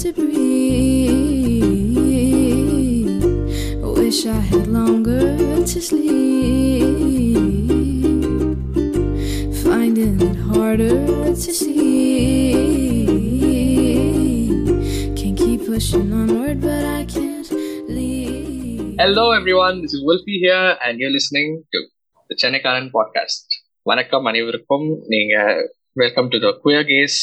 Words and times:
to 0.00 0.12
breathe. 0.12 1.56
Wish 3.98 4.24
I 4.26 4.40
had 4.50 4.66
longer 4.68 5.20
to 5.72 5.78
sleep. 5.80 7.26
Finding 9.62 10.16
it 10.28 10.36
harder 10.48 10.96
to 11.44 11.50
see. 11.60 11.76
Can't 15.18 15.36
keep 15.36 15.66
pushing 15.66 16.12
onward, 16.12 16.60
but 16.60 16.84
I 16.98 17.04
can't 17.04 17.50
leave. 17.88 18.96
Hello 18.98 19.32
everyone, 19.32 19.82
this 19.82 19.92
is 19.92 20.02
Wolfie 20.02 20.38
here 20.38 20.76
and 20.84 20.98
you're 20.98 21.14
listening 21.18 21.48
to 21.72 21.78
the 22.30 22.36
சென்னைக்காரன் 22.42 22.88
podcast 22.94 23.52
வணக்கம் 23.90 24.24
அனைவருக்கும் 24.30 24.86
நீங்க 25.12 25.34
welcome 26.02 26.28
to 26.32 26.38
the 26.44 26.48
queer 26.64 26.86
case 26.92 27.18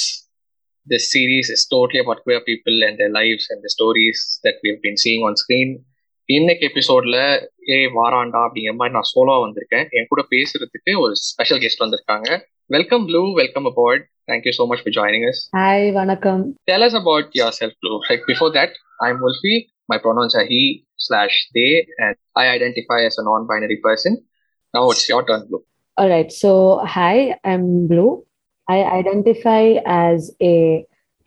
this 0.87 1.07
series 1.13 1.49
is 1.55 1.65
totally 1.73 1.99
about 2.03 2.21
queer 2.27 2.45
people 2.49 2.77
and 2.87 2.97
their 3.01 3.13
lives 3.19 3.49
and 3.53 3.61
the 3.65 3.71
stories 3.75 4.23
that 4.45 4.59
we've 4.63 4.81
been 4.87 4.99
seeing 5.05 5.23
on 5.29 5.35
screen 5.43 5.71
இன்னைக்கு 6.29 6.63
எபிசோட்ல 6.71 7.17
ஏ 7.73 7.77
வாராண்டா 7.97 8.41
அப்படிங்கிற 8.47 8.73
மாதிரி 8.79 8.95
நான் 8.97 9.09
solo 9.13 9.35
வந்திருக்கேன் 9.45 9.87
என் 9.97 10.09
கூட 10.11 10.21
பேசுறதுக்கு 10.33 10.93
ஒரு 11.03 11.15
ஸ்பெஷல் 11.29 11.61
கெஸ்ட் 11.63 11.83
வந்திருக்காங்க 11.83 12.29
welcome 12.69 13.05
Blue 13.09 13.21
welcome 13.41 13.67
about 13.71 14.03
thank you 14.31 14.53
so 14.59 14.65
much 14.71 14.81
for 14.85 14.91
joining 14.99 15.23
us 15.31 15.39
hi 15.59 15.87
வணக்கம் 15.99 16.41
tell 16.71 16.83
us 16.87 16.93
about 17.01 17.27
yourself, 17.41 17.73
Blue. 17.81 17.97
Like 18.09 18.23
before 18.31 18.51
that, 18.57 18.71
I'm 19.05 19.17
Wolfie. 19.25 19.59
My 19.91 19.97
pronouns 20.03 20.33
are 20.39 20.45
he 20.51 20.61
slash 21.05 21.35
they, 21.55 21.71
and 22.03 22.15
I 22.35 22.47
identify 22.57 22.99
as 23.09 23.17
a 23.21 23.25
non-binary 23.29 23.79
person. 23.87 24.13
Now 24.73 24.83
it's 24.93 25.05
your 25.11 25.21
turn, 25.29 25.43
Blue. 25.49 25.63
alright 25.97 26.31
so 26.33 26.51
hi 26.93 27.15
i'm 27.43 27.65
blue 27.89 28.11
i 28.67 28.79
identify 28.93 29.63
as 29.97 30.19
a 30.43 30.55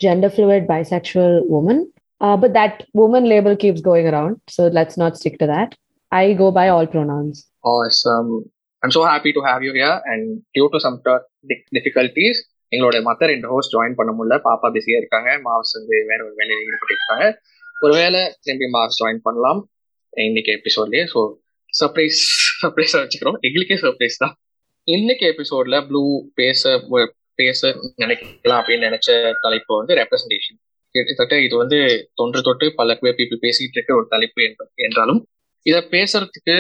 gender 0.01 0.31
fluid 0.31 0.67
bisexual 0.67 1.35
woman 1.49 1.79
uh, 2.21 2.37
but 2.37 2.53
that 2.53 2.75
woman 2.95 3.25
label 3.27 3.55
keeps 3.57 3.81
going 3.83 4.07
around 4.07 4.35
so 4.49 4.69
let's 4.71 4.97
not 4.97 5.17
stick 5.17 5.39
to 5.39 5.47
that 5.47 5.71
i 6.13 6.33
go 6.35 6.51
by 6.53 6.69
all 6.69 6.87
pronouns 6.89 7.37
Awesome. 7.69 8.29
I'm 8.83 8.93
so 8.93 9.03
happy 9.05 9.33
to 9.33 9.41
have 9.43 9.61
you 9.61 9.73
here. 9.73 9.95
And 10.05 10.23
due 10.55 10.69
to 10.69 10.79
some 10.79 10.97
t- 11.01 11.23
di- 11.45 11.65
difficulties, 11.73 12.37
எங்களோட 12.73 12.97
மத்த 13.03 13.27
ரெண்டு 13.27 13.49
host 13.53 13.73
join 13.75 13.97
பண்ண 13.99 14.11
முடியல 14.13 14.37
பாப்பா 14.45 14.69
பிஸியா 14.75 14.99
இருக்காங்க 14.99 15.31
mass 15.45 15.73
வந்து 15.77 15.97
வேற 16.11 16.21
ஒரு 16.25 16.35
வேலையில 16.35 16.65
ஈடுபட்டு 16.67 16.95
இருக்காங்க 16.95 17.25
ஒருவேளை 17.83 18.21
திரும்பி 18.45 18.69
மாஸ் 18.77 18.99
ஜாயின் 19.01 19.21
பண்ணலாம் 19.27 19.61
இன்னைக்கு 20.13 20.53
எபிசோட்லயே 20.59 21.05
ஸோ 21.13 21.21
சர்ப்ரைஸ் 21.73 22.21
சர்ப்ரைஸா 22.63 23.01
வச்சுக்கிறோம் 23.03 23.39
எங்களுக்கே 23.47 23.79
சர்ப்ரைஸ் 23.85 24.21
தான் 24.25 24.35
இன்னைக்கு 24.89 25.27
எபிசோட்ல 25.33 25.79
ப்ளூ 25.89 26.03
பேச 26.35 26.63
வ- 26.93 27.11
பேச 27.36 27.68
நினைக்கலாம் 27.98 28.60
அப்படின்னு 28.62 28.88
நினைச்ச 28.90 29.10
தலைப்பு 29.42 29.78
வந்து 29.78 29.94
ரெப்ரசன்டேஷன் 29.96 30.60
கிட்டத்தட்ட 30.96 31.40
இது 31.40 31.58
வந்து 31.58 31.78
தொன்று 32.14 32.42
தொட்டு 32.42 32.74
பல 32.76 32.98
பீப்புள் 33.02 33.44
பேசிட்டு 33.44 33.74
இருக்க 33.74 33.96
ஒரு 33.96 34.08
தலைப்பு 34.10 34.44
என்ப- 34.44 34.72
என்றாலும் 34.76 35.22
இதை 35.66 35.82
பேசுறதுக்கு 35.92 36.56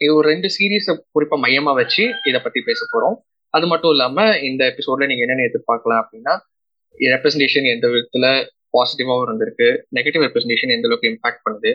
இது 0.00 0.14
ஒரு 0.14 0.28
ரெண்டு 0.28 0.48
சீரீஸை 0.48 0.92
குறிப்பா 1.14 1.36
மையமா 1.40 1.74
வச்சு 1.74 2.14
இதை 2.24 2.40
பத்தி 2.40 2.60
பேச 2.60 2.86
போறோம். 2.92 3.16
அது 3.54 3.66
மட்டும் 3.66 3.90
இல்லாம 3.90 4.38
இந்த 4.38 4.64
எபிசோட்ல 4.64 5.06
நீங்க 5.06 5.20
என்னென்ன 5.20 5.48
எதிர்பார்க்கலாம் 5.50 6.02
அப்படின்னா 6.02 6.34
ரெப்ரஸன்டேஷன் 7.00 7.66
எந்த 7.66 7.88
விதத்துல 7.88 8.26
பாசிட்டிவாகவும் 8.74 9.26
இருந்திருக்கு 9.26 9.68
நெகட்டிவ் 9.94 10.24
ரெப்ரஸன்டேஷன் 10.26 10.70
எந்த 10.70 10.88
அளவுக்கு 10.88 11.10
இம்பாக்ட் 11.10 11.44
பண்ணுது 11.44 11.70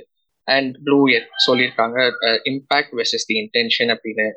அண்ட் 0.47 0.77
ப்ளூ 0.83 0.99
சொல்லியிருக்காங்க 1.47 1.97
இம்பாக்ட் 2.45 2.93
வெர்சஸ் 2.97 3.27
தி 3.27 3.35
இன்டென்ஷன் 3.43 3.91
அப்படின்னு. 3.95 4.27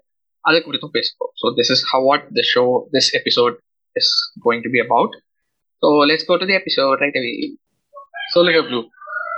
அது 0.45 0.59
குறித்தும் 0.59 0.95
பேசுவோம். 0.95 1.33
So 1.41 1.47
this 1.57 1.73
is 1.75 1.85
how 1.85 2.03
what 2.03 2.27
the 2.33 2.43
show 2.55 2.65
this 2.93 3.11
episode 3.13 3.57
is 3.99 4.11
going 4.45 4.63
to 4.65 4.73
be 4.75 4.81
about 4.85 5.15
so 5.83 5.89
let's 6.11 6.29
go 6.29 6.37
to 6.37 6.49
the 6.51 6.57
episode 6.59 7.03
right 7.03 7.19
away 7.21 7.33
சொல்லுங்க 8.33 8.61
Blue 8.67 8.81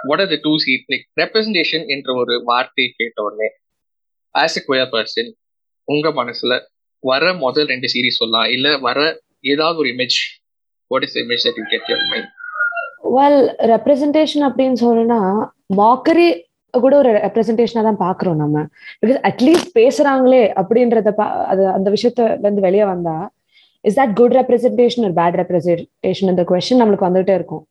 what 0.04 0.22
are 0.22 0.30
the 0.30 0.40
two 0.44 0.52
seat 0.64 0.86
like 0.92 1.06
representation 1.20 1.84
என்ற 1.94 2.10
ஒரு 2.20 2.34
வார்த்தை 2.46 2.86
கேட்ட 2.98 3.18
உடனே 3.26 3.48
ஆஸ் 4.34 4.58
எ 4.58 4.64
குயர் 4.66 4.92
பர்சன் 4.92 5.30
உங்க 5.88 6.08
மனசுல 6.18 6.54
வர 7.02 7.32
முதல் 7.40 7.68
ரெண்டு 7.68 7.88
சீரிஸ் 7.92 8.20
சொல்லலாம் 8.20 8.50
இல்ல 8.54 8.68
வர 8.82 8.98
ஏதாவது 9.44 9.78
ஒரு 9.78 9.90
image 9.92 10.18
what 10.90 11.04
is 11.04 11.16
image 11.20 11.44
that 11.46 11.58
you 11.60 11.66
get 11.70 11.88
your 11.90 12.06
mind 12.10 12.30
well 13.14 13.42
representation 13.70 14.44
அப்படின்னு 14.48 14.78
சொல்லணும்னா 14.82 15.20
மாக்கரி 15.76 16.28
கூட 16.74 16.94
ஒரு 16.98 17.10
ரெப்ரசன்டேஷனா 17.18 17.82
தான் 17.86 18.00
பாக்குறோம் 18.02 18.36
நம்ம. 18.36 18.58
பிகாஸ் 19.00 19.20
அட்லீஸ்ட் 19.28 19.70
பேசுறாங்களே 19.76 20.42
அப்படின்றத 20.60 21.10
பா- 21.16 21.32
அது 21.46 21.62
அந்த 21.70 21.88
விஷயத்துல 21.94 22.26
இருந்து 22.42 22.66
வெளியே 22.66 22.84
வந்தா 22.86 23.14
இஸ் 23.84 23.98
தட் 24.00 24.14
குட் 24.20 24.34
ரெப்ரஸன்டேஷன் 24.40 25.04
ஒரு 25.08 25.14
பேட் 25.20 25.38
ரெப்ரஸன்டேஷன் 25.40 26.30
இந்த 26.32 26.44
கொஸ்டின் 26.50 26.80
நம்மளுக்கு 26.82 27.08
வந்துட்டே 27.08 27.34
இருக்கும். 27.40 27.62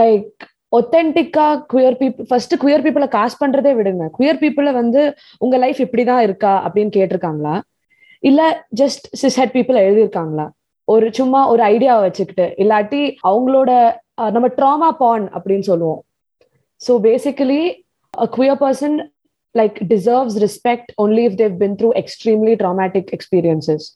லைக் 0.00 0.44
ஒத்தென்டிக்கா 0.76 1.46
குயர் 1.72 1.96
பீப்புள் 2.00 2.26
ஃபர்ஸ்ட் 2.30 2.54
குயர் 2.62 2.84
பீப்புளை 2.84 3.08
காஸ்ட் 3.16 3.40
பண்றதே 3.42 3.72
விடுங்க. 3.78 4.04
குயர் 4.18 4.40
பீப்புளை 4.42 4.72
வந்து 4.80 5.02
உங்க 5.44 5.56
லைஃப் 5.64 5.80
இப்படிதான் 5.84 6.22
இருக்கா 6.26 6.52
அப்படின்னு 6.66 6.92
கேட்டிருக்காங்களா? 6.96 7.54
இல்ல 8.22 8.42
ஜஸ்ட் 8.80 9.06
சிஸ்ஹெட் 9.22 9.54
பீப்புள் 9.56 9.82
எழுதியிருக்காங்களா? 9.84 10.46
ஒரு 10.88 11.06
சும்மா 11.18 11.40
ஒரு 11.52 11.62
ஐடியாவை 11.74 12.02
வச்சுக்கிட்டு 12.06 12.46
இல்லாட்டி 12.62 13.02
அவங்களோட 13.30 13.70
நம்ம 14.34 14.48
ட்ராமா 14.58 14.88
பான் 15.02 15.24
அப்படின்னு 15.36 15.66
சொல்லுவோம். 15.70 16.00
So 16.80 16.92
basically 17.06 17.62
queer 18.36 18.60
person 18.62 18.96
like 19.54 19.78
deserves 19.92 20.36
respect 20.44 20.90
only 21.02 21.22
if 21.28 21.38
they've 21.42 21.54
been 21.62 21.76
through 21.80 21.90
extremely 22.02 22.54
traumatic 22.62 23.10
experiences 23.16 23.86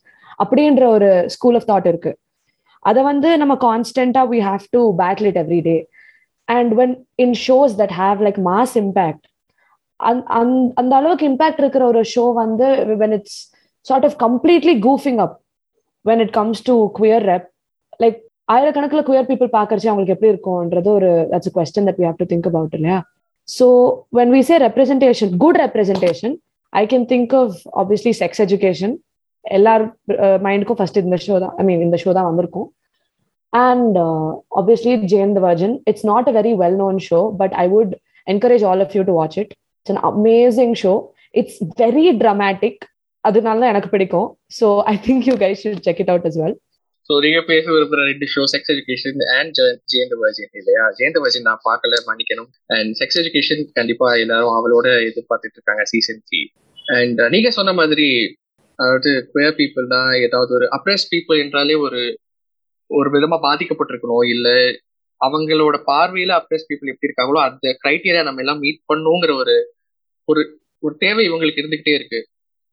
அப்படின்ற 0.43 0.83
ஒரு 0.95 1.09
ஸ்கூல் 1.35 1.57
ஆஃப் 1.59 1.67
தாட் 1.71 1.87
இருக்கு. 1.91 2.11
அதை 2.85 3.01
வந்து 3.11 3.29
நம்ம 3.41 3.53
கான்ஸ்டன்டா 3.67 4.21
we 4.33 4.39
have 4.49 4.63
to 4.75 4.81
battle 5.01 5.29
it 5.31 5.39
every 5.43 5.59
day 5.67 5.75
and 6.47 6.71
when 6.79 6.95
in 7.25 7.35
shows 7.47 7.73
that 7.81 7.95
have 8.01 8.23
like 8.27 8.39
mass 8.49 8.75
impact 8.83 9.25
அந்த 10.79 10.91
அளவுக்கு 10.99 11.25
impact 11.31 11.61
இருக்கிற 11.63 11.83
ஒரு 11.91 12.01
ஷோ 12.13 12.23
வந்து 12.41 12.67
when 13.03 13.15
it's 13.17 13.37
sort 13.85 14.07
of 14.09 14.17
completely 14.25 14.75
goofing 14.87 15.21
up 15.25 15.35
when 16.05 16.21
it 16.25 16.33
comes 16.39 16.63
to 16.69 16.75
queer 16.99 17.25
rep 17.31 17.47
like 18.03 18.19
ஆயிரக்கணக்கில் 18.49 19.05
queer 19.09 19.27
people 19.29 19.49
பார்க்கறச்சு 19.57 19.89
அவங்களுக்கு 19.89 20.15
எப்படி 20.15 20.31
இருக்கும்ன்றது 20.33 20.89
ஒரு 20.97 21.09
that's 21.33 21.53
question 21.57 21.87
that 21.89 21.99
we 22.01 22.05
have 22.07 22.19
to 22.21 22.27
think 22.31 22.47
about 22.51 22.75
இல்லையா? 22.79 22.97
So 23.47 23.67
when 24.17 24.33
we 24.35 24.41
say 24.49 24.57
representation 24.65 25.31
good 25.43 25.59
representation 25.65 26.35
I 26.73 26.83
can 26.93 27.05
think 27.13 27.35
of 27.41 27.55
obviously 27.81 28.13
sex 28.21 28.41
education 28.45 28.95
எல்லார் 29.45 29.83
மைண்டுக்கும் 30.45 30.79
first 30.79 30.99
இந்த 31.05 31.17
ஷோ 31.25 31.37
தான் 31.43 31.53
ஐ 31.61 31.65
மீன் 31.69 31.83
இந்த 31.87 31.97
ஷோ 32.03 32.11
தான் 32.17 32.29
வந்திருக்கும். 32.29 32.67
And 33.53 33.97
obviously 34.59 34.93
Jane 35.13 35.33
the 35.37 35.41
virgin 35.47 35.75
it's 35.91 36.07
not 36.11 36.29
a 36.31 36.33
very 36.39 36.53
well 36.63 36.79
known 36.83 36.99
show 37.09 37.19
but 37.41 37.55
I 37.63 37.65
would 37.75 37.93
encourage 38.27 38.65
all 38.71 38.83
of 38.85 38.95
you 38.97 39.03
to 39.09 39.15
watch 39.19 39.37
it 39.43 39.51
it's 39.79 39.93
an 39.95 40.03
amazing 40.11 40.75
show 40.83 40.93
it's 41.41 41.59
very 41.83 42.05
dramatic 42.23 42.81
அதனால 43.23 43.59
தான் 43.61 43.71
எனக்கு 43.73 43.89
பிடிக்கும். 43.93 44.27
So 44.59 44.67
I 44.91 44.93
think 45.07 45.25
you 45.29 45.35
guys 45.43 45.63
should 45.65 45.83
check 45.87 46.01
it 46.03 46.11
out 46.13 46.27
as 46.29 46.39
well 46.43 46.57
so 47.09 47.13
நீங்க 47.25 47.39
பேச 47.49 47.63
விரும்புற 47.73 48.01
ரெண்டு 48.09 48.25
show 48.33 48.41
sex 48.51 48.71
education 48.73 49.21
and 49.37 49.57
Jane the 49.91 50.15
virgin 50.23 50.51
இல்லையா? 50.59 50.83
Jane the 50.97 51.19
வர்ஜன் 51.23 51.47
நான் 51.49 51.63
பார்க்கல 51.69 51.97
மன்னிக்கணும். 52.09 52.49
அண்ட் 52.75 52.91
செக்ஸ் 52.99 53.17
எஜுகேஷன் 53.21 53.63
கண்டிப்பா 53.79 54.07
எல்லாரும் 54.23 54.55
அவளோட 54.57 54.87
எதிர்பார்த்துட்டு 55.09 55.57
இருக்காங்க 55.59 55.83
சீசன் 55.91 56.21
த்ரீ 56.29 56.41
அண்ட் 56.99 57.19
நீங்க 57.35 57.49
சொன்ன 57.57 57.73
மாதிரி 57.79 58.07
அதாவது 58.81 59.09
குயர் 59.33 59.57
பீப்புள்னா 59.59 59.89
தான் 59.95 60.21
ஏதாவது 60.25 60.51
ஒரு 60.57 60.65
அப்ரெஸ் 60.77 61.05
பீப்புள் 61.11 61.41
என்றாலே 61.43 61.75
ஒரு 61.85 62.01
ஒரு 62.89 63.09
விதமா 63.15 63.37
பாதிக்கப்பட்டிருக்கணும். 63.47 64.25
இல்ல 64.33 64.47
அவங்களோட 65.21 65.75
பார்வையில 65.91 66.31
அப்ரெஸ் 66.39 66.67
பீப்புள் 66.69 66.91
எப்படி 66.93 67.09
இருக்காங்களோ 67.09 67.39
அந்த 67.47 67.67
கிரைட்டீரியா 67.83 68.23
நம்ம 68.27 68.41
எல்லாம் 68.43 68.61
மீட் 68.65 68.81
பண்ணுங்கிற 68.91 69.31
ஒரு 69.41 69.55
ஒரு 70.27 70.41
ஒரு 70.83 70.93
தேவை 71.03 71.23
இவங்களுக்கு 71.29 71.61
இருந்துகிட்டே 71.61 71.93
இருக்கு. 71.99 72.19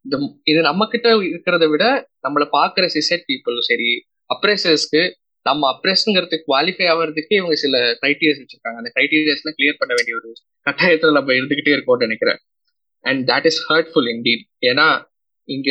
இந்த 0.05 0.16
இது 0.50 0.60
நம்ம 0.69 0.82
கிட்ட 0.93 1.08
இருக்கிறத 1.28 1.64
விட 1.72 1.84
நம்மளை 2.26 2.46
பாக்குற 2.58 2.84
சிசெட் 2.96 3.25
பீப்புளும் 3.31 3.69
சரி 3.70 3.90
அப்ரெசர்ஸ்க்கு 4.31 5.02
நம்ம 5.46 5.64
அப்ரெஸ்ங்கிறதுக்கு 5.75 6.49
குவாலிஃபை 6.50 6.87
ஆகிறதுக்கு 6.93 7.34
இவங்க 7.40 7.56
சில 7.64 7.76
கிரைட்டீரியாஸ் 8.02 8.40
வச்சிருக்காங்க. 8.43 8.78
அந்த 8.82 8.90
கிரைட்டீரியாஸ்லாம் 8.96 9.56
கிளியர் 9.58 9.81
பண்ண 9.81 9.93
வேண்டிய 9.99 10.14
ஒரு 10.20 10.31
கட்டாயத்துல 10.66 11.16
நம்ம 11.19 11.32
இருந்துகிட்டே 11.38 11.75
இருக்கோம்னு 11.76 12.06
நினைக்கிறேன். 12.08 12.40
And 13.04 13.22
that 13.31 13.46
is 13.50 13.61
hurtful 13.70 14.08
indeed 14.14 14.44
ஏன்னா 14.70 14.88
இங்க 15.48 15.70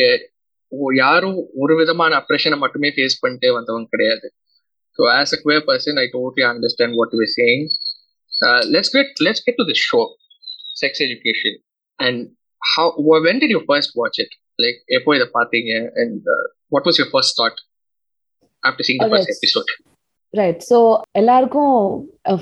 யாரும் 0.96 1.36
ஒரு 1.56 1.74
விதமான 1.76 2.12
அப்ரெஷனை 2.20 2.58
மட்டுமே 2.58 2.88
ஃபேஸ் 2.90 3.20
பண்ணிட்டே 3.22 3.50
வந்தவங்க 3.56 3.88
கிடையாது. 3.94 4.26
So 4.98 5.02
as 5.14 5.34
a 5.36 5.40
queer 5.44 5.60
person 5.68 5.98
I 5.98 6.06
totally 6.14 6.44
understand 6.48 6.96
what 6.98 7.14
you 7.16 7.28
saying 7.36 7.64
let's 8.74 8.92
get 8.94 9.12
let's 9.26 9.44
get 9.46 9.58
to 9.60 9.66
the 9.70 9.78
show 9.84 10.00
sex 10.82 11.02
education 11.06 11.58
and 11.98 12.20
how 12.62 13.18
when 13.28 13.40
did 13.42 13.54
you 13.56 13.62
first 13.68 13.94
watch 13.96 14.20
it 14.24 14.34
like 14.58 14.78
எப்போ 14.98 15.10
இதை 15.18 15.28
பார்த்தீங்க? 15.38 15.72
And 16.00 16.24
what 16.72 16.86
was 16.88 16.98
your 17.00 17.12
first 17.14 17.36
thought 17.40 17.58
after 18.62 18.86
seeing 18.88 18.98
the 18.98 19.04
Okay. 19.04 19.12
First 19.14 19.34
episode 19.36 19.70
right 20.34 20.62
so 20.70 20.78
எல்லாருக்கும் 21.14 21.74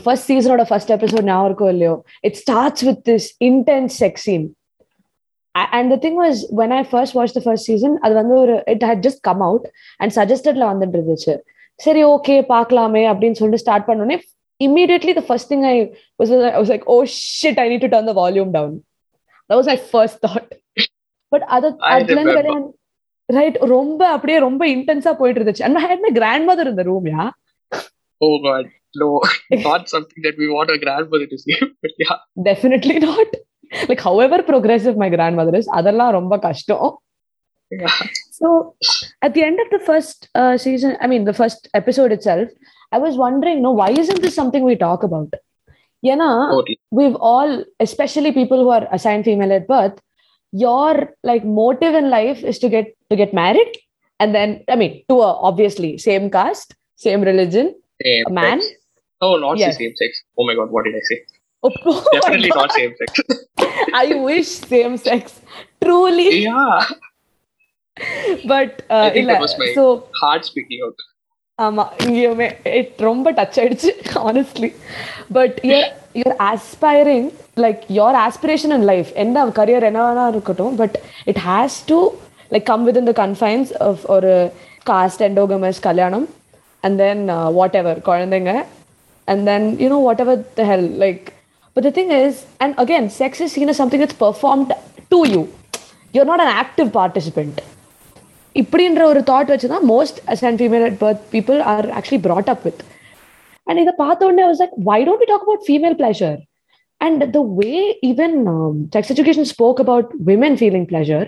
first 0.01 0.29
சீசனோட 0.31 0.63
first 0.71 0.93
episode 0.95 1.27
ஞாபகம் 1.29 1.49
இருக்கோ 1.49 1.67
இல்லையோ? 1.75 1.95
It 2.25 2.39
starts 2.41 2.85
with 2.89 3.03
this 3.11 3.29
intense 3.49 3.97
sex 4.03 4.25
scene 4.29 4.47
and 5.79 5.91
the 5.95 5.99
thing 6.05 6.19
was 6.23 6.41
when 6.61 6.75
I 6.79 6.83
first 6.91 7.17
watch 7.19 7.37
the 7.39 7.43
first 7.45 7.69
season 7.71 7.97
அது 8.05 8.15
வந்து 8.15 8.35
ஒரு 8.45 8.57
it 8.75 8.87
had 8.91 9.05
just 9.07 9.23
come 9.29 9.45
out 9.49 9.67
and 10.01 10.15
சஜஸ்டட்ல 10.19 10.65
வந்துட்டு 10.73 10.99
இருந்துச்சு 10.99 11.35
சரி 11.81 12.03
ஓகே 12.15 12.37
பார்க்கலாமே 12.55 13.05
அப்படின்னு 13.13 13.39
சொல்லிட்டு 13.41 13.65
ஸ்டார்ட் 13.65 13.89
பண்ணோடனே 13.91 14.19
immediately 14.61 15.13
the 15.13 15.23
first 15.23 15.49
thing 15.49 15.65
I 15.65 15.93
was 16.21 16.31
I 16.31 16.59
was 16.59 16.69
like, 16.69 16.85
oh 16.87 17.05
shit, 17.05 17.59
I 17.59 17.69
need 17.69 17.83
to 17.83 17.89
turn 17.89 18.07
the 18.07 18.15
volume 18.15 18.53
down. 18.53 18.71
That 19.51 19.57
was 19.57 19.67
my 19.67 19.77
first 19.77 20.21
thought. 20.21 20.49
But 21.33 21.43
other 21.49 21.73
right 23.29 23.57
ரொம்ப 23.73 24.03
அப்படியே 24.15 24.39
ரொம்ப 24.39 24.63
இன்டென்ஸா 24.75 25.13
போயிட்டு 25.21 25.41
இருந்துச்சு 25.41 25.65
and 25.67 25.81
had 25.85 26.03
my 26.05 26.11
grand 26.19 26.47
mother 26.51 26.71
இந்த 26.73 26.83
room 26.91 27.07
yeah 27.13 27.25
Oh 28.21 28.35
god, 28.45 28.67
no, 28.95 29.07
not 29.67 29.83
something 29.95 30.21
that 30.27 30.37
we 30.43 30.47
want 30.53 30.69
our 30.73 30.81
grandmother 30.85 31.27
to 31.33 31.39
see. 31.43 31.57
But 31.83 31.95
yeah, 32.03 32.15
definitely 32.49 32.97
not 33.07 33.35
like 33.90 34.04
however 34.08 34.44
progressive 34.50 34.98
my 35.04 35.10
grand 35.16 35.38
mother 35.42 35.58
is 35.62 35.72
அதெல்லாம் 35.80 36.14
ரொம்ப 36.20 36.38
கஷ்டம் 36.48 36.92
yeah, 37.72 37.92
So 38.38 38.48
at 39.26 39.32
the 39.36 39.44
end 39.48 39.60
of 39.64 39.68
the 39.74 39.80
first 39.90 40.18
uh, 40.40 40.56
season, 40.64 40.92
I 41.04 41.08
mean 41.12 41.24
the 41.30 41.36
first 41.40 41.62
episode 41.80 42.12
itself, 42.16 42.48
I 42.96 43.00
was 43.04 43.14
wondering, 43.24 43.58
no, 43.66 43.72
why 43.80 43.88
isn't 44.02 44.22
this 44.26 44.36
something 44.40 44.64
we 44.70 44.76
talk 44.84 45.02
about? 45.08 45.32
You 46.04 46.16
know, 46.22 46.34
totally. 46.54 46.76
we've 46.98 47.18
all, 47.32 47.52
especially 47.88 48.32
people 48.40 48.60
who 48.64 48.72
are 48.78 48.86
assigned 48.98 49.26
female 49.30 49.54
at 49.60 49.68
birth, 49.74 49.96
your 50.66 50.92
like 51.30 51.46
motive 51.62 51.96
in 52.02 52.08
life 52.18 52.42
is 52.52 52.60
to 52.64 52.70
get 52.76 52.88
to 53.12 53.18
get 53.22 53.34
married, 53.42 53.72
and 54.20 54.36
then 54.38 54.50
I 54.68 54.78
mean, 54.82 54.94
to 55.12 55.18
a 55.22 55.32
obviously 55.50 55.92
same 56.08 56.28
caste, 56.38 56.72
same 57.08 57.22
religion, 57.32 57.68
Same 58.02 58.26
a 58.32 58.36
man. 58.42 58.60
sex. 58.62 58.76
Oh, 59.22 59.36
not 59.46 59.56
Yes. 59.64 59.72
the 59.72 59.80
same 59.84 59.96
sex. 60.04 60.12
Oh 60.38 60.48
my 60.50 60.56
god, 60.60 60.72
what 60.78 60.84
did 60.90 60.96
I 60.96 61.06
say? 61.12 61.20
Oh, 61.64 61.70
oh 61.84 61.96
my 61.96 62.12
Definitely 62.14 62.50
God. 62.50 62.62
not 62.62 62.72
same 62.74 62.94
sex. 62.96 63.12
I 63.96 64.08
wish 64.22 64.48
same 64.70 64.98
sex, 65.00 65.24
truly, 65.82 66.30
yeah, 66.42 66.80
but 68.46 68.82
uh, 68.90 68.96
I 68.98 69.10
think 69.10 69.28
that 69.28 69.34
illa- 69.34 69.40
was 69.40 69.54
my- 69.58 69.74
so. 69.76 69.86
heart 70.22 70.46
speaking 70.46 70.82
out. 70.88 71.00
ஆமா 71.60 71.84
இங்கேயுமே 72.04 72.46
it 72.78 73.02
ரொம்ப 73.02 73.32
touch 73.32 73.58
ஆயிடுச்சு 73.62 73.90
honestly 74.22 74.70
but 75.32 75.58
your 75.70 75.88
your 76.20 76.36
aspiring 76.48 77.28
like 77.58 77.82
your 77.98 78.18
aspiration 78.22 78.74
in 78.78 78.86
life 78.92 79.10
என்ன 79.24 79.44
career 79.60 79.86
என்ன 79.90 80.00
வேணா 80.08 80.26
இருக்கட்டும் 80.28 80.76
but 80.76 80.96
it 81.26 81.42
has 81.48 81.78
to 81.92 81.98
like 82.52 82.66
come 82.72 82.86
with 82.88 83.00
in 83.02 83.10
the 83.12 83.16
confines 83.22 83.72
of 83.88 84.02
ஒரு 84.16 84.32
caste 84.86 85.24
endogamous 85.30 85.82
கல்யாணம் 85.90 86.26
அண்ட் 86.84 86.98
தென் 86.98 87.24
வாட் 87.60 87.78
எவர் 87.82 88.02
குழந்தைங்க 88.10 88.54
and 89.28 89.46
then 89.52 89.68
you know 89.84 90.00
what 90.08 90.24
ever 90.26 90.42
the 90.60 90.66
hell 90.72 90.90
like 91.06 91.28
but 91.76 91.86
the 91.88 91.92
thing 91.98 92.14
is 92.20 92.40
and 92.64 92.76
again 92.78 93.08
sex 93.20 93.42
is 93.46 93.54
scene 93.56 93.76
something 93.82 94.06
it's 94.06 94.20
performed 94.22 94.74
to 95.12 95.20
you 95.34 95.42
you're 96.14 96.30
not 96.32 96.44
an 96.46 96.56
active 96.58 96.90
participant 96.98 97.60
இப்படின்ற 98.56 99.02
ஒரு 99.12 99.22
thought 99.30 99.52
வச்சு 99.52 99.68
தான் 99.68 99.86
most 99.92 100.18
and 100.30 100.60
female 100.62 100.86
at 100.88 100.98
birth 101.04 101.22
people 101.36 101.60
are 101.74 101.88
actually 101.98 102.22
brought 102.26 102.50
up 102.54 102.62
with 102.68 102.80
and 103.68 103.82
இதை 103.82 103.94
பார்த்த 103.98 104.28
உடனே 104.28 104.46
was 104.48 104.62
like 104.62 104.78
why 104.88 104.98
don't 105.04 105.22
we 105.22 105.28
talk 105.30 105.44
about 105.44 105.66
female 105.68 105.96
pleasure 106.00 106.40
and 107.02 107.22
the 107.36 107.42
way 107.60 107.70
even 108.10 108.36
sex 108.96 109.12
education 109.14 109.48
spoke 109.52 109.80
about 109.84 110.10
women 110.30 110.58
feeling 110.60 110.88
pleasure 110.92 111.28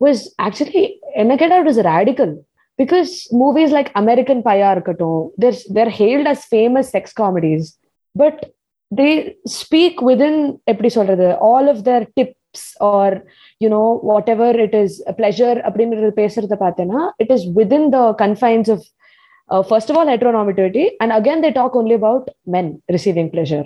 was 0.00 0.22
actually 0.46 0.82
என்ன 1.22 1.36
கேட்டால் 1.36 1.62
it 1.64 1.70
is 1.72 1.82
radical 1.88 2.32
because 2.78 3.12
movies 3.42 3.74
like 3.76 3.90
American 4.02 4.42
பையா 4.48 4.70
இருக்கட்டும் 4.76 5.22
there 5.42 5.58
there 5.78 5.92
hailed 5.98 6.30
as 6.32 6.44
famous 6.52 6.90
sex 6.96 7.16
comedies 7.20 7.68
but 8.16 8.40
they 8.90 9.08
speak 9.58 10.00
within 10.08 10.40
எப்படி 10.72 10.90
சொல்றது 10.98 11.26
all 11.50 11.68
of 11.72 11.82
their 11.90 12.06
tips 12.18 12.66
R 12.94 13.16
you 13.64 13.68
know 13.74 13.86
whatever 14.10 14.48
it 14.64 14.72
is 14.82 14.92
a 15.12 15.14
pleasure 15.20 15.56
அப்படின்றது 15.66 16.10
பேசுறத 16.20 16.56
பார்த்தேன்னா 16.64 17.00
it 17.24 17.30
is 17.36 17.42
within 17.58 17.84
the 17.96 18.04
confines 18.22 18.68
of 18.74 18.80
uh, 19.52 19.62
first 19.70 19.88
of 19.90 19.96
all 19.98 20.08
heteronormativity 20.12 20.84
and 21.02 21.12
again 21.20 21.40
they 21.44 21.52
talk 21.60 21.74
only 21.80 21.96
about 22.00 22.24
men 22.54 22.66
receiving 22.96 23.28
pleasure 23.36 23.64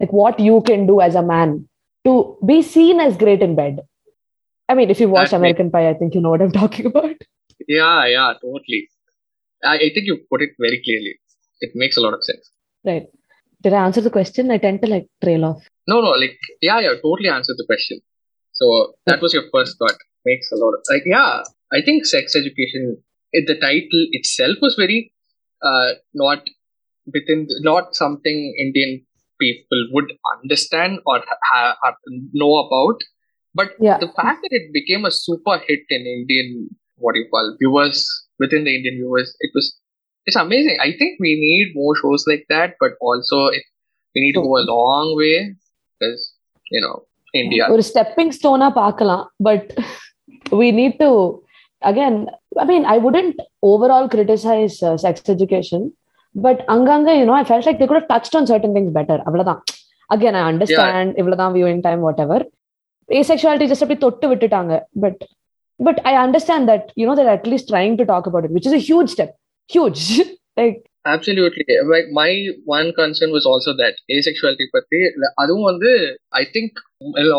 like 0.00 0.12
what 0.22 0.36
you 0.48 0.56
can 0.70 0.82
do 0.92 0.96
as 1.06 1.14
a 1.22 1.24
man 1.34 1.50
to 2.04 2.12
be 2.50 2.58
seen 2.74 2.96
as 3.06 3.14
great 3.24 3.42
in 3.48 3.54
bed 3.62 3.74
i 4.68 4.74
mean 4.78 4.90
if 4.94 5.00
you 5.02 5.08
watch 5.16 5.30
That 5.32 5.40
american 5.40 5.70
pie 5.74 5.86
i 5.92 5.96
think 6.00 6.12
you 6.16 6.22
know 6.24 6.34
what 6.34 6.44
i'm 6.46 6.56
talking 6.62 6.88
about 6.92 7.18
Yeah, 7.76 8.06
yeah, 8.06 8.32
totally. 8.42 8.82
I, 9.62 9.76
I 9.76 9.88
think 9.94 10.06
you 10.06 10.16
put 10.32 10.42
it 10.42 10.52
very 10.58 10.80
clearly. 10.84 11.14
It 11.60 11.72
makes 11.74 11.96
a 11.96 12.00
lot 12.00 12.14
of 12.14 12.22
sense. 12.22 12.44
right 12.84 13.06
did 13.63 13.73
i 13.73 13.83
answer 13.85 14.01
the 14.07 14.15
question 14.17 14.51
i 14.51 14.57
tend 14.65 14.81
to 14.81 14.89
like 14.95 15.07
trail 15.23 15.45
off 15.51 15.61
No, 15.91 15.95
no, 16.03 16.11
like 16.23 16.35
yeah, 16.65 16.77
yeah, 16.83 16.93
totally 17.05 17.29
answered 17.31 17.57
the 17.61 17.65
question. 17.69 17.97
So 18.59 18.65
that 19.09 19.21
was 19.23 19.33
your 19.37 19.43
first 19.53 19.73
thought. 19.79 19.97
Makes 20.29 20.51
a 20.55 20.59
lot 20.61 20.75
of 20.77 20.81
like 20.91 21.07
yeah. 21.13 21.31
I 21.77 21.79
think 21.87 22.05
sex 22.11 22.35
education. 22.41 22.83
It, 23.39 23.43
the 23.49 23.57
title 23.63 24.03
itself 24.19 24.63
was 24.65 24.75
very 24.83 24.99
uh 25.71 25.89
not 26.21 26.47
within 27.17 27.41
not 27.69 27.95
something 28.01 28.39
Indian 28.65 28.93
people 29.43 29.81
would 29.97 30.13
understand 30.33 30.99
or 31.05 31.17
ha- 31.51 31.75
ha- 31.83 31.97
know 32.43 32.53
about. 32.65 33.03
But 33.61 33.75
Yeah. 33.89 33.97
the 34.05 34.11
fact 34.21 34.39
that 34.43 34.55
it 34.61 34.71
became 34.79 35.05
a 35.05 35.11
super 35.19 35.57
hit 35.67 35.83
in 35.97 36.07
Indian 36.17 36.69
what 36.97 37.13
do 37.15 37.19
you 37.25 37.29
call 37.35 37.55
viewers 37.59 37.99
within 38.39 38.63
the 38.63 38.75
Indian 38.79 38.95
viewers, 38.95 39.35
it 39.41 39.51
was 39.53 39.75
it's 40.26 40.36
amazing. 40.36 40.76
I 40.80 40.92
think 40.98 41.18
we 41.20 41.32
need 41.46 41.74
more 41.74 41.94
shows 41.96 42.26
like 42.26 42.44
that, 42.48 42.74
but 42.80 42.92
also 43.00 43.46
it, 43.46 43.64
we 44.14 44.20
need 44.20 44.34
to 44.38 44.42
go 44.42 44.56
a 44.58 44.66
long 44.74 45.16
way 45.16 45.36
because 45.92 46.20
you 46.70 46.82
know 46.84 46.96
India. 47.42 47.64
ஒரு 47.74 47.82
stepping 47.90 48.32
ஸ்டோனா 48.38 48.68
பார்க்கலாம் 48.80 49.24
but 49.48 49.70
we 50.60 50.68
need 50.78 50.94
to 51.02 51.10
again 51.90 52.14
i 52.62 52.64
mean 52.64 52.84
i 52.94 52.98
wouldn't 53.04 53.36
overall 53.70 54.06
criticize 54.14 54.76
uh, 54.88 54.96
sex 55.04 55.16
education 55.34 55.82
but 56.34 56.58
அங்கங்க 56.74 57.10
you 57.18 57.26
know 57.28 57.36
i 57.40 57.44
felt 57.50 57.66
like 57.68 57.78
they 57.80 57.86
could 57.86 58.00
have 58.00 58.10
touched 58.14 58.34
on 58.38 58.46
certain 58.52 58.72
things 58.76 58.90
better 58.98 59.18
அவ்வளவுதான் 59.26 59.60
again 60.14 60.34
i 60.40 60.52
understand 60.52 61.10
இவ்வளவுதான் 61.20 61.54
viewing 61.56 61.80
time 61.86 62.00
whatever 62.08 62.38
asexuality 63.18 63.66
just 63.72 63.84
அப்படி 63.84 64.00
தொட்டு 64.00 64.26
விட்டுட்டாங்க 64.30 64.74
but 65.04 65.18
but 65.86 65.98
i 66.10 66.14
understand 66.26 66.64
that 66.72 66.84
you 67.00 67.06
know 67.06 67.16
they're 67.18 67.36
at 67.38 67.46
least 67.52 67.68
trying 67.74 67.96
to 68.00 68.06
talk 68.12 68.26
about 68.30 68.44
it 68.46 68.54
which 68.56 68.68
is 68.70 68.76
a 68.80 68.84
huge 69.68 69.98
step 69.98 70.26
huge 70.26 70.36
like 70.56 70.78
Absolutely. 71.06 71.64
Like 71.86 72.04
my 72.12 72.48
one 72.64 72.92
concern 72.92 73.30
was 73.32 73.46
also 73.46 73.72
that 73.72 73.94
asexuality 74.16 74.66
பத்தி 74.72 75.00
அதுவும் 75.34 75.62
வந்து 75.62 76.18
I 76.32 76.44
think 76.44 76.70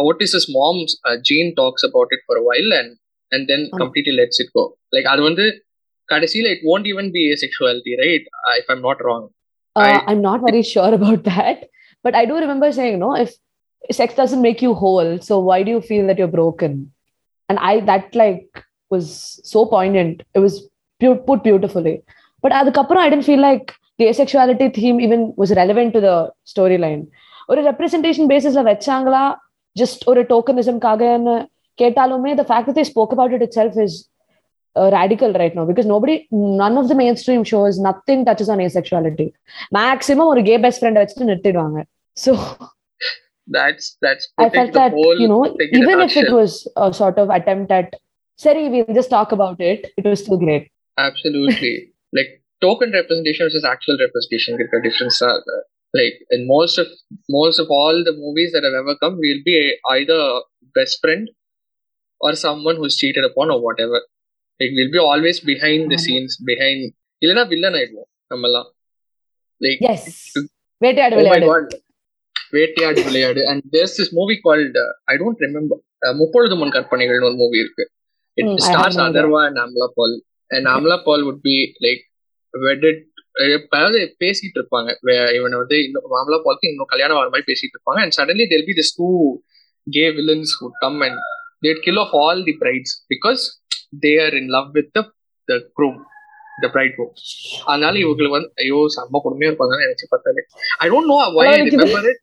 Otis's 0.09 0.45
mom's 0.57 0.97
uh, 1.05 1.17
Jean 1.21 1.55
talks 1.55 1.83
about 1.83 2.07
it 2.11 2.19
for 2.25 2.35
a 2.37 2.43
while 2.43 2.71
and 2.79 2.89
and 3.31 3.47
then 3.49 3.61
ஆமா. 3.73 3.77
completely 3.77 4.11
lets 4.11 4.39
it 4.39 4.47
go. 4.53 4.77
Like 4.95 5.05
அது 5.05 5.21
வந்து 5.21 5.45
கடைசியில 6.13 6.51
it 6.51 6.61
won't 6.63 6.87
even 6.87 7.11
be 7.11 7.23
asexuality, 7.35 7.93
right? 8.05 8.21
Uh, 8.47 8.55
if 8.57 8.65
I'm 8.69 8.81
not 8.81 9.03
wrong. 9.05 9.29
Uh, 9.75 9.81
I- 9.81 10.03
I'm 10.11 10.21
not 10.21 10.41
very 10.41 10.61
sure 10.61 10.93
about 10.93 11.23
that, 11.23 11.69
but 12.03 12.15
I 12.15 12.25
do 12.25 12.35
remember 12.35 12.71
saying, 12.71 12.99
no, 12.99 13.15
if 13.15 13.31
sex 13.91 14.15
doesn't 14.15 14.41
make 14.41 14.61
you 14.61 14.73
whole, 14.73 15.19
so 15.19 15.39
why 15.39 15.63
do 15.63 15.71
you 15.71 15.81
feel 15.81 16.07
that 16.07 16.17
you're 16.17 16.27
broken? 16.27 16.93
And 17.49 17.59
I 17.59 17.79
that 17.81 18.15
like 18.15 18.65
was 18.89 19.39
so 19.43 19.65
poignant. 19.65 20.23
It 20.33 20.39
was 20.39 20.55
pu- 20.61 20.72
put 21.27 21.43
beautifully. 21.43 21.95
But 22.43 22.51
அதுக்கப்புறம் 22.51 23.03
I 23.05 23.09
didn't 23.09 23.27
feel 23.31 23.41
like 23.41 23.65
the 23.99 24.05
asexuality 24.11 24.67
theme 24.77 24.99
even 24.99 25.21
was 25.41 25.51
relevant 25.61 25.89
to 25.93 26.01
the 26.07 26.15
storyline. 26.53 27.01
ஒரு 27.49 27.61
representation 27.69 28.29
பேசிஸ்ல 28.31 28.61
வச்சாங்களா 28.69 29.23
just 29.75 30.03
ஒரு 30.11 30.21
டோக்கனிசம்காகன்னு 30.31 31.35
கேட்டாலுமே 31.79 32.31
the 32.35 32.47
fact 32.51 32.65
that 32.67 32.75
they 32.75 32.87
spoke 32.93 33.11
about 33.15 33.31
it 33.37 33.41
itself 33.47 33.73
is 33.85 33.93
uh, 34.75 34.89
radical 34.97 35.31
right 35.41 35.55
now 35.55 35.65
because 35.69 35.87
nobody 35.93 36.15
none 36.61 36.75
of 36.81 36.87
the 36.91 36.97
mainstream 37.01 37.43
shows 37.51 37.79
nothing 37.87 38.19
touches 38.27 38.49
on 38.55 38.59
asexuality 38.67 39.27
maximum 39.77 40.31
ஒரு 40.33 40.43
gay 40.49 40.57
best 40.65 40.81
friend 40.83 41.01
வச்சுட்டு 41.01 41.29
நிறுத்திடுவாங்க 41.31 41.79
so 42.17 42.33
That's 43.47 43.85
that's 44.05 44.25
I 44.27 44.45
putting 44.45 44.55
felt 44.55 44.73
the 44.73 44.79
that 44.81 44.97
whole 44.99 45.19
you 45.23 45.27
know 45.35 45.39
thing 45.59 45.71
in 45.71 45.77
a 45.77 45.83
even 45.83 46.01
if 46.05 46.17
it 46.21 46.29
nutshell. 46.29 46.39
Was 46.39 46.57
sort 46.99 47.19
of 47.23 47.31
attempt 47.37 47.73
at 47.79 47.93
சரி 48.39 48.63
will 48.73 48.93
just 48.99 49.13
talk 49.17 49.33
about 49.37 49.63
it 50.97 51.25
it 51.27 51.37
was 51.37 51.59
two 51.59 51.63
great 51.63 51.87
Absolutely. 51.87 51.93
like 52.13 52.31
token 52.61 52.91
representation 52.91 53.45
versus 53.47 53.63
actual 53.63 53.97
representation 53.97 54.57
get 54.57 54.73
a 54.73 54.81
difference. 54.81 55.21
Uh, 55.21 55.37
like 55.93 56.15
in 56.29 56.47
most 56.47 56.77
of 56.77 56.87
most 57.29 57.57
of 57.59 57.67
all 57.69 58.03
the 58.03 58.13
movies 58.13 58.51
that 58.51 58.63
have 58.63 58.73
ever 58.73 58.95
come, 59.03 59.17
we'll 59.17 59.43
be 59.45 59.57
either 59.89 60.19
best 60.75 60.95
friend 61.01 61.29
or 62.21 62.35
someone 62.35 62.75
who's 62.75 62.95
cheated 62.95 63.23
upon 63.23 63.49
or 63.49 63.61
whatever. 63.61 63.99
Like 64.59 64.71
we'll 64.77 64.91
be 64.91 64.97
always 64.97 65.39
behind 65.39 65.83
the 65.93 65.99
ஆமா. 65.99 66.05
scenes, 66.05 66.33
behind 66.51 66.79
இல்லைன்னா 67.21 67.43
villain 67.53 67.77
ஆயிடுவோம் 67.79 68.09
நம்மலாம் 68.33 68.67
like 69.61 69.81
S 69.91 70.09
Vettaiyaadu 70.81 71.15
oh 71.15 71.19
my 71.19 71.23
விளையாடு 71.23 71.47
god 71.51 71.65
வேட்டையாடு 72.53 73.01
விளையாடு 73.07 73.41
and 73.51 73.61
there's 73.73 73.95
this 73.99 74.11
movie 74.19 74.39
called 74.45 74.75
uh, 74.83 74.91
I 75.13 75.17
don't 75.17 75.39
remember 75.47 75.77
uh, 76.05 76.13
முப்பொழுது 76.21 76.55
முன் 76.61 76.75
கற்பனைகள்னு 76.77 77.29
ஒரு 77.31 77.37
movie 77.43 77.59
இருக்கு 77.65 77.85
it 78.37 78.45
Hmm, 78.45 78.53
I 78.53 78.67
stars 78.67 78.95
have 78.95 78.99
no 78.99 79.05
and 80.56 80.66
Amla 80.76 80.96
Paul 81.06 81.20
would 81.28 81.42
be 81.50 81.58
like 81.86 82.04
wedded 82.54 83.00
அதாவது 83.74 84.00
பேசிட்டு 84.22 84.56
இருப்பாங்க. 84.58 84.90
இவனை 85.36 85.56
வந்து 85.60 85.76
இன்னும் 85.84 86.04
மாமலா 86.12 86.38
பாலுக்கு 86.44 86.70
இன்னும் 86.72 86.90
கல்யாணம் 86.92 87.18
வர 87.20 87.28
மாதிரி 87.32 87.46
பேசிட்டு 87.50 87.74
இருப்பாங்க. 87.76 88.00
And 88.04 88.14
suddenly 88.18 88.44
there'll 88.52 88.66
be 88.68 88.74
this 88.80 88.92
two 88.98 89.08
gay 89.86 90.04
villains 90.18 90.52
would 90.60 90.76
come 90.84 90.98
and 91.06 91.18
they'd 91.66 91.80
kill 91.86 92.00
off 92.04 92.14
all 92.22 92.42
the 92.48 92.54
brides 92.62 92.94
because 93.12 93.42
they 94.04 94.12
are 94.26 94.36
in 94.40 94.50
love 94.56 94.68
with 94.76 94.90
the 94.98 95.58
groom 95.80 95.96
the 96.62 96.70
bride 96.76 96.94
room 97.00 97.12
அதனால 97.70 97.94
இவங்களுக்கு 98.04 98.36
வந்து 98.36 98.52
ஐயோ 98.64 98.78
செம்ம 98.96 99.22
கொடுமையா 99.26 99.50
இருப்பாங்கன்னு 99.50 99.86
நினைச்சு 99.88 100.08
பார்த்தாலே. 100.14 100.44
I 100.84 100.88
don't 100.94 101.10
know 101.14 101.18
why 101.38 101.48
I 101.50 101.58
remember 101.74 102.08
it 102.12 102.22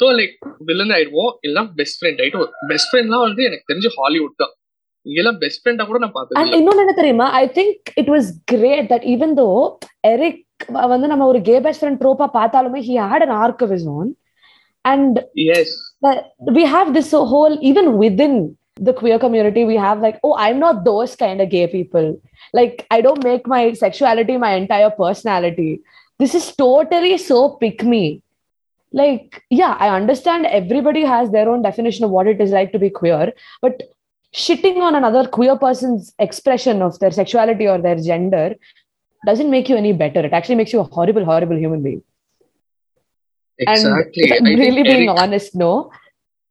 so 0.00 0.06
like 0.18 0.36
villain 0.68 0.92
ஆயிடுவோம். 0.96 1.32
இல்லைன்னா 1.44 1.64
பெஸ்ட் 1.78 1.98
ஃப்ரெண்ட் 2.00 2.20
ஆயிட்டு 2.22 2.48
பெஸ்ட் 2.70 2.90
ஃப்ரெண்ட்லாம் 2.92 3.26
வந்து 3.28 3.42
எனக்கு 3.48 3.68
தெரிஞ்சு 3.70 3.90
ஹாலிவுட் 4.00 4.40
தான். 4.42 4.54
இங்கெல்லாம் 5.05 5.39
பெஸ்ட் 5.43 5.61
ஃப்ரெண்டா 5.63 5.85
கூட 5.89 5.99
நான் 6.03 6.15
பார்த்தது 6.17 6.37
அண்ட் 6.39 6.49
இல்ல 6.49 6.59
இன்னொன்னு 6.61 6.83
என்ன 6.85 6.95
தெரியுமா 7.01 7.27
I 7.41 7.45
think 7.57 7.91
it 8.01 8.11
was 8.15 8.29
great 8.53 8.87
that 8.93 9.07
even 9.15 9.33
though 9.41 9.49
Eric 10.13 10.43
வந்து 10.93 11.07
நம்ம 11.11 11.25
ஒரு 11.31 11.39
கே 11.49 11.57
பெஸ்ட் 11.65 11.81
ஃப்ரெண்ட் 11.83 12.01
ட்ரோப்பா 12.03 12.27
பார்த்தாலுமே 12.39 12.81
he 12.89 12.95
had 13.11 13.25
an 13.27 13.35
arc 13.43 13.63
of 13.67 13.73
is 13.77 13.87
own 13.97 14.09
and 14.85 15.19
S 15.59 15.75
we 16.57 16.63
have 16.73 16.89
this 16.95 17.07
whole 17.29 17.53
even 17.69 17.85
within 18.01 18.33
the 18.87 18.93
queer 18.99 19.17
community 19.23 19.61
we 19.69 19.77
have 19.85 19.99
like 20.05 20.17
oh 20.25 20.33
i'm 20.43 20.59
not 20.65 20.75
those 20.89 21.11
kind 21.21 21.39
of 21.43 21.47
gay 21.53 21.63
people 21.67 22.07
like 22.53 22.75
i 22.95 23.01
don't 23.05 23.23
make 23.29 23.45
my 23.55 23.61
sexuality 23.83 24.35
my 24.43 24.51
entire 24.61 24.91
personality 24.99 25.71
this 26.19 26.33
is 26.39 26.45
totally 26.63 27.13
so 27.29 27.39
pick 27.63 27.79
me 27.93 28.03
like 28.93 29.41
yeah 29.61 29.73
i 29.85 29.89
understand 29.99 30.45
everybody 30.59 31.03
has 31.13 31.25
their 31.35 31.47
own 31.53 31.63
definition 31.69 32.05
of 32.07 32.13
what 32.17 32.27
it 32.27 32.39
is 32.45 32.51
like 32.51 32.71
to 32.75 32.81
be 32.85 32.91
queer 32.99 33.25
but 33.65 33.75
shitting 34.34 34.78
on 34.80 34.94
another 34.94 35.28
queer 35.28 35.56
person's 35.56 36.14
expression 36.18 36.82
of 36.82 36.98
their 36.98 37.10
sexuality 37.10 37.66
or 37.68 37.78
their 37.78 37.96
gender 37.96 38.54
doesn't 39.26 39.50
make 39.50 39.68
you 39.68 39.76
any 39.76 39.92
better. 39.92 40.20
It 40.20 40.32
actually 40.32 40.56
makes 40.56 40.72
you 40.72 40.80
a 40.80 40.84
horrible, 40.84 41.24
horrible 41.24 41.56
human 41.56 41.82
being. 41.82 42.02
Exactly. 43.58 44.30
And 44.30 44.48
I'm 44.48 44.58
really 44.58 44.82
being 44.82 45.08
Eric... 45.08 45.20
honest, 45.20 45.54
no. 45.54 45.92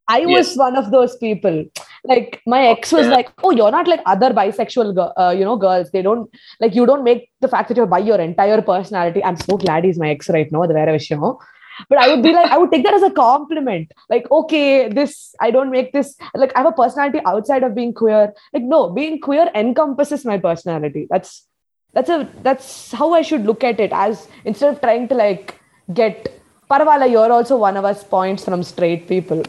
I 0.08 0.20
yes. 0.20 0.28
was 0.28 0.58
one 0.58 0.76
of 0.76 0.92
those 0.92 1.16
people. 1.18 1.66
Like 2.04 2.42
my 2.46 2.68
ex 2.68 2.92
was 2.92 3.06
yeah. 3.06 3.14
like, 3.14 3.30
"Oh, 3.44 3.52
you're 3.52 3.72
not 3.72 3.88
like 3.88 4.02
other 4.06 4.32
bisexual, 4.32 5.14
uh, 5.18 5.30
you 5.38 5.46
know, 5.46 5.56
girls. 5.56 5.92
They 5.92 6.02
don't 6.02 6.30
like 6.60 6.74
you. 6.76 6.86
Don't 6.86 7.04
make 7.04 7.30
the 7.40 7.48
fact 7.48 7.70
that 7.70 7.78
you're 7.78 7.86
bi 7.86 8.00
your 8.00 8.20
entire 8.20 8.62
personality." 8.62 9.24
I'm 9.24 9.38
so 9.38 9.58
glad 9.58 9.86
he's 9.86 10.00
my 10.00 10.10
ex 10.10 10.30
right 10.30 10.52
now. 10.52 10.66
The 10.66 10.74
very 10.74 10.98
show 11.00 11.40
But 11.89 11.99
I 11.99 12.09
would 12.09 12.23
be 12.23 12.33
like, 12.33 12.51
I 12.51 12.57
would 12.59 12.71
take 12.73 12.85
that 12.85 12.95
as 12.95 13.03
a 13.03 13.11
compliment. 13.11 13.93
Like, 14.09 14.31
okay, 14.31 14.89
this 14.89 15.35
I 15.41 15.51
don't 15.51 15.71
make 15.71 15.93
this 15.93 16.17
like 16.35 16.53
I 16.57 16.61
have 16.61 16.69
a 16.69 16.73
personality 16.73 17.21
outside 17.27 17.63
of 17.63 17.75
being 17.75 17.93
queer. 17.93 18.33
Like, 18.53 18.63
no, 18.63 18.91
being 18.91 19.21
queer 19.21 19.51
encompasses 19.55 20.25
my 20.25 20.39
personality. 20.39 21.07
That's 21.11 21.47
that's 21.93 22.09
a 22.09 22.29
that's 22.43 22.93
how 22.93 23.13
I 23.13 23.23
should 23.23 23.45
look 23.45 23.63
at 23.63 23.79
it. 23.81 23.91
As 23.93 24.29
instead 24.45 24.73
of 24.73 24.81
trying 24.81 25.09
to 25.09 25.15
like 25.15 25.61
get 25.93 26.33
Parvala, 26.71 27.11
you're 27.11 27.31
also 27.31 27.57
one 27.57 27.77
of 27.77 27.85
us 27.85 28.03
points 28.03 28.45
from 28.45 28.63
straight 28.63 29.07
people. 29.07 29.43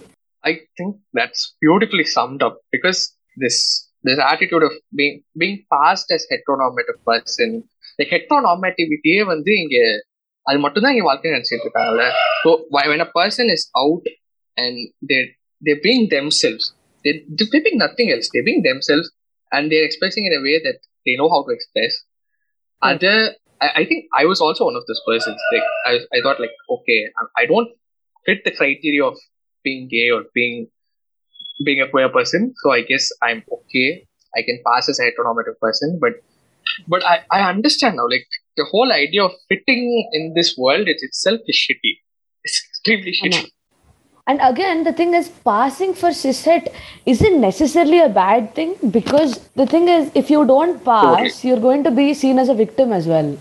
I 0.44 0.60
think 0.78 0.98
that's 1.14 1.56
beautifully 1.62 2.04
summed 2.04 2.44
up 2.44 2.60
because 2.72 3.16
this 3.38 3.90
this 4.04 4.20
attitude 4.20 4.64
of 4.64 4.72
being 4.96 5.24
being 5.38 5.66
passed 5.72 6.12
as 6.12 6.28
heteronormative 6.32 7.00
person 7.06 7.64
the 8.00 8.06
heteronormativity 8.12 9.14
வந்து 9.32 9.52
இங்க 9.64 9.78
அது 10.50 10.58
மட்டும் 10.64 10.84
தான் 10.84 10.94
இங்க 10.96 11.06
வாழ்க்கை 11.10 11.32
நினைச்சிட்டு 11.36 11.66
இருக்காங்கல்ல 11.68 12.04
so 12.44 12.50
why- 12.74 12.88
when 12.92 13.02
a 13.06 13.12
person 13.20 13.46
is 13.56 13.64
out 13.84 14.06
and 14.64 14.76
they 15.10 15.22
they're 15.66 15.84
being 15.88 16.04
themselves 16.18 16.66
they 17.06 17.14
they're 17.38 17.66
being 17.68 17.80
nothing 17.86 18.10
else 18.14 18.28
they're 18.32 18.48
being 18.50 18.64
themselves 18.70 19.08
and 19.56 19.64
they're 19.72 19.88
expressing 19.90 20.26
in 20.30 20.34
a 20.40 20.44
way 20.48 20.56
that 20.68 20.80
they 21.06 21.16
know 21.20 21.30
how 21.34 21.42
to 21.48 21.52
express 21.58 21.94
other 22.82 23.18
I, 23.66 23.70
I 23.82 23.84
think 23.90 24.02
I 24.22 24.26
was 24.32 24.40
also 24.46 24.64
one 24.70 24.78
of 24.80 24.86
those 24.90 25.02
persons 25.12 25.40
like 25.54 25.68
I, 25.90 25.94
I 26.16 26.22
thought 26.24 26.40
like 26.46 26.56
okay 26.78 27.00
I, 27.20 27.24
I 27.42 27.46
don't 27.52 27.70
fit 28.28 28.42
the 28.48 28.54
criteria 28.60 29.04
of 29.12 29.18
being 29.66 29.84
gay 29.96 30.08
or 30.16 30.22
being 30.40 30.58
being 31.66 31.82
a 31.82 31.90
queer 31.90 32.10
person. 32.10 32.54
So 32.58 32.72
I 32.72 32.82
guess 32.82 33.10
I'm 33.22 33.44
okay. 33.52 34.06
I 34.36 34.42
can 34.48 34.60
pass 34.66 34.90
as 34.90 35.00
a 35.00 35.04
heteronormative 35.04 35.58
person, 35.60 35.98
but 36.00 36.14
but 36.88 37.04
I, 37.04 37.16
I 37.32 37.50
understand 37.50 37.98
now. 37.98 38.08
Like 38.08 38.28
the 38.57 38.65
whole 38.71 38.93
idea 38.93 39.25
of 39.25 39.33
fitting 39.49 40.09
in 40.13 40.35
this 40.35 40.57
world 40.57 40.89
it 40.89 40.99
itself 41.01 41.41
is 41.47 41.57
shitty. 41.57 41.99
It's 42.45 42.63
extremely 42.69 43.13
shitty. 43.13 43.51
And 44.27 44.41
again, 44.41 44.85
the 44.85 44.93
thing 44.93 45.15
is, 45.15 45.29
passing 45.29 45.95
for 45.95 46.11
cishet 46.11 46.73
isn't 47.07 47.41
necessarily 47.41 48.01
a 48.01 48.09
bad 48.09 48.55
thing 48.55 48.77
because 48.91 49.49
the 49.57 49.67
thing 49.67 49.89
is, 49.89 50.13
if 50.15 50.31
you 50.31 50.47
don't 50.47 50.85
pass, 50.85 51.17
Totally. 51.17 51.49
you're 51.49 51.61
going 51.61 51.83
to 51.85 51.91
be 51.91 52.15
seen 52.15 52.39
as 52.39 52.49
a 52.49 52.55
victim 52.55 52.93
as 52.93 53.07
well. 53.07 53.37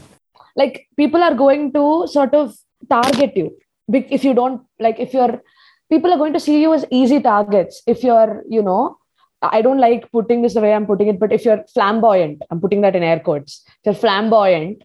Like 0.56 0.88
people 0.98 1.22
are 1.22 1.36
going 1.36 1.72
to 1.74 2.08
sort 2.08 2.34
of 2.34 2.56
target 2.89 3.38
you 3.38 3.56
if 3.94 4.24
you 4.24 4.34
don't 4.34 4.62
like 4.80 5.00
if 5.00 5.13
you're 5.13 5.41
people 5.89 6.12
are 6.12 6.18
going 6.18 6.34
to 6.34 6.39
see 6.39 6.62
you 6.62 6.74
as 6.74 6.86
easy 6.89 7.20
targets 7.22 7.82
if 7.86 8.03
you're 8.03 8.44
you 8.50 8.62
know 8.62 8.98
I 9.41 9.62
don't 9.62 9.80
like 9.80 10.12
putting 10.12 10.41
this 10.41 10.53
the 10.53 10.62
way 10.62 10.72
I'm 10.72 10.86
putting 10.86 11.08
it, 11.08 11.20
but 11.20 11.32
if 11.34 11.46
you're 11.46 11.63
flamboyant, 11.74 12.44
I'm 12.51 12.62
putting 12.62 12.82
that 12.82 12.96
in 12.96 13.01
air 13.01 13.20
quotes. 13.20 13.63
If 13.80 13.86
you're 13.86 13.96
flamboyant, 13.96 14.84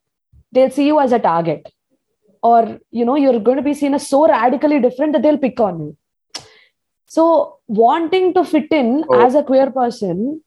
they'll 0.52 0.70
see 0.70 0.86
you 0.86 1.00
as 1.00 1.12
a 1.12 1.18
target. 1.18 1.68
Or, 2.42 2.78
you 2.90 3.04
know, 3.04 3.16
you're 3.16 3.40
going 3.40 3.56
to 3.56 3.62
be 3.62 3.74
seen 3.74 3.94
as 3.94 4.08
so 4.08 4.26
radically 4.28 4.80
different 4.80 5.12
that 5.14 5.22
they'll 5.22 5.38
pick 5.38 5.58
on 5.60 5.78
you. 5.80 5.96
So, 7.06 7.58
wanting 7.68 8.34
to 8.34 8.44
fit 8.44 8.70
in 8.70 9.04
Oh. 9.08 9.20
as 9.20 9.34
a 9.34 9.42
queer 9.42 9.70
person 9.70 10.42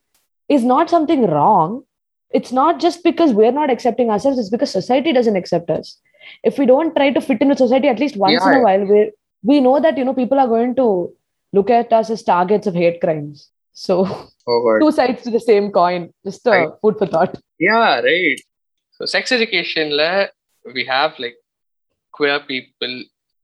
is 0.48 0.64
not 0.64 0.90
something 0.90 1.26
wrong. 1.28 1.84
It's 2.32 2.52
not 2.52 2.80
just 2.80 3.04
because 3.04 3.34
we're 3.34 3.52
not 3.52 3.70
accepting 3.72 4.10
ourselves, 4.10 4.38
it's 4.40 4.50
because 4.50 4.72
society 4.72 5.14
doesn't 5.14 5.36
accept 5.36 5.70
us. 5.70 6.00
If 6.44 6.60
we 6.60 6.66
don't 6.66 6.96
try 6.96 7.12
to 7.12 7.22
fit 7.22 7.42
in 7.42 7.50
with 7.50 7.58
society 7.58 7.88
at 7.88 8.00
least 8.00 8.18
once 8.18 8.44
in 8.46 8.54
a 8.54 8.62
while, 8.64 8.86
we 8.86 9.12
we 9.44 9.62
know 9.62 9.80
that 9.80 9.98
you 9.98 10.04
know 10.06 10.14
people 10.14 10.38
are 10.40 10.48
going 10.48 10.76
to 10.76 10.86
look 11.54 11.70
at 11.70 11.92
us 11.94 12.10
as 12.10 12.22
targets 12.24 12.68
of 12.68 12.76
hate 12.76 13.00
crimes. 13.02 13.50
So 13.74 14.06
Oh 14.48 14.78
two 14.82 14.92
sides 14.92 15.24
to 15.24 15.32
the 15.32 15.40
same 15.40 15.72
coin. 15.72 16.14
Just 16.26 16.46
a 16.46 16.52
Right. 16.52 16.70
food 16.82 16.98
for 17.00 17.08
thought. 17.08 17.36
Yeah, 17.58 18.02
right. 18.02 18.42
So 18.99 19.07
sex 19.07 19.33
education 19.33 19.87
la 20.01 20.11
we 20.77 20.85
have 20.87 21.13
like 21.19 21.37
queer 22.15 22.39
people 22.53 22.95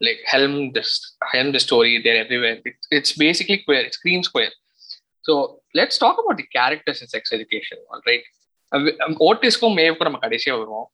like 0.00 0.20
helm 0.32 0.52
this 0.76 0.90
helm 1.32 1.48
the 1.52 1.60
story. 1.60 1.94
They're 2.04 2.20
everywhere. 2.24 2.58
It, 2.64 2.76
it's 2.98 3.12
basically 3.26 3.58
queer. 3.66 3.82
It 3.88 3.94
screams 3.94 4.28
queer. 4.28 4.50
So 5.24 5.32
let's 5.74 5.96
talk 6.04 6.16
about 6.22 6.36
the 6.42 6.46
characters 6.58 7.00
in 7.02 7.08
sex 7.08 7.24
education. 7.38 7.78
All 7.92 8.04
right. 8.10 8.26
ஓட்டிஸ்க்கும் 9.28 9.76
மேவுக்கும் 9.78 10.06
நம்ம 10.08 10.18
கடைசியா 10.24 10.52
வருவோம் 10.58 10.88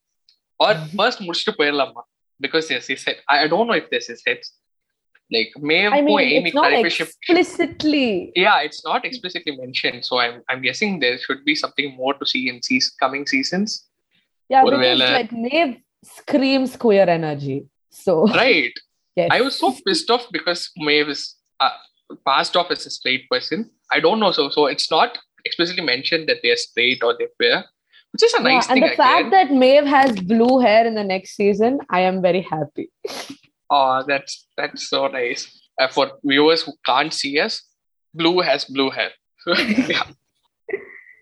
R 0.66 0.78
first 0.92 1.22
முடிச்சுட்டு 1.24 1.52
போயிடலாமா 1.58 2.02
because 2.40 2.68
S 2.76 2.88
is 2.94 3.04
I 3.32 3.36
don't 3.54 3.70
know 3.70 3.76
if 3.80 3.90
this 3.94 4.08
is 4.14 4.22
heads 4.28 4.50
like 5.34 5.52
I 5.56 5.62
மேவுக்கும் 5.72 6.08
mean, 6.20 6.30
Amy 6.36 6.50
it's 6.50 6.56
not 6.58 6.66
clarification 6.66 7.10
explicitly. 7.10 8.06
yeah 8.44 8.56
it's 8.66 8.80
not 8.88 9.02
explicitly 9.10 9.54
mentioned 9.64 10.00
so 10.08 10.14
i'm 10.24 10.36
i'm 10.50 10.62
guessing 10.68 10.92
there 11.04 11.18
should 11.24 11.42
be 11.50 11.56
something 11.64 11.88
more 12.00 12.14
to 12.20 12.26
see 12.32 12.42
in 12.52 12.58
seas- 12.68 12.92
coming 13.04 13.26
seasons 13.34 13.70
yeah 14.51 14.63
because 14.63 15.01
uh, 15.01 15.11
like 15.19 15.31
Maeve 15.31 15.75
screams 16.03 16.75
queer 16.83 17.07
energy 17.19 17.59
so. 17.91 18.27
Right. 18.43 18.73
Yes. 19.15 19.27
i 19.31 19.41
was 19.41 19.59
so 19.59 19.75
pissed 19.85 20.09
off 20.09 20.25
because 20.31 20.71
Maeve 20.77 21.09
is 21.09 21.35
uh, 21.59 21.71
passed 22.25 22.55
off 22.55 22.71
as 22.71 22.85
a 22.85 22.89
straight 22.89 23.29
person. 23.29 23.69
I 23.91 23.99
don't 23.99 24.21
know. 24.21 24.31
So 24.31 24.49
so 24.49 24.67
it's 24.67 24.89
not 24.89 25.17
explicitly 25.43 25.83
mentioned 25.83 26.29
that 26.29 26.37
they're 26.41 26.55
straight 26.55 27.03
or 27.03 27.15
they're 27.17 27.35
queer 27.39 27.65
which 28.13 28.23
is 28.23 28.33
a 28.33 28.41
nice 28.43 28.67
yeah, 28.67 28.73
and 28.73 28.83
the 28.83 28.85
again. 28.87 28.97
fact 28.97 29.31
that 29.31 29.51
Maeve 29.51 29.85
has 29.85 30.11
blue 30.19 30.59
hair 30.59 30.85
in 30.85 30.95
the 30.95 31.03
next 31.03 31.35
season 31.35 31.79
i 31.89 32.01
am 32.01 32.21
very 32.21 32.41
happy. 32.41 32.89
Oh 33.73 34.03
that's 34.05 34.47
that's 34.57 34.89
so 34.89 35.07
nice. 35.07 35.41
Uh, 35.79 35.87
for 35.87 36.11
viewers 36.25 36.63
who 36.63 36.73
can't 36.85 37.13
see 37.13 37.39
us 37.39 37.61
blue 38.13 38.41
has 38.41 38.65
blue 38.65 38.89
hair. 38.89 39.11
Yeah. 39.93 40.03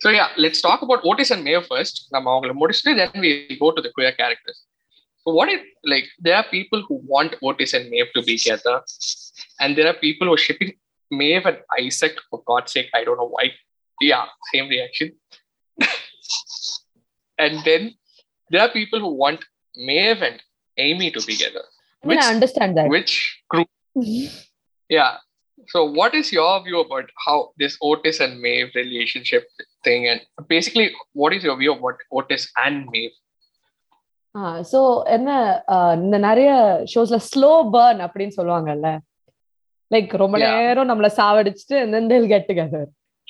so 0.02 0.10
yeah 0.18 0.28
let's 0.44 0.60
talk 0.66 0.80
about 0.86 1.00
otis 1.10 1.30
and 1.34 1.42
maeve 1.48 1.66
first 1.72 1.96
நம்ம 2.14 2.30
அவங்கள 2.34 2.54
முடிச்சுட்டு 2.62 2.92
then 3.00 3.12
we 3.26 3.30
go 3.64 3.68
to 3.76 3.82
the 3.86 3.92
queer 3.96 4.12
characters 4.20 4.58
so 5.22 5.30
what 5.38 5.48
if 5.56 5.62
like 5.92 6.08
there 6.26 6.36
are 6.40 6.46
people 6.56 6.80
who 6.86 6.96
want 7.12 7.32
otis 7.48 7.72
and 7.78 7.84
maeve 7.92 8.10
to 8.16 8.22
be 8.30 8.34
together 8.44 8.76
and 9.62 9.70
there 9.78 9.88
are 9.92 9.98
people 10.06 10.26
who 10.28 10.34
are 10.38 10.44
shipping 10.48 10.72
maeve 11.20 11.46
and 11.50 11.58
isaac 11.84 12.16
for 12.30 12.40
god's 12.50 12.72
sake 12.76 12.90
i 12.98 13.04
don't 13.06 13.20
know 13.22 13.30
why 13.36 13.46
yeah 14.12 14.24
same 14.52 14.68
reaction 14.74 15.08
and 17.38 17.54
then 17.68 17.82
there 18.50 18.62
are 18.64 18.72
people 18.80 19.00
who 19.04 19.12
want 19.24 19.40
maeve 19.88 20.22
and 20.28 20.38
amy 20.86 21.10
to 21.16 21.22
be 21.28 21.34
together 21.36 21.64
I 22.02 22.06
mean, 22.08 22.18
I 22.18 22.22
Which- 22.22 22.34
understand 22.34 22.72
that. 22.78 22.88
which 22.94 23.12
group 23.52 23.68
yeah 24.96 25.12
so 25.67 25.91
what 25.91 26.13
is 26.13 26.31
your 26.31 26.63
view 26.63 26.79
about 26.79 27.07
how 27.25 27.51
this 27.57 27.77
otis 27.81 28.19
and 28.19 28.39
maeve 28.39 28.69
relationship 28.73 29.43
thing 29.83 30.07
and 30.07 30.21
basically 30.47 30.87
what 31.13 31.33
is 31.33 31.43
your 31.43 31.57
view 31.57 31.73
of 31.73 31.81
what 31.81 31.97
otis 32.11 32.45
and 32.65 32.87
maeve 32.87 33.15
so 34.71 34.79
என்ன 35.07 35.29
இந்த 35.97 36.17
நிறைய 36.17 36.49
ஷோஸ்ல 36.93 37.17
slow 37.29 37.51
burn 37.71 38.01
அப்படின்னு 38.05 38.35
சொல்லுவாங்கல்ல 38.37 38.89
like 39.91 40.11
ரொம்ப. 40.13 40.37
நேரம் 40.45 40.89
நம்மள 40.89 41.07
சாவடிச்சுட்டு 41.19 41.77
then 41.93 42.07
they'll 42.09 42.31
get 42.35 42.45
together 42.47 42.83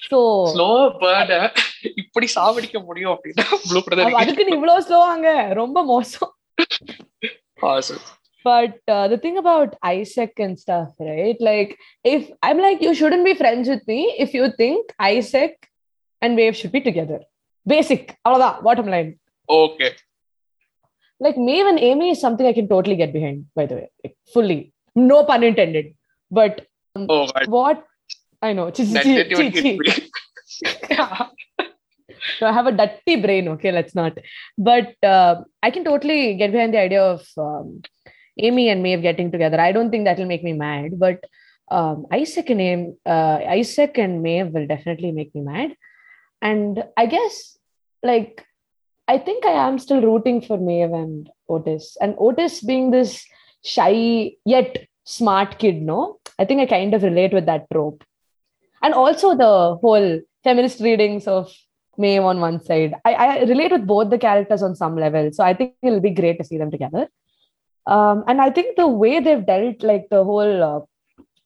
so 0.10 0.20
slow 0.54 0.70
பேர்ட 1.02 1.34
இப்படி 2.02 2.28
சாவடிக்க 2.36 2.78
முடியும் 2.86 3.14
அப்படின்னா 3.16 3.46
அதுக்கு 4.22 4.56
இவ்வளவு 4.58 4.86
ஸ்லோவாங்க 4.88 5.30
ரொம்ப 5.54 5.84
மோசம் 5.84 6.32
but 8.44 8.80
uh, 8.88 9.08
the 9.08 9.18
thing 9.18 9.38
about 9.38 9.76
isaac 9.84 10.34
and 10.38 10.60
stuff 10.60 10.90
right? 11.00 11.38
Like 11.40 11.78
if 12.04 12.30
i'm 12.42 12.58
like 12.58 12.82
you 12.82 12.94
shouldn't 12.94 13.26
be 13.26 13.34
friends 13.34 13.68
with 13.68 13.86
me 13.88 14.16
if 14.18 14.34
you 14.34 14.52
think 14.58 14.94
isaac 15.00 15.70
and 16.22 16.36
Maeve 16.36 16.56
should 16.56 16.72
be 16.72 16.82
together. 16.82 17.22
Basic. 17.66 18.18
that 18.26 18.64
bottom 18.64 18.88
line. 18.88 19.20
Okay. 19.50 19.92
Like 21.20 21.38
Maeve 21.38 21.66
and 21.66 21.80
Amy 21.80 22.12
is 22.12 22.22
something 22.22 22.46
I 22.46 22.54
can 22.54 22.68
totally 22.68 22.96
get 22.96 23.12
behind, 23.12 23.48
by 23.56 23.66
the 23.66 23.76
way, 23.76 23.92
like, 24.04 24.16
fully. 24.34 24.74
No 24.96 25.24
pun 25.26 25.44
intended. 25.44 25.96
But 26.32 26.66
um, 26.96 27.08
oh, 27.10 27.28
what? 27.48 27.86
I 28.42 28.54
know, 28.54 28.72
chi, 28.72 28.86
chi, 28.86 29.24
chi, 29.24 29.50
chi. 29.52 29.78
so 32.40 32.48
I 32.48 32.54
have 32.54 32.68
a 32.68 32.72
dirty 32.72 33.18
brain. 33.18 33.50
Okay, 33.50 33.72
let's 33.72 33.94
not. 33.94 34.18
But 34.58 34.96
uh, 35.04 35.42
I 35.62 35.72
can 35.72 35.84
totally 35.84 36.36
get 36.36 36.54
behind 36.54 36.74
the 36.74 36.80
idea 36.80 37.04
of 37.04 37.28
um, 37.38 37.82
Amy 38.40 38.70
and 38.70 38.82
Maeve 38.82 39.02
getting 39.02 39.32
together. 39.32 39.60
I 39.60 39.72
don't 39.72 39.92
think 39.92 40.06
that 40.06 40.18
will 40.18 40.26
make 40.26 40.44
me 40.44 40.54
mad, 40.54 41.00
but 41.00 41.24
um, 41.72 42.08
Isaac 42.12 42.50
and 42.50 42.62
Aim, 42.62 42.98
uh, 43.06 43.40
Isaac 43.48 43.98
and 43.98 44.24
Maeve 44.24 44.54
will 44.54 44.68
definitely 44.68 45.12
make 45.12 45.34
me 45.36 45.42
mad. 45.42 45.76
And 46.42 46.84
I 46.98 47.06
guess, 47.06 47.58
like, 48.02 48.46
I 49.08 49.18
think 49.18 49.46
I 49.46 49.68
am 49.68 49.80
still 49.80 50.02
rooting 50.02 50.42
for 50.42 50.58
Maeve 50.58 50.94
and 50.94 51.30
Otis. 51.48 51.98
And 52.00 52.16
Otis 52.18 52.62
being 52.62 52.92
this 52.92 53.26
shy 53.64 54.34
yet 54.46 54.88
smart 55.04 55.60
kid, 55.60 55.82
no, 55.82 56.20
I 56.38 56.46
think 56.46 56.62
I 56.62 56.66
kind 56.66 56.94
of 56.94 57.04
relate 57.04 57.34
with 57.34 57.46
that 57.48 57.68
trope. 57.72 58.04
And 58.82 58.94
also 58.94 59.36
the 59.36 59.78
whole 59.82 60.22
feminist 60.44 60.80
readings 60.80 61.28
of 61.28 61.52
Maeve 61.98 62.24
on 62.24 62.40
one 62.40 62.64
side. 62.64 62.94
I, 63.04 63.14
I 63.14 63.40
relate 63.44 63.72
with 63.72 63.86
both 63.86 64.10
the 64.10 64.18
characters 64.18 64.64
on 64.64 64.76
some 64.76 64.96
level. 64.96 65.32
So 65.34 65.44
I 65.44 65.54
think 65.54 65.74
it'll 65.84 66.00
be 66.00 66.12
great 66.12 66.38
to 66.38 66.46
see 66.46 66.58
them 66.58 66.72
together 66.72 67.08
Um, 67.87 68.25
and 68.29 68.41
I 68.41 68.51
think 68.51 68.77
the 68.77 68.89
way 68.89 69.21
they've 69.21 69.45
dealt, 69.45 69.83
like 69.83 70.05
the 70.11 70.23
whole 70.25 70.63
uh, 70.63 70.81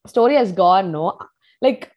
story 0.06 0.36
has 0.36 0.52
gone, 0.52 0.92
no, 0.92 1.18
like 1.60 1.90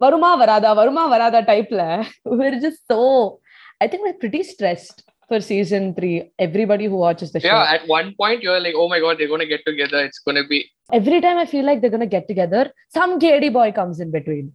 Varuma 0.00 0.30
Varada, 0.40 0.70
Varuma 0.78 1.04
Varada 1.12 1.44
type, 1.44 1.68
la, 1.70 2.04
we're 2.24 2.60
just 2.60 2.80
so, 2.90 3.40
I 3.80 3.88
think 3.88 4.04
we're 4.04 4.20
pretty 4.24 4.42
stressed 4.44 5.02
for 5.28 5.40
season 5.40 5.94
three. 5.94 6.30
Everybody 6.38 6.86
who 6.86 6.96
watches 6.96 7.32
the 7.32 7.40
show. 7.40 7.48
Yeah, 7.48 7.72
at 7.76 7.88
one 7.88 8.14
point 8.20 8.42
you're 8.42 8.60
like, 8.60 8.74
oh 8.76 8.88
my 8.88 9.00
god, 9.00 9.18
they're 9.18 9.28
gonna 9.28 9.46
get 9.46 9.64
together. 9.66 10.04
It's 10.04 10.20
gonna 10.20 10.46
be 10.46 10.70
Every 10.92 11.20
time 11.20 11.38
I 11.38 11.46
feel 11.46 11.64
like 11.64 11.80
they're 11.80 11.94
gonna 11.96 12.06
get 12.06 12.28
together, 12.28 12.62
some 12.88 13.18
KD 13.18 13.52
boy 13.52 13.72
comes 13.72 14.00
in 14.00 14.10
between. 14.10 14.52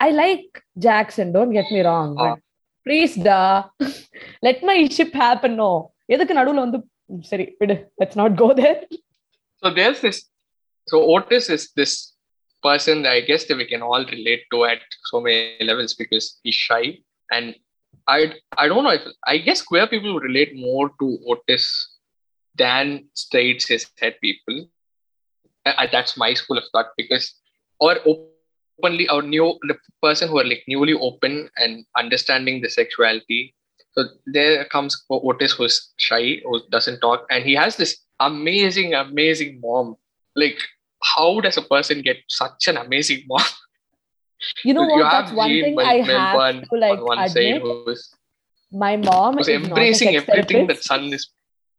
I 0.00 0.10
like 0.10 0.62
Jackson, 0.78 1.32
don't 1.32 1.52
get 1.52 1.68
me 1.72 1.80
wrong. 1.80 2.14
But 2.14 2.24
Ah. 2.24 2.36
please, 2.86 3.14
da, 3.16 3.40
let 4.42 4.62
my 4.62 4.76
ship 4.96 5.12
happen. 5.26 5.54
No. 5.64 5.70
எதுக்கு 6.14 6.34
நடுவுல 6.38 6.62
வந்து 6.66 6.78
சரி 7.30 7.46
விடு 7.60 7.76
let's 8.00 8.16
not 8.20 8.32
go 8.42 8.48
there 8.60 8.78
so 9.60 9.70
there's 9.78 10.00
this 10.06 10.18
so 10.90 10.96
Otis 11.14 11.46
is 11.56 11.64
this 11.80 11.92
person 12.66 13.02
that 13.02 13.12
I 13.18 13.22
guess 13.28 13.44
that 13.46 13.58
we 13.60 13.66
can 13.72 13.82
all 13.88 14.04
relate 14.16 14.42
to 14.52 14.58
at 14.72 14.82
so 15.10 15.20
many 15.26 15.64
levels 15.70 15.94
because 16.02 16.26
he's 16.42 16.58
shy 16.66 16.84
and 17.30 17.46
I 18.08 18.20
I 18.62 18.68
don't 18.68 18.84
know 18.84 18.96
if 18.98 19.06
I 19.26 19.38
guess 19.38 19.62
queer 19.62 19.86
people 19.86 20.14
would 20.14 20.28
relate 20.30 20.52
more 20.56 20.86
to 21.00 21.06
Otis 21.32 21.64
than 22.56 23.08
straight 23.14 23.62
cis 23.62 23.86
het 24.00 24.20
people. 24.20 24.68
Uh, 25.64 25.74
uh, 25.78 25.86
that's 25.92 26.16
my 26.16 26.34
school 26.34 26.58
of 26.58 26.64
thought 26.72 26.90
because 26.96 27.34
or 27.78 27.96
openly 28.12 29.08
or 29.08 29.22
new 29.22 29.58
the 29.70 29.76
person 30.02 30.28
who 30.28 30.38
are 30.40 30.48
like 30.52 30.64
newly 30.66 30.94
open 30.94 31.48
and 31.56 31.84
understanding 31.96 32.60
the 32.60 32.70
sexuality. 32.70 33.54
so 33.93 34.05
there 34.25 34.65
comes 34.65 35.03
Otis 35.09 35.53
who's 35.53 35.91
shy, 35.97 36.41
who 36.43 36.61
doesn't 36.71 36.99
talk, 36.99 37.25
and 37.29 37.43
he 37.43 37.53
has 37.53 37.77
this 37.77 37.97
amazing, 38.19 38.93
amazing 38.93 39.61
mom. 39.61 39.95
Like, 40.35 40.57
how 41.03 41.39
does 41.41 41.57
a 41.57 41.61
person 41.61 42.01
get 42.01 42.17
such 42.27 42.67
an 42.67 42.77
amazing 42.77 43.23
mom? 43.27 43.43
you 44.63 44.73
know 44.73 44.83
what 44.83 45.11
that's 45.11 45.31
one 45.31 45.49
thing 45.49 45.79
i 45.79 45.95
have 46.01 46.61
to 46.63 46.75
like 46.75 46.99
on 46.99 47.19
admit 47.19 47.61
who's, 47.61 48.13
my 48.71 48.97
mom 48.97 49.39
is 49.39 49.47
not 49.47 49.53
a 49.53 49.55
embracing 49.55 50.15
everything 50.15 50.67
that 50.67 50.83
son 50.83 51.13
is 51.13 51.29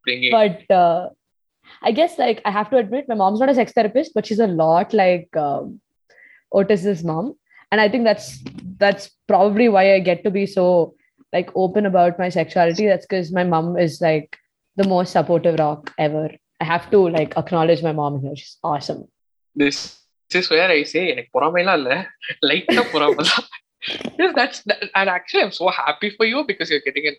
bringing. 0.05 0.31
but 0.31 0.71
uh, 0.71 1.09
i 1.83 1.93
guess 1.93 2.19
like 2.19 2.41
i 2.45 2.51
have 2.51 2.71
to 2.71 2.77
admit 2.77 3.09
my 3.09 3.15
mom's 3.15 3.41
not 3.41 3.49
a 3.49 3.55
sex 3.55 3.73
therapist 3.73 4.13
but 4.15 4.27
she's 4.27 4.39
a 4.39 4.47
lot 4.47 4.93
like 4.93 5.29
um, 5.37 5.81
otis's 6.53 7.05
mom 7.05 7.35
and 7.71 7.81
i 7.81 7.89
think 7.89 8.05
that's 8.05 8.39
that's 8.79 9.11
probably 9.29 9.69
why 9.69 9.95
i 9.95 9.99
get 9.99 10.25
to 10.25 10.31
be 10.31 10.47
so 10.47 10.95
like 11.34 11.50
open 11.64 11.86
about 11.86 12.20
my 12.24 12.30
sexuality 12.30 12.86
that's 12.88 13.06
because 13.06 13.32
my 13.32 13.44
mom 13.44 13.78
is 13.78 14.02
like 14.02 14.38
the 14.76 14.88
most 14.88 15.12
supportive 15.18 15.58
rock 15.60 15.94
ever 15.98 16.26
i 16.62 16.66
have 16.74 16.90
to 16.94 17.00
like 17.18 17.32
acknowledge 17.42 17.82
my 17.84 17.92
mom 18.02 18.22
here 18.22 18.36
she's 18.36 18.58
awesome 18.64 19.02
this, 19.56 19.78
this 20.30 20.46
is 20.46 20.50
where 20.52 20.70
I 20.70 20.84
say 20.94 21.04
எனக்கு 21.12 21.32
பொறாமைலாம் 21.36 21.80
இல்ல 21.82 21.94
லைட்டா 22.50 22.84
பொறாமை 22.94 23.24
தான் 23.32 23.48
Yes, 24.20 24.32
that's 24.38 24.58
that, 24.70 24.80
and 25.00 25.10
actually 25.10 25.42
I'm 25.44 25.54
so 25.60 25.68
happy 25.70 26.10
for 26.16 26.26
you 26.30 26.40
because 26.50 26.70
you're 26.72 26.86
getting 26.88 27.06
a 27.12 27.14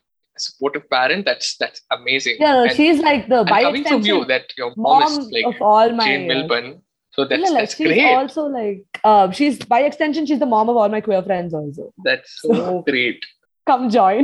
supportive 0.46 0.84
parent. 0.94 1.22
That's 1.28 1.48
that's 1.62 1.80
amazing. 1.96 2.36
yeah 2.44 2.52
no, 2.58 2.64
and, 2.64 2.76
she's 2.78 2.98
like 3.06 3.22
the 3.32 3.38
and 3.42 3.50
by 3.54 3.60
coming 3.66 3.84
from 3.90 4.02
you 4.08 4.18
extension 4.18 4.28
that 4.32 4.46
your 4.60 4.68
mom, 4.76 4.98
mom 5.04 5.14
is 5.20 5.30
like 5.36 5.46
of 5.50 5.62
all 5.70 5.88
my 6.00 6.06
Jane 6.08 6.26
Milburn. 6.32 6.66
So 7.14 7.24
that's 7.30 7.42
Yeah, 7.44 7.52
like, 7.54 7.62
that's 7.62 7.76
she's 7.78 7.88
great. 7.88 8.12
also 8.16 8.42
like 8.58 8.82
uh, 9.10 9.26
she's 9.38 9.56
by 9.72 9.80
extension 9.90 10.26
she's 10.30 10.42
the 10.44 10.50
mom 10.56 10.68
of 10.72 10.76
all 10.82 10.90
my 10.96 11.00
queer 11.06 11.22
friends 11.30 11.54
also 11.60 11.86
That's 12.08 12.32
so 12.42 12.82
great. 12.90 13.22
come 13.66 13.84
join 13.98 14.22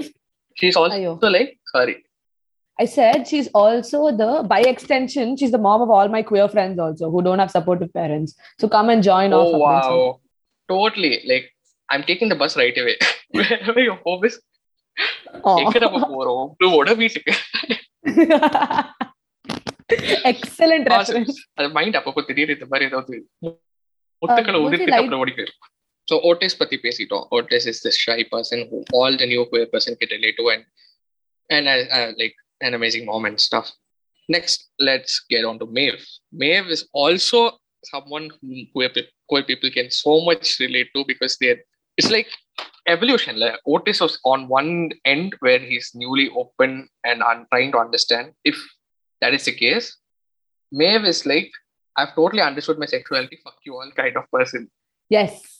She's 0.56 0.76
also 0.80 0.98
Ayo. 0.98 1.12
like 1.36 1.50
sorry. 1.72 1.96
i 2.78 2.86
said 2.94 3.18
she's 3.28 3.48
also 3.60 3.98
the 4.20 4.28
by 4.52 4.58
extension 4.70 5.26
she's 5.40 5.52
the 5.56 5.60
mom 5.66 5.80
of 5.84 5.90
all 5.96 6.08
my 6.14 6.22
queer 6.30 6.46
friends 6.54 6.78
also 6.84 7.06
who 7.12 7.20
don't 7.26 7.42
have 7.42 7.52
supportive 7.56 7.90
parents 8.00 8.30
so 8.60 8.68
come 8.76 8.88
and 8.94 9.02
join 9.10 9.30
Oh 9.32 9.42
off 9.42 9.54
wow. 9.66 9.98
Totally. 10.68 11.10
Like 11.30 11.46
I'm 11.88 12.02
taking 12.10 12.28
the 12.32 12.38
bus 12.40 12.54
right 12.60 12.76
away. 12.82 12.94
Wherever 13.38 13.82
your 13.88 13.98
home 14.06 14.24
is, 14.28 14.36
எங்க 15.62 15.78
நம்ம 15.84 15.98
oh. 16.00 16.08
போறோம் 16.14 16.44
உங்களோட 16.52 16.90
வீட்டுக்கு 17.02 17.32
excellent 20.32 20.86
reference 20.94 21.36
அது 21.58 21.68
mind 21.78 21.98
அப்பப்போ 22.00 22.22
திடீர்னு 22.30 22.56
இந்த 22.58 22.68
மாதிரி 22.72 22.88
ஏதாவது 22.90 23.16
முத்துக்களை 24.22 24.58
Uh, 24.58 24.64
உதிர்த்துட்டு 24.66 24.94
like- 24.94 25.02
அப்புறம் 25.04 25.22
ஓடி 25.24 25.34
போயிடும் 25.38 25.60
so 26.11 26.19
Otis 26.19 26.53
pati 26.55 26.77
pesito. 26.77 27.29
Otis 27.31 27.65
is 27.65 27.81
this 27.81 27.95
shy 27.95 28.25
person 28.29 28.67
who 28.69 28.83
all 28.91 29.15
the 29.15 29.25
new 29.25 29.45
queer 29.45 29.65
person 29.65 29.95
can 29.95 30.09
relate 30.11 30.35
to 30.39 30.49
and 30.49 30.65
and 31.49 31.69
uh, 31.69 31.95
uh, 31.97 32.11
like 32.19 32.35
an 32.59 32.73
amazing 32.73 33.05
moment 33.05 33.39
stuff. 33.39 33.71
Next, 34.27 34.67
let's 34.77 35.23
get 35.29 35.45
on 35.45 35.57
to 35.59 35.67
Maeve. 35.67 36.05
Maeve 36.33 36.67
is 36.67 36.89
also 36.91 37.59
someone 37.85 38.29
who 38.41 38.65
queer, 38.73 38.89
people 39.43 39.71
can 39.71 39.89
so 39.89 40.19
much 40.25 40.59
relate 40.59 40.89
to 40.97 41.05
because 41.07 41.37
they 41.37 41.55
it's 41.95 42.11
like 42.11 42.27
evolution. 42.87 43.39
Like 43.39 43.61
Otis 43.65 44.01
was 44.01 44.19
on 44.25 44.49
one 44.49 44.91
end 45.05 45.37
where 45.39 45.59
he's 45.59 45.91
newly 45.95 46.29
open 46.35 46.89
and 47.05 47.23
un- 47.23 47.45
trying 47.53 47.71
to 47.71 47.77
understand. 47.77 48.33
If 48.43 48.57
that 49.21 49.33
is 49.33 49.45
the 49.45 49.53
case, 49.53 49.95
Maeve 50.73 51.05
is 51.05 51.25
like, 51.25 51.51
I've 51.95 52.13
totally 52.15 52.41
understood 52.41 52.79
my 52.79 52.85
sexuality, 52.85 53.39
fuck 53.45 53.55
you 53.65 53.75
all 53.75 53.91
kind 53.95 54.17
of 54.17 54.29
person. 54.29 54.69
Yes 55.09 55.50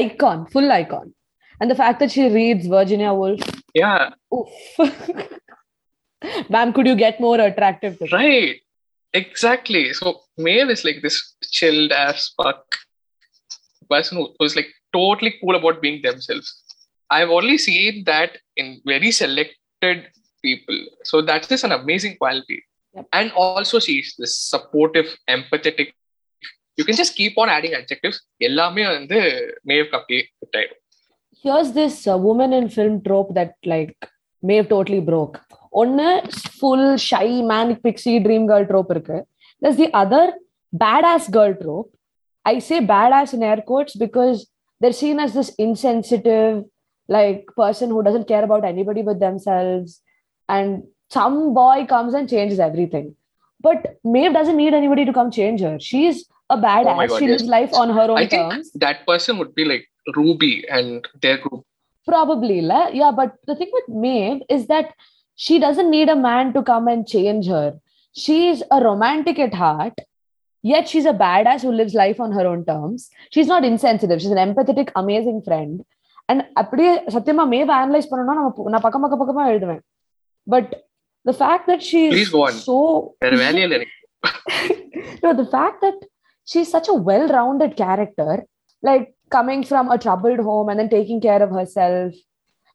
icon 0.00 0.46
full 0.54 0.72
icon 0.80 1.12
and 1.60 1.70
the 1.70 1.78
fact 1.82 2.00
that 2.00 2.10
she 2.16 2.28
reads 2.38 2.66
virginia 2.76 3.12
woolf 3.20 3.40
Yeah, 3.74 4.10
oof. 4.34 4.52
ma'am 6.54 6.72
could 6.72 6.86
you 6.86 6.96
get 6.96 7.20
more 7.20 7.38
attractive 7.40 7.98
to 7.98 8.06
right. 8.12 8.60
Exactly. 9.14 9.92
So 9.92 10.22
Maeve 10.36 10.70
is 10.70 10.84
like 10.84 11.00
this 11.00 11.36
chilled 11.52 11.92
ass 11.92 12.34
fuck 12.36 12.64
person 13.88 14.18
who, 14.18 14.34
who's 14.38 14.56
like 14.56 14.66
totally 14.92 15.34
cool 15.40 15.54
about 15.54 15.80
being 15.80 16.02
themselves. 16.02 16.62
I've 17.10 17.30
only 17.30 17.58
seen 17.58 18.02
that 18.06 18.38
in 18.56 18.80
very 18.84 19.12
selected 19.12 20.08
people. 20.42 20.78
So 21.04 21.22
that's 21.22 21.46
just 21.46 21.62
an 21.62 21.72
amazing 21.72 22.16
quality. 22.16 22.64
Yep. 22.94 23.06
And 23.12 23.32
also 23.32 23.78
she's 23.78 24.14
this 24.18 24.36
supportive, 24.36 25.06
empathetic. 25.30 25.92
You 26.77 26.85
can 26.87 26.97
just 27.01 27.13
keep 27.19 27.33
on 27.41 27.49
adding 27.55 27.73
adjectives. 27.79 28.17
எல்லாமே 28.47 28.83
வந்து 28.95 29.19
மேவ்க்கு 29.69 29.97
அப்படியே 29.99 30.21
fit 30.41 30.53
ஆயிடும். 30.59 30.77
here's 31.43 31.69
this 31.79 31.95
uh, 32.11 32.17
woman 32.27 32.51
in 32.57 32.65
film 32.77 32.95
trope 33.05 33.29
that 33.37 33.51
like 33.73 33.97
Maeve 34.47 34.67
totally 34.73 35.01
broke. 35.09 35.35
ஒன்னு 35.81 36.07
full 36.59 36.85
shy 37.09 37.27
manic 37.51 37.79
pixie 37.85 38.19
dream 38.25 38.43
girl 38.51 38.63
trope 38.71 38.91
இருக்கு. 38.95 39.17
There's 39.61 39.79
the 39.83 39.89
other 40.01 40.23
badass 40.83 41.25
girl 41.37 41.53
trope. 41.61 41.89
I 42.45 42.59
say 42.67 42.77
badass 42.95 43.31
in 43.37 43.43
air 43.49 43.61
quotes 43.69 43.95
because 44.05 44.37
they're 44.81 44.99
seen 45.03 45.17
as 45.25 45.31
this 45.37 45.49
insensitive, 45.65 46.53
like 47.15 47.39
person 47.63 47.87
who 47.93 48.01
doesn't 48.07 48.27
care 48.31 48.43
about 48.47 48.65
anybody 48.73 49.01
but 49.09 49.19
themselves, 49.25 49.89
and 50.55 50.69
some 51.17 51.37
boy 51.61 51.77
comes 51.93 52.13
and 52.19 52.27
changes 52.33 52.59
everything. 52.69 53.07
But 53.67 53.79
Maeve 54.13 54.33
doesn't 54.39 54.61
need 54.63 54.73
anybody 54.81 55.05
to 55.09 55.15
come 55.19 55.31
change 55.39 55.61
her. 55.67 55.75
She's 55.89 56.17
a 56.49 56.57
badass. 56.57 56.97
God, 56.99 57.17
she 57.19 57.25
yes. 57.25 57.31
lives 57.33 57.47
life 57.57 57.73
on 57.81 57.89
her 57.97 58.07
own 58.11 58.17
I 58.23 58.27
think 58.33 58.45
terms. 58.53 58.67
that 58.85 58.99
person 59.09 59.33
would 59.39 59.53
be 59.55 59.65
like 59.65 59.85
Ruby 60.17 60.53
and 60.77 61.07
their 61.23 61.37
group. 61.37 61.63
Probably, 62.07 62.59
la. 62.61 62.81
yeah. 62.99 63.11
But 63.11 63.31
the 63.49 63.55
thing 63.55 63.71
with 63.79 63.89
Maeve 64.03 64.41
is 64.49 64.63
that 64.67 64.87
she 65.37 65.59
doesn't 65.59 65.91
need 65.91 66.09
a 66.09 66.19
man 66.29 66.53
to 66.55 66.61
come 66.63 66.87
and 66.87 67.07
change 67.07 67.45
her. 67.47 67.67
She's 68.15 68.59
a 68.71 68.79
romantic 68.81 69.37
at 69.39 69.53
heart, 69.53 69.97
yet 70.63 70.87
she's 70.87 71.05
a 71.05 71.13
badass 71.13 71.61
who 71.61 71.71
lives 71.71 71.93
life 71.93 72.19
on 72.19 72.31
her 72.37 72.45
own 72.51 72.61
terms. 72.65 73.01
She's 73.35 73.49
not 73.53 73.63
insensitive. 73.63 74.19
She's 74.21 74.35
an 74.37 74.43
empathetic, 74.47 74.89
amazing 75.03 75.39
friend. 75.49 75.75
And 76.31 76.41
அப்படியே 76.61 76.89
சத்தியமா 77.13 77.43
மேவ் 77.53 77.69
analyse 77.75 78.09
பண்ணணும்னா 78.09 78.33
நம்ம 78.39 78.49
பு- 78.57 78.65
நான் 78.73 78.83
பக்கம் 78.83 79.03
பக்கம் 79.03 79.21
பக்கமா 79.21 79.43
எழுதுவேன் 79.51 79.79
but 80.47 80.71
the 81.25 81.33
fact 81.39 81.67
that 81.69 81.85
she 81.87 82.01
Please 82.15 82.31
go 82.35 82.41
on. 82.47 82.55
So 82.67 82.75
வேற 83.23 83.33
வேலையே 83.43 83.63
இல்லை 83.67 83.77
எனக்கு 83.79 83.97
no, 85.23 85.31
the 85.41 85.47
fact 85.55 85.79
that 85.85 85.97
she's 86.44 86.70
such 86.70 86.88
a 86.88 86.94
well-rounded 86.94 87.76
character, 87.76 88.44
like 88.82 89.14
coming 89.30 89.64
from 89.64 89.90
a 89.90 89.98
troubled 89.98 90.40
home 90.40 90.68
and 90.68 90.78
then 90.78 90.88
taking 90.88 91.20
care 91.20 91.42
of 91.42 91.50
herself, 91.50 92.14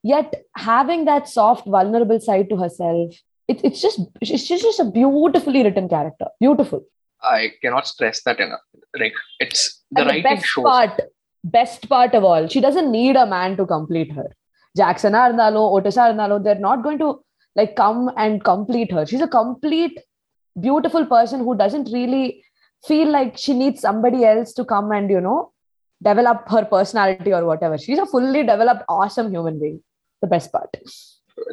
yet 0.03 0.33
having 0.55 1.05
that 1.05 1.27
soft, 1.27 1.67
vulnerable 1.67 2.19
side 2.19 2.49
to 2.49 2.57
herself. 2.57 3.13
It, 3.47 3.61
it's 3.63 3.81
just 3.81 3.99
she's 4.23 4.47
just 4.47 4.79
a 4.79 4.85
beautifully 4.85 5.63
written 5.63 5.89
character. 5.89 6.27
Beautiful. 6.39 6.83
I 7.21 7.51
cannot 7.61 7.87
stress 7.87 8.21
that 8.23 8.39
enough. 8.39 8.61
Like 8.97 9.13
it's 9.39 9.83
the 9.91 10.01
and 10.01 10.09
the 10.09 10.21
best 10.21 10.45
shows. 10.45 10.63
part, 10.63 11.01
best 11.43 11.89
part 11.89 12.13
of 12.13 12.23
all, 12.23 12.47
she 12.47 12.61
doesn't 12.61 12.91
need 12.91 13.15
a 13.15 13.25
man 13.25 13.57
to 13.57 13.65
complete 13.65 14.11
her. 14.13 14.29
Jackson 14.77 15.13
Arnalo, 15.13 15.75
Otis 15.77 15.97
Arnalo, 15.97 16.43
they're 16.43 16.55
not 16.55 16.83
going 16.83 16.99
to 16.99 17.19
like 17.55 17.75
come 17.75 18.11
and 18.17 18.43
complete 18.43 18.91
her. 18.91 19.05
She's 19.05 19.21
a 19.21 19.27
complete, 19.27 19.99
beautiful 20.59 21.05
person 21.05 21.39
who 21.39 21.57
doesn't 21.57 21.89
really 21.91 22.43
feel 22.87 23.09
like 23.11 23.37
she 23.37 23.53
needs 23.53 23.81
somebody 23.81 24.25
else 24.25 24.53
to 24.53 24.65
come 24.65 24.91
and, 24.91 25.09
you 25.09 25.21
know, 25.21 25.51
develop 26.01 26.47
her 26.49 26.65
personality 26.65 27.33
or 27.33 27.45
whatever. 27.45 27.77
She's 27.77 27.99
a 27.99 28.05
fully 28.05 28.43
developed, 28.43 28.83
awesome 28.87 29.31
human 29.31 29.59
being. 29.59 29.81
The 30.21 30.27
best 30.27 30.51
part. 30.51 30.69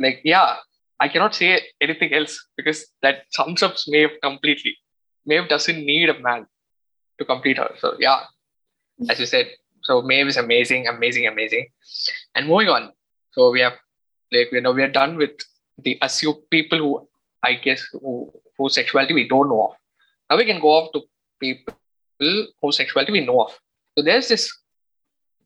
Like 0.01 0.21
yeah, 0.25 0.57
I 0.99 1.09
cannot 1.09 1.35
say 1.35 1.62
anything 1.81 2.12
else 2.12 2.47
because 2.57 2.87
that 3.03 3.25
sums 3.31 3.62
up 3.62 3.77
Maeve 3.87 4.11
completely. 4.23 4.77
Maeve 5.25 5.49
doesn't 5.49 5.77
need 5.77 6.09
a 6.09 6.19
man 6.19 6.47
to 7.19 7.25
complete 7.25 7.59
her. 7.59 7.71
So 7.79 7.95
yeah, 7.99 8.23
as 9.09 9.21
you 9.21 9.27
said, 9.27 9.51
so 9.83 10.03
Maeve 10.03 10.27
is 10.27 10.37
amazing, 10.37 10.89
amazing, 10.89 11.27
amazing. 11.29 11.69
And 12.35 12.49
moving 12.49 12.69
on, 12.69 12.93
so 13.33 13.53
we 13.53 13.61
have 13.61 13.75
like 14.33 14.51
you 14.51 14.61
know 14.61 14.73
we 14.73 14.83
are 14.83 14.91
done 14.91 15.17
with 15.17 15.31
the 15.79 15.99
assumed 16.03 16.39
people 16.51 16.79
who 16.79 17.09
I 17.43 17.55
guess 17.55 17.87
who 17.93 18.33
whose 18.59 18.75
sexuality 18.75 19.15
we 19.15 19.29
don't 19.29 19.49
know 19.49 19.69
of. 19.69 19.75
Now 20.29 20.37
we 20.39 20.45
can 20.45 20.61
go 20.61 20.71
off 20.71 20.93
to 20.95 21.03
people 21.40 21.75
whose 22.18 22.77
sexuality 22.77 23.12
we 23.12 23.20
know 23.27 23.42
of. 23.42 23.59
So 23.96 24.05
there's 24.05 24.29
this 24.29 24.51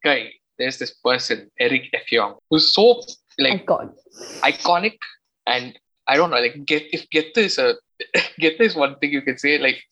guy, 0.05 0.31
there's 0.59 0.79
this 0.79 0.93
person, 0.95 1.51
Eric 1.59 1.93
Effiong, 1.95 2.37
who's 2.51 2.73
so 2.75 3.03
like 3.39 3.67
God. 3.67 3.93
iconic 4.43 4.97
and 5.47 5.79
I 6.07 6.17
don't 6.17 6.31
know, 6.31 6.39
like 6.41 6.65
get 6.65 6.83
if 6.93 7.09
Gethe 7.11 7.37
is 7.39 7.59
a 7.59 7.75
Gethe 8.41 8.61
is 8.61 8.75
one 8.75 8.97
thing 8.99 9.11
you 9.13 9.23
can 9.23 9.39
say, 9.39 9.59
like 9.59 9.83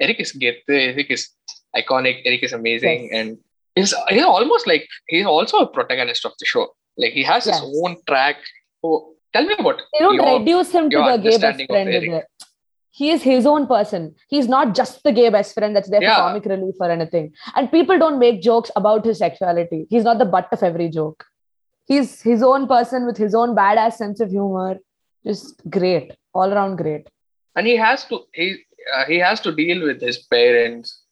Eric 0.00 0.20
is 0.20 0.32
Gethe, 0.32 0.56
Eric 0.68 1.10
is 1.10 1.28
iconic, 1.76 2.22
Eric 2.24 2.42
is 2.42 2.52
amazing, 2.52 3.04
Yes. 3.04 3.12
and 3.12 3.38
he's 3.74 3.94
he's 4.08 4.24
almost 4.24 4.66
like 4.66 4.86
he's 5.08 5.26
also 5.26 5.58
a 5.58 5.66
protagonist 5.66 6.24
of 6.24 6.32
the 6.38 6.46
show. 6.46 6.68
Like 6.96 7.12
he 7.12 7.22
has 7.24 7.46
Yes. 7.46 7.60
his 7.60 7.82
own 7.82 7.96
track. 8.08 8.36
So 8.82 9.14
tell 9.32 9.44
me 9.44 9.54
about 9.58 9.80
They 9.92 9.98
don't 10.00 10.14
your- 10.14 10.38
reduce 10.38 10.70
him 10.72 10.88
to 10.90 10.96
the 10.96 11.16
gay 11.18 11.38
best 11.38 11.66
friend. 11.66 12.22
Eric. 12.96 13.14
is 13.14 13.22
it? 13.22 13.26
He 13.26 13.32
is 13.32 13.36
his 13.36 13.46
own 13.46 13.66
person. 13.66 14.14
He's 14.28 14.48
not 14.48 14.74
just 14.74 15.02
the 15.02 15.12
gay 15.12 15.28
best 15.30 15.54
friend 15.54 15.76
that's 15.76 15.90
there 15.90 16.02
Yeah. 16.02 16.14
for 16.16 16.20
comic 16.22 16.44
relief 16.44 16.74
or 16.80 16.90
anything. 16.90 17.32
And 17.56 17.70
people 17.70 17.98
don't 17.98 18.18
make 18.18 18.42
jokes 18.42 18.70
about 18.76 19.04
his 19.04 19.18
sexuality. 19.18 19.86
He's 19.90 20.04
not 20.04 20.18
the 20.18 20.24
butt 20.24 20.48
of 20.52 20.62
every 20.62 20.88
joke. 20.88 21.24
He's 21.86 22.20
his 22.22 22.42
own 22.42 22.66
person 22.66 23.06
with 23.06 23.16
his 23.16 23.34
own 23.34 23.54
badass 23.56 23.94
sense 23.94 24.20
of 24.20 24.30
humor. 24.30 24.76
Just 25.26 25.62
great, 25.70 26.12
all 26.34 26.52
around 26.52 26.76
great. 26.76 27.08
and 27.56 27.66
he 27.66 27.76
has 27.76 28.04
to 28.06 28.20
he 28.34 28.64
uh, 28.96 29.04
he 29.06 29.18
has 29.18 29.40
to 29.40 29.52
deal 29.52 29.84
with 29.86 30.00
his 30.00 30.18
parents, 30.26 31.02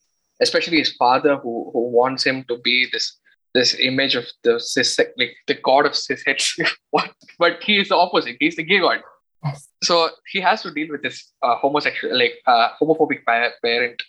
especially 0.41 0.79
his 0.79 0.93
father, 0.93 1.37
who 1.37 1.71
who 1.73 1.89
wants 1.91 2.25
him 2.25 2.45
to 2.49 2.59
be 2.59 2.87
this 2.93 3.19
this 3.55 3.75
image 3.81 4.15
of 4.15 4.25
the 4.45 4.61
cis 4.61 4.99
like 5.19 5.35
the 5.47 5.55
god 5.55 5.87
of 5.87 5.93
cisheads. 5.93 6.47
what? 6.91 7.11
But 7.39 7.63
he 7.65 7.79
is 7.81 7.89
the 7.89 7.97
opposite. 7.97 8.37
He's 8.41 8.57
the 8.57 8.63
gay 8.63 8.81
god. 8.81 9.01
Yes. 9.47 9.69
So 9.85 10.11
he 10.33 10.41
has 10.41 10.63
to 10.63 10.71
deal 10.73 10.89
with 10.91 11.03
this 11.03 11.33
uh, 11.43 11.57
homosexual, 11.57 12.17
like 12.19 12.35
uh, 12.47 12.69
homophobic 12.81 13.25
parent, 13.25 14.03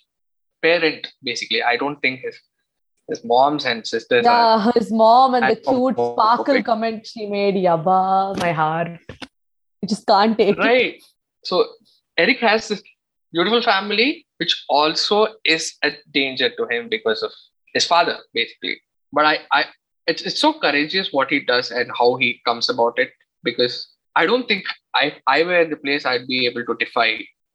parent. 0.62 1.08
Basically, 1.24 1.64
I 1.64 1.78
don't 1.78 2.00
think 2.02 2.22
his 2.22 2.40
his 3.10 3.24
moms 3.24 3.66
and 3.66 3.86
sisters 3.88 4.26
are 4.26 4.58
Yeah, 4.58 4.72
his 4.76 4.92
mom 4.92 5.36
and 5.36 5.46
the 5.52 5.56
cute 5.56 5.96
homophobic. 5.96 6.14
sparkle 6.14 6.64
comment 6.64 7.08
she 7.08 7.26
made. 7.26 7.56
Yabba, 7.56 8.38
my 8.40 8.52
heart. 8.52 9.00
You 9.82 9.88
just 9.88 10.06
can't 10.08 10.38
take 10.38 10.58
it. 10.58 10.60
right 10.60 11.02
so 11.44 11.66
eric 12.18 12.40
has 12.40 12.68
this 12.68 12.82
beautiful 13.32 13.62
family 13.62 14.26
which 14.38 14.54
also 14.68 15.28
is 15.46 15.76
a 15.84 15.92
danger 16.12 16.50
to 16.58 16.66
him 16.72 16.90
because 16.90 17.22
of 17.28 17.32
his 17.74 17.86
father 17.86 18.18
basically 18.34 18.76
but 19.14 19.26
i 19.26 19.38
i 19.52 19.64
it's, 20.08 20.24
it's 20.24 20.40
so 20.40 20.52
courageous 20.54 21.14
what 21.14 21.30
he 21.30 21.40
does 21.40 21.70
and 21.72 21.92
how 22.00 22.16
he 22.16 22.42
comes 22.46 22.70
about 22.70 22.98
it 22.98 23.12
because 23.44 23.76
I 24.20 24.26
don't 24.26 24.48
think 24.48 24.64
I, 24.96 25.06
I 25.28 25.44
were 25.44 25.62
in 25.62 25.70
the 25.70 25.78
place 25.78 26.06
I'd 26.06 26.28
be 26.28 26.46
able 26.48 26.66
to 26.66 26.76
defy. 26.84 27.10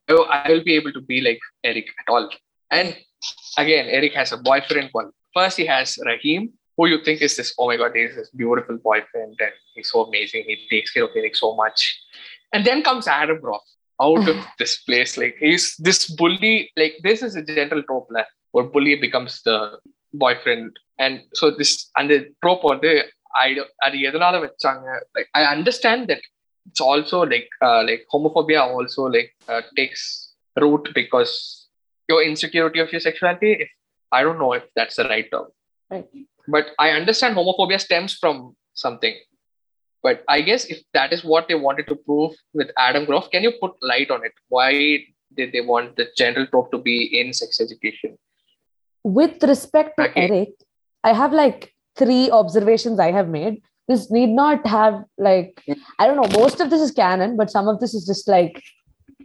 Oh, 0.08 0.24
I 0.24 0.48
will 0.48 0.62
be 0.62 0.74
able 0.74 0.92
to 0.92 1.00
be 1.00 1.20
like 1.20 1.40
Eric 1.64 1.86
at 2.00 2.12
all. 2.12 2.30
And 2.70 2.96
again, 3.58 3.86
Eric 3.88 4.14
has 4.14 4.32
a 4.32 4.36
boyfriend. 4.36 4.90
Well, 4.94 5.10
first 5.34 5.56
he 5.56 5.66
has 5.66 5.98
Rahim, 6.04 6.50
who 6.76 6.86
you 6.86 7.02
think 7.04 7.20
is 7.20 7.36
this, 7.36 7.54
oh 7.58 7.66
my 7.66 7.76
God, 7.76 7.92
he's 7.94 8.14
this 8.14 8.30
beautiful 8.30 8.78
boyfriend 8.78 9.36
and 9.40 9.52
he's 9.74 9.90
so 9.90 10.04
amazing. 10.04 10.44
He 10.46 10.56
takes 10.70 10.92
care 10.92 11.04
of 11.04 11.10
Eric 11.16 11.34
so 11.36 11.56
much. 11.56 12.00
And 12.52 12.64
then 12.64 12.82
comes 12.82 13.08
Adam 13.08 13.40
Groff 13.40 13.62
out 14.00 14.28
of 14.28 14.36
this 14.58 14.82
place. 14.82 15.16
Like 15.16 15.36
he's 15.40 15.76
this 15.76 16.10
bully, 16.10 16.70
like 16.76 16.94
this 17.02 17.22
is 17.22 17.34
a 17.34 17.42
general 17.42 17.82
trope 17.82 18.06
like, 18.10 18.26
where 18.52 18.64
bully 18.64 18.94
becomes 18.96 19.42
the 19.42 19.78
boyfriend. 20.12 20.78
And 20.98 21.22
so 21.34 21.50
this 21.50 21.90
and 21.96 22.08
the 22.08 22.28
trope 22.42 22.64
or 22.64 22.76
the 22.76 23.04
I 23.34 23.50
அது 23.84 23.96
எதனால 24.08 24.38
வச்சாங்க 24.44 24.86
like 25.16 25.30
it's 26.68 26.80
also 26.80 27.22
like 27.22 27.48
uh, 27.60 27.82
like 27.88 28.06
homophobia 28.12 28.60
also 28.60 29.04
like 29.16 29.34
uh, 29.48 29.62
takes 29.76 30.32
root 30.60 30.88
because 30.94 31.68
your 32.08 32.22
insecurity 32.22 32.78
of 32.78 32.90
your 32.92 33.00
sexuality 33.00 33.52
if 33.64 33.68
I 34.12 34.22
don't 34.22 34.38
know 34.38 34.52
if 34.52 34.64
that's 34.76 34.96
the 34.96 35.04
right 35.04 35.28
term 35.30 35.46
Right. 35.90 36.08
but 36.48 36.66
I 36.78 36.90
understand 36.90 37.36
homophobia 37.36 37.80
stems 37.80 38.14
from 38.14 38.56
something 38.74 39.14
but 40.02 40.24
I 40.28 40.40
guess 40.42 40.64
if 40.66 40.82
that 40.94 41.12
is 41.12 41.22
what 41.24 41.48
they 41.48 41.54
wanted 41.54 41.86
to 41.88 41.94
prove 41.94 42.32
with 42.54 42.70
Adam 42.76 43.04
Groff, 43.04 43.30
can 43.30 43.44
you 43.44 43.52
put 43.60 43.70
light 43.82 44.10
on 44.10 44.24
it? 44.24 44.32
Why 44.48 45.04
did 45.36 45.52
they 45.52 45.60
want 45.60 45.94
the 45.94 46.06
general 46.16 46.46
trope 46.48 46.72
to 46.72 46.78
be 46.78 47.20
in 47.20 47.32
sex 47.32 47.60
education? 47.60 48.18
with 49.04 49.42
respect 49.44 49.96
to 49.98 50.08
Okay. 50.10 50.28
Eric, 50.28 50.48
I 51.04 51.12
have 51.12 51.32
like 51.32 51.72
three 51.96 52.30
observations 52.30 52.98
I 52.98 53.10
have 53.12 53.28
made 53.28 53.62
this 53.88 54.10
need 54.10 54.30
not 54.30 54.66
have 54.66 55.04
like 55.18 55.62
i 55.98 56.06
don't 56.06 56.16
know 56.16 56.40
most 56.40 56.60
of 56.60 56.70
this 56.70 56.80
is 56.80 56.90
canon 56.90 57.36
but 57.36 57.50
some 57.50 57.68
of 57.68 57.80
this 57.80 57.94
is 57.94 58.06
just 58.06 58.28
like 58.28 58.62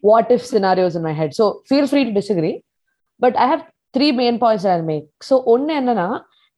what 0.01 0.29
if 0.31 0.45
scenarios 0.45 0.95
in 0.95 1.01
my 1.01 1.11
head. 1.11 1.33
So 1.33 1.61
feel 1.67 1.87
free 1.87 2.05
to 2.05 2.11
disagree 2.11 2.63
but 3.19 3.35
i 3.35 3.47
have 3.47 3.65
three 3.93 4.11
main 4.11 4.39
points 4.39 4.63
that 4.63 4.73
i'll 4.77 4.83
make. 4.83 5.05
So 5.21 5.39
one 5.39 5.69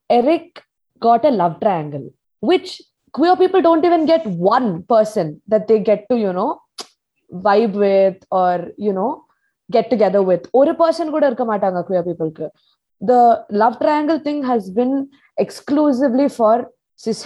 eric 0.09 0.63
got 0.99 1.23
a 1.25 1.29
love 1.29 1.59
triangle 1.61 2.09
which 2.41 2.81
queer 3.13 3.35
people 3.35 3.61
don't 3.61 3.85
even 3.85 4.05
get 4.05 4.25
one 4.25 4.83
person 4.83 5.41
that 5.47 5.67
they 5.67 5.79
get 5.79 6.07
to 6.09 6.17
you 6.17 6.33
know 6.33 6.61
vibe 7.31 7.73
with 7.73 8.17
or 8.31 8.67
you 8.77 8.91
know 8.93 9.23
get 9.71 9.89
together 9.89 10.23
with. 10.23 10.47
or 10.53 10.69
a 10.69 10.73
person 10.73 11.11
could 11.11 11.23
irka 11.23 11.45
matanga 11.45 11.85
queer 11.85 12.03
people 12.03 12.31
the 13.01 13.45
love 13.49 13.79
triangle 13.79 14.19
thing 14.19 14.43
has 14.43 14.69
been 14.69 15.09
exclusively 15.37 16.27
for 16.27 16.69
cis 16.99 17.25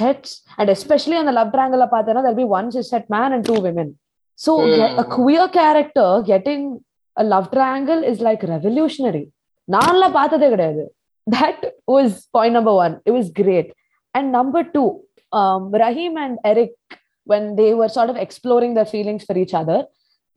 and 0.59 0.69
especially 0.69 1.15
on 1.15 1.25
the 1.25 1.31
love 1.31 1.51
triangle, 1.51 1.89
there'll 1.89 2.35
be 2.35 2.43
one 2.43 2.71
cis 2.71 2.91
het 2.91 3.09
man 3.09 3.33
and 3.33 3.43
two 3.45 3.59
women. 3.59 3.97
So 4.35 4.59
mm. 4.59 4.99
a 4.99 5.03
queer 5.03 5.47
character 5.49 6.23
getting 6.25 6.83
a 7.15 7.23
love 7.23 7.51
triangle 7.51 8.03
is 8.03 8.19
like 8.19 8.43
revolutionary. 8.43 9.31
That 11.25 11.73
was 11.87 12.27
point 12.33 12.53
number 12.53 12.73
one. 12.73 13.01
It 13.05 13.11
was 13.11 13.31
great. 13.31 13.73
And 14.13 14.31
number 14.31 14.63
two, 14.63 15.01
um, 15.31 15.71
Rahim 15.71 16.17
and 16.17 16.37
Eric, 16.45 16.73
when 17.23 17.55
they 17.55 17.73
were 17.73 17.89
sort 17.89 18.09
of 18.09 18.15
exploring 18.15 18.73
their 18.75 18.85
feelings 18.85 19.23
for 19.23 19.37
each 19.37 19.53
other, 19.53 19.85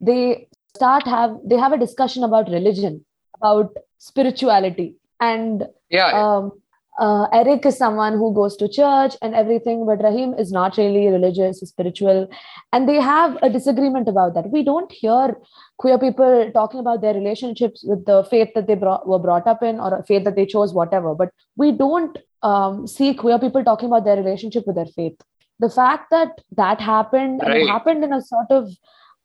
they 0.00 0.48
start 0.74 1.04
have 1.06 1.36
they 1.44 1.56
have 1.56 1.72
a 1.72 1.78
discussion 1.78 2.24
about 2.24 2.48
religion, 2.48 3.04
about 3.40 3.76
spirituality, 3.98 4.94
and 5.20 5.66
yeah, 5.90 6.10
um, 6.12 6.52
uh, 6.98 7.26
Eric 7.32 7.66
is 7.66 7.76
someone 7.76 8.14
who 8.14 8.32
goes 8.32 8.56
to 8.56 8.68
church 8.68 9.16
and 9.20 9.34
everything, 9.34 9.84
but 9.84 10.02
Rahim 10.02 10.32
is 10.34 10.50
not 10.50 10.78
really 10.78 11.08
religious, 11.08 11.60
spiritual. 11.60 12.28
And 12.72 12.88
they 12.88 13.00
have 13.00 13.38
a 13.42 13.50
disagreement 13.50 14.08
about 14.08 14.34
that. 14.34 14.50
We 14.50 14.62
don't 14.62 14.90
hear 14.90 15.36
queer 15.76 15.98
people 15.98 16.50
talking 16.54 16.80
about 16.80 17.02
their 17.02 17.12
relationships 17.12 17.84
with 17.86 18.06
the 18.06 18.24
faith 18.24 18.48
that 18.54 18.66
they 18.66 18.76
brought, 18.76 19.06
were 19.06 19.18
brought 19.18 19.46
up 19.46 19.62
in 19.62 19.78
or 19.78 19.98
a 19.98 20.02
faith 20.04 20.24
that 20.24 20.36
they 20.36 20.46
chose, 20.46 20.72
whatever. 20.72 21.14
But 21.14 21.30
we 21.56 21.70
don't 21.70 22.16
um, 22.42 22.86
see 22.86 23.12
queer 23.12 23.38
people 23.38 23.62
talking 23.62 23.88
about 23.88 24.04
their 24.04 24.16
relationship 24.16 24.66
with 24.66 24.76
their 24.76 24.86
faith. 24.86 25.20
The 25.58 25.70
fact 25.70 26.10
that 26.10 26.40
that 26.56 26.80
happened 26.80 27.42
and 27.42 27.52
it 27.52 27.66
happened 27.66 28.04
in 28.04 28.12
a 28.12 28.22
sort 28.22 28.50
of 28.50 28.70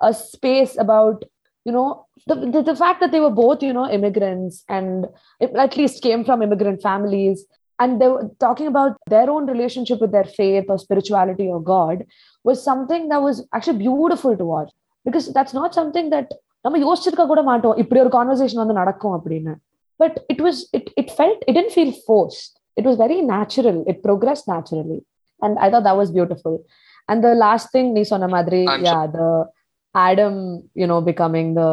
a 0.01 0.13
space 0.13 0.77
about 0.77 1.23
you 1.65 1.71
know 1.71 2.07
the, 2.25 2.36
the, 2.36 2.62
the 2.63 2.75
fact 2.75 3.01
that 3.01 3.12
they 3.12 3.19
were 3.19 3.29
both 3.29 3.62
you 3.62 3.73
know 3.73 3.89
immigrants 3.89 4.63
and 4.69 5.07
at 5.41 5.75
least 5.75 6.01
came 6.01 6.23
from 6.23 6.41
immigrant 6.41 6.81
families 6.81 7.45
and 7.81 8.00
they 8.00 8.09
were 8.09 8.26
talking 8.44 8.68
about 8.72 8.92
their 9.14 9.29
own 9.31 9.44
relationship 9.46 9.98
with 10.02 10.12
their 10.16 10.29
faith 10.38 10.66
or 10.72 10.79
spirituality 10.79 11.46
or 11.55 11.61
god 11.74 11.98
was 12.44 12.59
something 12.70 13.02
that 13.11 13.22
was 13.29 13.38
actually 13.55 13.81
beautiful 13.87 14.35
to 14.40 14.46
watch 14.55 14.70
because 15.07 15.26
that's 15.37 15.55
not 15.61 15.72
something 15.81 16.09
that 16.16 16.29
நம்ம 16.64 16.79
யோசிச்சிருக்க 16.85 17.24
கூட 17.31 17.42
மாட்டோம் 17.48 17.76
இப்படி 17.83 17.98
ஒரு 18.05 18.11
conversation 18.14 18.61
வந்து 18.62 18.76
நடக்கும் 18.79 19.12
அப்படின்னு 19.16 19.52
but 20.00 20.16
it 20.33 20.40
was 20.46 20.61
it 20.76 20.88
it 21.00 21.12
felt 21.16 21.42
it 21.48 21.57
didn't 21.59 21.72
feel 21.74 21.92
forced 22.05 22.50
it 22.76 22.87
was 22.88 22.98
very 23.02 23.18
natural 23.35 23.79
it 23.90 24.00
progressed 24.07 24.42
naturally 24.52 24.98
and 25.42 25.59
I 25.64 25.68
thought 25.74 25.87
that 25.88 25.98
was 26.00 26.12
beautiful 26.16 26.59
and 27.09 27.22
the 27.26 27.31
last 27.44 27.70
thing 27.76 27.90
நீ 27.98 28.02
சொன்ன 28.12 28.29
மாதிரி 28.37 28.61
I'm 28.72 28.87
yeah 28.88 28.98
the 29.18 29.29
Adam 29.94 30.40
you 30.81 30.88
know 30.94 30.98
becoming 31.11 31.52
the 31.61 31.64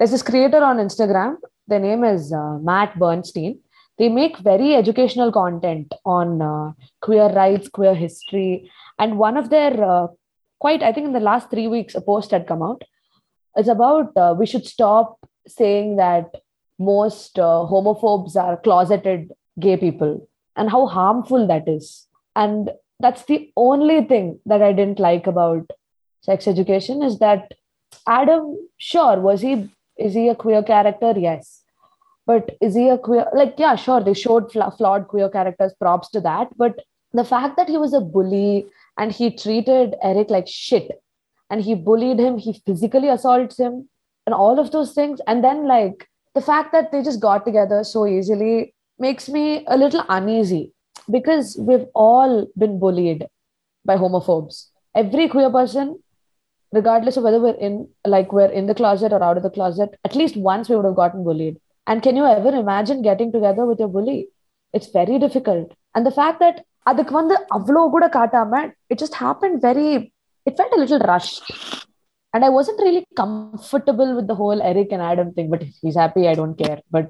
there's 0.00 0.12
this 0.12 0.22
creator 0.22 0.60
on 0.68 0.76
Instagram. 0.78 1.36
Their 1.68 1.82
name 1.88 2.04
is 2.04 2.32
uh, 2.32 2.56
Matt 2.68 2.92
Bernstein. 2.98 3.50
they 3.97 4.09
make 4.09 4.37
very 4.39 4.75
educational 4.75 5.31
content 5.31 5.93
on 6.05 6.41
uh, 6.41 6.73
queer 7.01 7.29
rights, 7.29 7.69
queer 7.69 7.95
history. 7.95 8.69
And 8.99 9.17
one 9.17 9.37
of 9.37 9.49
their, 9.49 9.83
uh, 9.83 10.07
quite, 10.59 10.83
I 10.83 10.91
think 10.91 11.07
in 11.07 11.13
the 11.13 11.19
last 11.19 11.49
three 11.49 11.67
weeks, 11.67 11.95
a 11.95 12.01
post 12.01 12.31
had 12.31 12.47
come 12.47 12.61
out. 12.61 12.83
It's 13.55 13.69
about 13.69 14.11
uh, 14.17 14.35
we 14.37 14.45
should 14.45 14.65
stop 14.65 15.17
saying 15.47 15.95
that 15.95 16.29
most 16.77 17.39
uh, 17.39 17.65
homophobes 17.71 18.35
are 18.35 18.57
closeted 18.57 19.31
gay 19.59 19.77
people 19.77 20.27
and 20.55 20.69
how 20.69 20.87
harmful 20.87 21.47
that 21.47 21.67
is. 21.67 22.07
And 22.35 22.71
that's 22.99 23.23
the 23.25 23.51
only 23.55 24.03
thing 24.03 24.39
that 24.45 24.61
I 24.61 24.73
didn't 24.73 24.99
like 24.99 25.27
about 25.27 25.71
sex 26.21 26.47
education 26.47 27.01
is 27.01 27.19
that 27.19 27.53
Adam, 28.07 28.57
sure, 28.77 29.19
was 29.21 29.41
he 29.41 29.69
is 29.97 30.13
he 30.13 30.27
a 30.27 30.35
queer 30.35 30.61
character? 30.61 31.13
Yes. 31.17 31.63
But 32.25 32.57
is 32.61 32.75
he 32.75 32.89
a 32.89 32.97
queer? 32.97 33.27
Like, 33.33 33.55
yeah, 33.57 33.75
sure, 33.75 34.03
they 34.03 34.13
showed 34.13 34.51
fla- 34.51 34.73
flawed 34.75 35.07
queer 35.07 35.29
characters, 35.29 35.73
props 35.79 36.09
to 36.11 36.21
that. 36.21 36.49
But 36.57 36.79
the 37.13 37.23
fact 37.23 37.55
that 37.57 37.69
he 37.69 37.77
was 37.77 37.93
a 37.93 38.01
bully 38.01 38.65
and 38.97 39.11
he 39.11 39.35
treated 39.35 39.95
Eric 40.01 40.29
like 40.29 40.47
shit 40.47 40.91
and 41.49 41.61
he 41.61 41.75
bullied 41.75 42.19
him, 42.19 42.37
he 42.37 42.61
physically 42.65 43.09
assaults 43.09 43.59
him, 43.59 43.87
and 44.25 44.33
all 44.33 44.59
of 44.59 44.71
those 44.71 44.93
things. 44.93 45.21
And 45.27 45.43
then, 45.43 45.67
like, 45.67 46.07
the 46.33 46.41
fact 46.41 46.71
that 46.71 46.91
they 46.91 47.03
just 47.03 47.19
got 47.19 47.45
together 47.45 47.83
so 47.83 48.07
easily 48.07 48.73
makes 48.97 49.29
me 49.29 49.63
a 49.67 49.77
little 49.77 50.03
uneasy 50.09 50.71
because 51.11 51.55
we've 51.59 51.85
all 51.93 52.47
been 52.57 52.79
bullied 52.79 53.27
by 53.83 53.97
homophobes. 53.97 54.69
Every 54.95 55.27
queer 55.27 55.51
person 55.51 55.99
regardless 56.71 57.15
of 57.17 57.23
whether 57.23 57.39
we're 57.39 57.61
in 57.67 57.87
like 58.05 58.33
we're 58.33 58.51
in 58.59 58.65
the 58.65 58.75
closet 58.75 59.13
or 59.13 59.23
out 59.23 59.37
of 59.37 59.43
the 59.43 59.49
closet 59.49 59.97
at 60.03 60.15
least 60.15 60.35
once 60.35 60.67
we 60.67 60.75
would 60.75 60.85
have 60.85 60.95
gotten 60.95 61.23
bullied 61.23 61.57
and 61.86 62.02
can 62.06 62.16
you 62.16 62.26
ever 62.36 62.52
imagine 62.64 62.98
getting 63.02 63.30
together 63.36 63.64
with 63.70 63.78
your 63.78 63.92
bully 63.96 64.18
it's 64.74 64.90
very 64.98 65.18
difficult 65.18 65.68
and 65.94 66.04
the 66.10 66.16
fact 66.20 66.38
that 66.46 66.58
அதுக்கு 66.90 67.12
வந்து 67.18 67.34
அவ்வளோ 67.56 67.80
கூட 67.94 68.04
காட்டாம 68.14 68.60
it 68.92 68.96
just 69.02 69.16
happened 69.24 69.56
very 69.66 69.88
it 70.46 70.52
felt 70.58 70.72
a 70.76 70.80
little 70.82 71.00
rushed 71.10 71.36
and 72.34 72.42
I 72.48 72.50
wasn't 72.56 72.80
really 72.86 73.02
comfortable 73.20 74.10
with 74.18 74.26
the 74.30 74.36
whole 74.40 74.60
Eric 74.70 74.90
and 74.96 75.02
Adam 75.10 75.28
thing 75.36 75.48
but 75.52 75.62
if 75.66 75.72
he's 75.82 75.98
happy 76.02 76.22
I 76.32 76.34
don't 76.40 76.56
care 76.62 76.78
but 76.96 77.08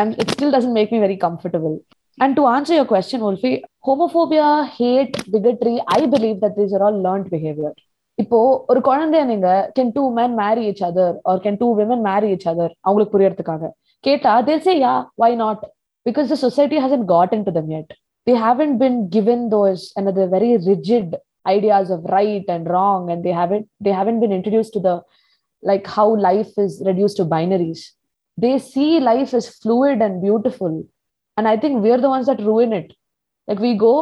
and 0.00 0.10
it 0.22 0.28
still 0.34 0.52
doesn't 0.56 0.76
make 0.78 0.90
me 0.94 1.00
very 1.06 1.18
comfortable 1.26 1.74
and 2.18 2.32
to 2.38 2.44
answer 2.56 2.74
your 2.78 2.88
question 2.94 3.20
Wolfie 3.26 3.56
homophobia 3.88 4.48
hate 4.78 5.16
bigotry 5.34 5.76
I 5.98 6.06
believe 6.14 6.38
that 6.44 6.56
these 6.58 6.74
are 6.78 6.82
all 6.88 6.98
learned 7.06 7.28
behavior 7.36 7.72
இப்போ 8.18 8.38
ஒரு 8.70 8.80
குழந்தைய 8.86 9.24
நீங்க 9.32 9.48
can 9.76 9.92
do 9.96 10.04
man 10.16 10.32
Mary 10.40 10.62
each 10.70 10.80
other 10.86 11.12
or 11.30 11.42
can 11.44 11.58
two 11.60 11.66
women 11.80 12.02
Mary 12.08 12.28
each 12.34 12.46
other 12.52 12.72
அவங்களுக்கு 12.86 13.14
புரியறதுக்காக 13.14 13.62
கேட்டா 14.04 14.32
they'll 14.46 14.66
say 14.68 14.76
yeah 14.84 14.98
why 15.22 15.30
not 15.44 15.60
because 16.06 16.28
the 16.32 16.40
society 16.46 16.78
hasn't 16.84 17.06
gotten 17.14 17.40
to 17.46 17.52
them 17.56 17.68
yet 17.76 17.88
they 18.26 18.36
haven't 18.46 18.76
been 18.84 18.98
given 19.16 19.40
those 19.56 19.82
another 20.00 20.26
very 20.36 20.52
rigid 20.70 21.08
ideas 21.46 21.88
of 21.94 22.00
right 22.16 22.46
and 22.54 22.64
wrong 22.72 23.02
and 23.12 23.20
they 23.26 23.34
haven't 23.40 23.66
they 23.86 23.94
haven't 24.00 24.20
been 24.24 24.34
introduced 24.38 24.72
to 24.76 24.82
the 24.86 24.94
like 25.62 25.86
how 25.96 26.08
life 26.28 26.52
is 26.64 26.74
reduced 26.88 27.18
to 27.20 27.24
binaries 27.34 27.82
they 28.38 28.54
see 28.72 28.90
life 29.10 29.32
as 29.38 29.46
fluid 29.62 30.00
and 30.06 30.22
beautiful 30.26 30.74
and 31.36 31.46
i 31.52 31.56
think 31.62 31.82
we're 31.84 32.02
the 32.04 32.12
ones 32.16 32.26
that 32.30 32.40
ruin 32.48 32.72
it 32.80 32.90
like 33.48 33.60
we 33.66 33.72
go 33.86 33.94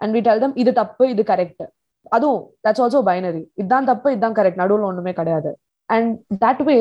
and 0.00 0.12
we 0.16 0.22
tell 0.28 0.40
them 0.42 0.52
இது 0.62 0.70
தப்பு 0.80 1.04
இது 1.12 1.22
correct 1.32 1.64
அதுவும் 2.14 2.40
that's 2.64 2.82
also 2.84 3.00
binary 3.10 3.42
இதுதான் 3.60 3.86
தப்பு 3.90 4.08
இதுதான் 4.14 4.36
correct 4.38 4.60
நடுவில் 4.62 4.88
ஒண்ணுமே 4.90 5.12
கிடையாது 5.20 5.50
and 5.90 6.10
that 6.44 6.62
way 6.68 6.76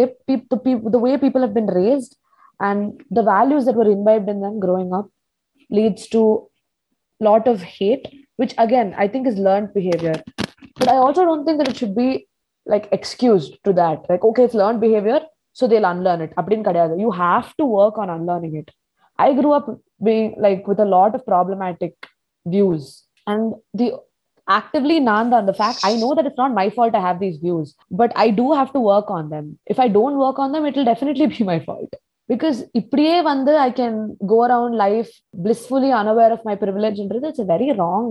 the 0.95 0.99
way 1.05 1.11
people 1.25 1.43
have 1.45 1.55
been 1.59 1.69
rest 1.79 2.13
and 2.60 3.02
the 3.10 3.22
values 3.22 3.64
that 3.66 3.74
were 3.74 3.90
imbibed 3.90 4.28
in 4.28 4.40
them 4.40 4.60
growing 4.60 4.92
up 4.92 5.08
leads 5.70 6.06
to 6.08 6.48
lot 7.20 7.48
of 7.48 7.62
hate 7.62 8.06
which 8.36 8.54
again 8.58 8.94
i 8.98 9.08
think 9.08 9.26
is 9.26 9.38
learned 9.38 9.72
behavior. 9.74 10.22
But 10.78 10.88
i 10.88 10.96
also 10.96 11.24
don't 11.24 11.44
think 11.46 11.58
that 11.58 11.68
it 11.68 11.76
should 11.76 11.94
be 11.96 12.28
like 12.66 12.88
excused 12.92 13.58
to 13.64 13.72
that. 13.74 14.04
Like 14.08 14.24
okay 14.24 14.44
it's 14.44 14.54
learned 14.54 14.80
behavior 14.80 15.20
so 15.52 15.66
they'll 15.66 15.86
unlearn 15.86 16.20
it. 16.20 16.34
You 16.98 17.10
have 17.12 17.56
to 17.56 17.64
work 17.64 17.96
on 17.96 18.10
unlearning 18.10 18.56
it. 18.56 18.70
I 19.18 19.32
grew 19.32 19.52
up 19.52 19.80
being 20.04 20.34
like 20.38 20.66
with 20.66 20.78
a 20.78 20.84
lot 20.84 21.14
of 21.14 21.24
problematic 21.24 21.94
views. 22.44 23.04
And 23.26 23.54
the 23.72 23.94
actively 24.48 25.00
nanda 25.00 25.42
the 25.44 25.52
fact 25.52 25.80
i 25.82 25.96
know 25.96 26.14
that 26.14 26.24
it's 26.24 26.38
not 26.38 26.54
my 26.54 26.70
fault 26.70 26.94
i 26.94 27.00
have 27.00 27.18
these 27.18 27.36
views 27.38 27.74
but 27.90 28.12
i 28.14 28.30
do 28.30 28.52
have 28.52 28.72
to 28.72 28.78
work 28.78 29.10
on 29.10 29.28
them. 29.30 29.58
If 29.66 29.80
i 29.80 29.88
don't 29.88 30.18
work 30.18 30.38
on 30.38 30.52
them 30.52 30.66
it'll 30.66 30.84
definitely 30.84 31.26
be 31.38 31.42
my 31.42 31.58
fault. 31.60 31.92
Because 32.28 32.58
இப்படியே 32.80 33.16
வந்து 33.22 33.52
I 33.66 33.70
can 33.80 33.98
go 34.32 34.38
around 34.46 34.78
life 34.84 35.10
blissfully 35.44 35.90
unaware 36.00 36.32
of 36.36 36.46
my 36.48 36.54
ப்ரிவிலேஜ்ன்றது 36.62 37.28
it's 37.30 37.48
very 37.52 37.68
wrong 37.82 38.10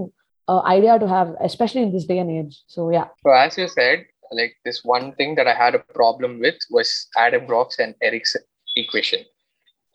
idea 0.75 0.95
to 1.03 1.07
have 1.15 1.29
especially 1.47 1.81
in 1.85 1.93
this 1.95 2.09
day 2.11 2.17
and 2.23 2.33
age 2.39 2.55
so 2.75 2.83
yeah 2.97 3.05
so 3.25 3.31
as 3.43 3.57
you 3.61 3.67
said 3.79 4.03
like 4.31 4.53
this 4.63 4.77
one 4.85 5.13
thing 5.13 5.35
that 5.35 5.47
I 5.47 5.55
had 5.55 5.73
a 5.75 5.83
problem 5.97 6.31
with 6.39 6.59
was 6.69 6.89
Adam 7.15 7.43
Groff's 7.49 7.77
and 7.79 7.93
Eric's 8.01 8.33
equation. 8.75 9.21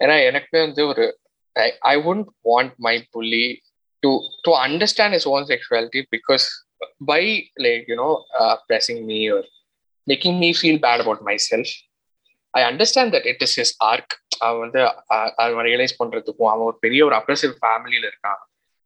ஏன்னா 0.00 0.16
எனக்கு 0.28 0.56
வந்து 0.58 0.82
ஒரு 0.90 1.04
I 1.86 1.94
வுண்ட் 2.04 2.28
want 2.50 2.74
my 2.86 2.94
புள்ளி 3.14 3.42
to 4.02 4.10
to 4.46 4.52
understand 4.66 5.16
is 5.18 5.26
own 5.32 5.46
sexuality 5.50 6.02
because 6.14 6.44
by 7.10 7.22
like 7.66 7.90
you know 7.92 8.08
pressing 8.68 9.02
me 9.10 9.18
ஒரு 9.36 9.48
making 10.06 10.38
me 10.44 10.50
feel 10.58 10.80
bad 10.86 11.02
about 11.04 11.24
myself 11.50 11.72
I 12.54 12.60
understand 12.70 13.12
that 13.14 13.28
it 13.32 13.42
is 13.46 13.56
is 13.62 13.74
arc 13.90 14.14
அவன் 14.46 14.60
வந்து 14.64 14.80
அவன் 15.44 15.66
realise 15.70 15.98
பண்றதுக்கும் 16.00 16.50
அவன் 16.52 16.66
ஒரு 16.70 16.78
பெரிய 16.84 17.00
ஒரு 17.08 17.16
அப்ரெசிவ் 17.20 17.52
ஃபேமிலியில 17.62 18.04
இருக்கான். 18.10 18.40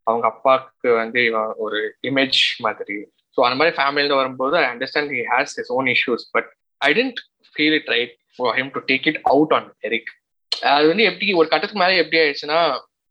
அவங்க 0.07 0.27
அப்பாவுக்கு 0.33 0.88
வந்து 1.03 1.20
இவன் 1.29 1.53
ஒரு 1.64 1.79
இமேஜ் 2.09 2.40
மாதிரி. 2.66 2.96
ஸோ 3.37 3.40
அந்த 3.46 3.57
மாதிரி 3.61 3.74
ஃபேமிலியில 3.79 4.16
வரும்போது 4.20 4.57
I 4.62 4.66
understand 4.72 5.12
he 5.16 5.22
has 5.33 5.55
his 5.59 5.72
own 5.77 5.88
issues 5.94 6.27
but 6.37 6.50
I 6.81 6.90
didn't 6.98 7.20
feel 7.55 7.77
it 7.79 7.90
right 7.94 8.12
for 8.37 8.55
him 8.59 8.72
to 8.77 8.83
take 8.90 9.07
it 9.12 9.20
out 9.33 9.55
on 9.59 9.70
Eric 9.88 10.12
அது 10.53 10.85
வந்து 10.90 11.05
எப்படி 11.11 11.33
ஒரு 11.40 11.48
கட்டத்துக்கு 11.53 11.83
மேலே 11.85 11.96
எப்படி 12.03 12.18
ஆயிடுச்சுன்னா 12.22 12.61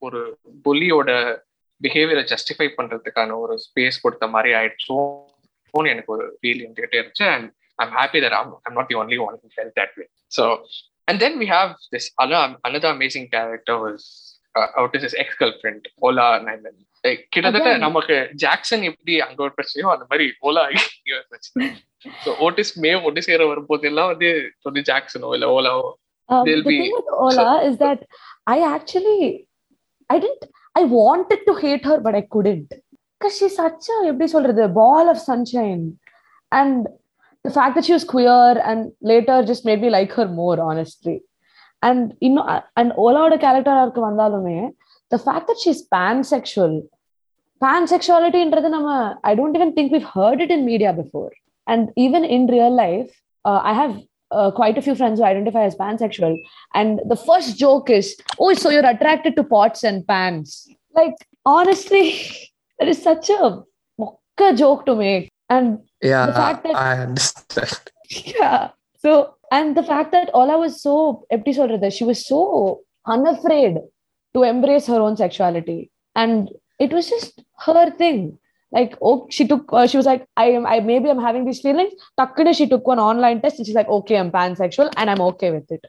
ஒரு 0.01 0.19
புலியோட 0.65 1.09
பிஹேவியரை 1.81 2.23
ஜஸ்டிஃபை 2.31 2.67
பண்றதுக்கான 2.77 3.35
ஒரு 3.43 3.53
ஸ்பேஸ் 3.65 4.03
கொடுத்த 4.03 4.25
மாதிரி 4.35 4.51
ஆயிடுச்சோன்னு 4.59 5.91
எனக்கு 5.93 6.13
ஒரு 6.15 6.25
ஃபீல் 6.39 6.61
இருந்துகிட்டே 6.63 6.99
இருந்துச்சு. 6.99 7.25
And 7.35 7.47
I'm 7.79 7.91
happy 7.91 8.19
that 8.19 8.33
I'm, 8.33 8.53
I'm 8.65 8.73
not 8.73 8.87
the 8.89 8.95
only 8.95 9.17
one 9.17 9.35
who 9.41 9.49
felt 9.49 9.73
that 9.75 9.91
way. 9.97 10.07
So, 10.29 10.43
and 11.07 11.19
then 11.19 11.37
we 11.37 11.47
have 11.47 11.71
this 11.91 12.11
other, 12.19 12.39
another 12.63 12.89
amazing 12.89 13.29
character 13.29 13.77
was 13.79 14.01
uh, 14.55 14.67
Otis's 14.77 15.15
ex 15.15 15.35
girlfriend, 15.35 15.87
Ola 16.01 16.27
Nyman. 16.39 16.75
கிட்டத்தட்ட 17.33 17.71
நமக்கு 17.77 18.15
Jackson 18.43 18.83
எப்படி 18.89 19.13
அங்க 19.25 19.39
ஒரு 19.45 19.53
பிரச்சனையோ 19.57 19.87
அந்த 19.93 20.05
மாதிரி 20.11 20.25
ஓலா 20.47 20.61
ஒரு 21.15 21.23
பிரச்சனை 21.31 21.65
ஸோ 22.23 22.31
ஓட்டிஸ் 22.45 22.71
மே 22.83 22.91
ஒட்டு 23.07 23.21
சேர 23.27 23.45
வரும்போது 23.49 23.87
எல்லாம் 23.89 24.11
வந்து 24.13 24.29
வந்து 24.67 24.81
ஜாக்சனோ 24.89 25.31
இல்ல 25.37 25.47
ஓலாவோ 25.55 25.89
Ola 27.25 27.47
is 27.67 27.79
that 27.83 28.03
I 28.55 28.57
actually 28.75 29.17
I 30.09 30.17
didn't 30.25 30.45
I 30.75 30.83
wanted 30.97 31.43
to 31.49 31.55
hate 31.65 31.85
her 31.91 32.03
but 32.07 32.17
I 32.21 32.23
couldn't 32.37 32.73
because 33.21 33.37
she 33.41 33.49
such 33.59 33.89
எப்படி 34.11 34.29
சொல்றது 34.35 34.65
ball 34.81 35.11
of 35.15 35.23
sunshine 35.31 35.83
and 36.51 36.85
the 37.44 37.50
fact 37.50 37.74
that 37.74 37.84
she 37.84 37.92
was 37.92 38.04
queer 38.04 38.60
and 38.64 38.92
later 39.00 39.44
just 39.44 39.64
made 39.64 39.80
me 39.80 39.90
like 39.90 40.12
her 40.12 40.28
more, 40.28 40.60
honestly. 40.60 41.22
And, 41.82 42.14
you 42.20 42.30
know, 42.30 42.62
and 42.76 42.92
Olaவோட 42.92 43.40
character 43.40 43.70
arc 43.70 43.96
வந்தாலுமே, 44.06 44.72
the 45.10 45.18
fact 45.18 45.46
that 45.48 45.58
she's 45.62 45.80
pansexual, 45.94 46.72
pansexualityன்றது 47.64 48.68
நம்ம, 48.76 49.14
I 49.24 49.34
don't 49.34 49.54
even 49.58 49.72
think 49.76 49.92
we've 49.92 50.10
heard 50.18 50.40
it 50.44 50.50
in 50.56 50.64
media 50.72 50.92
before. 50.92 51.32
And 51.66 51.90
even 51.96 52.24
in 52.24 52.46
real 52.46 52.74
life, 52.74 53.10
uh, 53.44 53.60
I 53.62 53.72
have 53.72 53.94
uh, 54.30 54.50
quite 54.50 54.76
a 54.78 54.82
few 54.82 54.94
friends 54.94 55.18
who 55.18 55.24
identify 55.24 55.64
as 55.64 55.76
pansexual. 55.76 56.34
And 56.74 57.00
the 57.06 57.16
first 57.16 57.56
joke 57.58 57.90
is, 57.90 58.16
oh, 58.38 58.52
so 58.54 58.70
you're 58.70 58.86
attracted 58.86 59.36
to 59.36 59.44
pots 59.44 59.82
and 59.84 60.06
pans. 60.06 60.68
Like, 60.94 61.14
honestly, 61.44 62.04
that 62.78 62.88
is 62.88 63.02
such 63.02 63.30
a 63.30 63.62
mokka 64.00 64.56
joke 64.56 64.86
to 64.86 64.96
make. 64.96 65.30
And 65.48 65.78
Yeah, 66.10 66.26
The 66.26 66.32
fact 66.44 66.60
that- 66.64 66.76
I 66.88 66.92
understand. 67.06 67.78
yeah. 68.40 68.60
So, 69.04 69.10
and 69.56 69.76
the 69.78 69.82
fact 69.90 70.10
that 70.16 70.28
Ola 70.40 70.56
was 70.64 70.74
so, 70.86 70.94
எப்படி 71.34 71.52
சொல்றது, 71.58 71.88
she 71.98 72.04
was 72.10 72.20
so 72.32 72.40
unafraid 73.06 73.74
to 74.34 74.40
embrace 74.54 74.86
her 74.94 75.00
own 75.06 75.16
sexuality. 75.24 75.80
and 76.22 76.40
it 76.84 76.90
was 76.96 77.06
just 77.12 77.34
her 77.64 77.90
thing. 78.00 78.18
Like, 78.76 78.92
oh, 79.08 79.14
she 79.34 79.44
took, 79.50 79.64
uh, 79.78 79.86
she 79.90 79.96
was 80.00 80.06
like, 80.10 80.22
I 80.42 80.46
am, 80.56 80.64
I 80.72 80.80
maybe 80.88 81.08
I'm 81.12 81.22
having 81.26 81.44
these 81.48 81.60
feelings. 81.66 81.92
Takkana, 82.20 82.52
she 82.58 82.66
took 82.72 82.84
one 82.92 83.00
online 83.10 83.38
test 83.42 83.58
and 83.58 83.66
she's 83.66 83.78
like, 83.80 83.88
okay, 83.98 84.16
I'm 84.20 84.30
pansexual 84.38 84.88
and 84.98 85.08
I'm 85.10 85.22
okay 85.30 85.50
with 85.56 85.68
it. 85.76 85.84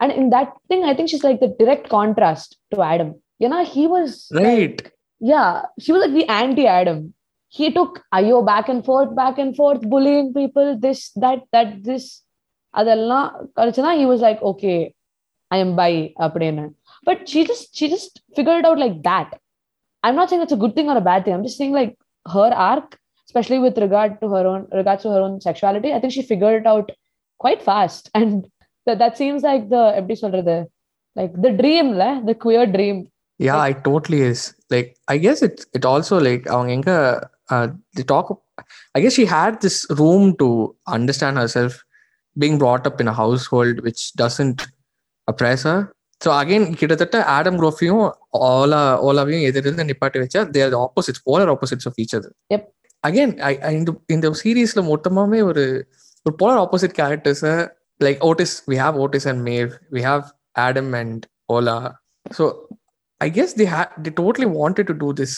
And 0.00 0.10
in 0.20 0.26
that 0.34 0.48
thing, 0.68 0.82
I 0.90 0.94
think 0.96 1.08
she's 1.12 1.24
like 1.28 1.38
the 1.44 1.50
direct 1.60 1.88
contrast 1.96 2.50
to 2.72 2.82
Adam. 2.92 3.10
You 3.42 3.48
know, 3.52 3.62
he 3.76 3.84
was 3.94 4.10
right. 4.32 4.76
Like, 4.82 4.92
yeah, 5.32 5.50
she 5.84 5.90
was 5.94 6.02
like 6.04 6.14
the 6.18 6.26
anti-Adam. 6.42 7.00
He 7.48 7.70
took 7.70 8.02
Ayo 8.14 8.44
back 8.46 8.68
and 8.68 8.82
forth, 8.84 9.14
back 9.14 9.38
and 9.38 9.54
forth, 9.54 9.82
bullying 9.82 10.32
people, 10.32 10.68
this, 10.78 11.10
that, 11.24 11.40
that, 11.52 11.70
this. 11.84 12.04
அதெல்லாம் 12.74 13.26
கிடைச்சுன்னா 13.56 13.92
he 14.00 14.06
was 14.10 14.20
like 14.26 14.40
okay 14.50 14.76
I 15.50 15.58
am 15.64 15.70
by 15.80 15.92
அப்படின்னு 16.24 16.64
but 17.08 17.18
she 17.30 17.40
just 17.50 17.64
she 17.78 17.86
just 17.94 18.12
figured 18.36 18.60
it 18.60 18.68
out 18.68 18.78
like 18.84 18.96
that 19.08 19.30
I'm 20.04 20.16
not 20.18 20.28
saying 20.28 20.42
it's 20.44 20.56
a 20.56 20.62
good 20.62 20.74
thing 20.76 20.88
or 20.92 20.96
a 21.00 21.08
bad 21.10 21.22
thing 21.24 21.34
I'm 21.34 21.46
just 21.48 21.58
saying 21.60 21.74
like 21.80 21.92
her 22.36 22.50
arc 22.70 22.88
especially 23.28 23.58
with 23.64 23.76
regard 23.86 24.12
to 24.22 24.28
her 24.34 24.44
own 24.50 24.62
regards 24.80 25.02
to 25.04 25.10
her 25.14 25.20
own 25.26 25.34
sexuality 25.48 25.90
I 25.92 26.00
think 26.00 26.14
she 26.16 26.30
figured 26.32 26.56
it 26.60 26.66
out 26.72 26.88
quite 27.44 27.62
fast 27.70 28.10
and 28.14 28.46
that, 28.86 28.98
that 29.02 29.16
seems 29.20 29.42
like 29.50 29.64
the 29.74 29.82
எப்படி 29.98 30.16
சொல்றது 30.24 30.56
like 31.18 31.32
the 31.44 31.52
dream 31.60 31.88
la, 32.00 32.10
the 32.28 32.36
queer 32.44 32.64
dream 32.76 32.98
yeah 33.48 33.60
it 33.72 33.80
totally 33.90 34.20
is 34.30 34.40
like 34.74 34.88
I 35.12 35.18
guess 35.24 35.38
it 35.48 35.56
it 35.76 35.84
also 35.92 36.16
like 36.28 36.44
அவங்க 36.54 36.72
எங்க 36.78 36.92
uh, 37.48 37.66
they 37.94 38.04
talk 38.04 38.28
I 38.94 39.02
guess 39.02 39.14
she 39.14 39.26
had 39.28 39.60
this 39.60 39.78
room 40.00 40.24
to 40.36 40.48
understand 40.88 41.36
herself 41.36 41.74
being 42.36 42.56
brought 42.58 42.86
up 42.86 43.00
in 43.00 43.08
a 43.08 43.16
household 43.22 43.82
which 43.86 44.02
doesn't 44.14 44.60
oppress 45.28 45.62
her 45.62 45.80
so 46.20 46.30
again 46.40 46.66
கிட்டத்தட்ட 46.80 47.16
Adam 47.36 47.56
க்ரோஃபியும் 47.60 48.02
Ola 48.48 48.80
ஓலாவையும் 49.06 49.44
எதிர்த்து 49.48 49.86
நிப்பாட்டி 49.88 50.18
வச்சா 50.22 50.40
they're 50.56 50.74
opposites 50.82 51.22
polar 51.28 51.50
opposites 51.54 51.86
of 51.90 51.96
each 52.02 52.14
அது 52.18 52.28
again 53.04 53.32
இந்த 53.78 53.92
இந்த 54.14 54.30
சீரீஸ்ல 54.42 54.82
மொத்தமாவே 54.90 55.40
ஒரு 55.50 55.64
ஒரு 56.26 56.34
போலர் 56.42 56.60
ஆப்போசிட் 56.64 56.94
கேரக்டர்ஸை 57.00 57.54
like 58.00 58.20
Otis 58.28 58.54
we 58.72 58.78
have 58.84 58.98
Otis 59.04 59.26
and 59.32 59.42
Maeve 59.50 59.72
we 59.96 60.02
have 60.10 60.22
Adam 60.66 60.92
and 61.00 61.24
Ola 61.56 61.76
so 62.38 62.46
I 63.20 63.28
guess 63.38 63.56
the 63.60 63.66
the 64.06 64.12
totally 64.22 64.48
wanted 64.60 64.88
to 64.92 64.96
do 65.02 65.10
this 65.22 65.36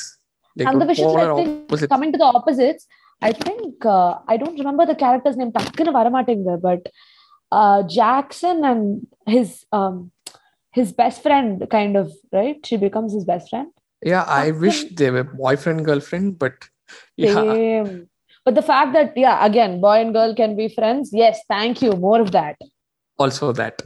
they 0.56 0.66
and 0.66 0.82
the 0.82 0.86
Vishal 0.86 1.90
coming 1.90 2.12
to 2.12 2.18
the 2.18 2.26
opposites. 2.26 2.88
I 3.22 3.32
think 3.32 3.86
uh, 3.86 4.20
I 4.28 4.38
don't 4.38 4.58
remember 4.58 4.86
the 4.86 4.96
character's 4.96 5.38
name. 5.38 5.52
Takkana 5.52 5.94
Varamatenga, 5.94 6.62
but 6.62 6.88
uh, 7.52 7.84
Jackson 7.84 8.64
and 8.64 9.08
his 9.26 9.66
um, 9.72 10.12
his 10.72 10.92
best 10.94 11.22
friend, 11.22 11.68
kind 11.70 11.98
of 11.98 12.12
right. 12.32 12.66
She 12.66 12.78
becomes 12.78 13.14
his 13.14 13.26
best 13.26 13.50
friend. 13.50 13.68
Yeah, 14.02 14.24
Jackson. 14.26 14.38
I 14.38 14.52
wish 14.52 14.84
they 14.96 15.12
were 15.12 15.24
boyfriend 15.24 15.86
girlfriend, 15.86 16.40
but 16.40 16.54
yeah. 17.18 17.34
Same. 17.34 18.10
But 18.46 18.56
the 18.56 18.62
fact 18.62 18.94
that 18.94 19.16
yeah, 19.18 19.46
again, 19.46 19.82
boy 19.82 20.02
and 20.02 20.14
girl 20.14 20.34
can 20.34 20.56
be 20.56 20.70
friends. 20.70 21.12
Yes, 21.14 21.40
thank 21.48 21.82
you. 21.82 21.92
More 21.92 22.22
of 22.22 22.32
that. 22.32 22.58
Also 23.18 23.52
that. 23.52 23.82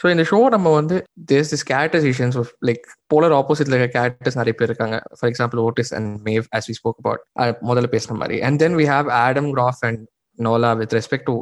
So 0.00 0.06
இந்த 0.14 0.24
show 0.30 0.38
நம்ம 0.54 0.68
வந்து 0.78 0.96
there's 1.30 1.50
this 1.52 1.64
characterisations 1.70 2.36
of 2.42 2.52
like 2.68 2.84
polar 3.14 3.34
ஆப்போசிட்ல 3.40 3.78
இருக்க 3.78 3.94
characters 3.98 4.38
நிறைய 4.40 4.54
பேர் 4.58 4.70
இருக்காங்க. 4.70 4.98
For 5.18 5.30
example 5.30 5.60
Otis 5.66 5.92
and 5.98 6.10
Maeve 6.28 6.46
as 6.58 6.68
we 6.70 6.76
spoke 6.78 7.00
about 7.02 7.24
முதல்ல 7.70 7.90
பேசுன 7.96 8.16
மாதிரி. 8.22 8.38
And 8.48 8.58
then 8.64 8.76
we 8.80 8.86
have 8.94 9.10
Adam 9.24 9.50
Groff 9.56 9.82
and 9.88 10.00
Ola 10.38 10.70
with 10.82 10.94
respect 10.98 11.28
to 11.30 11.36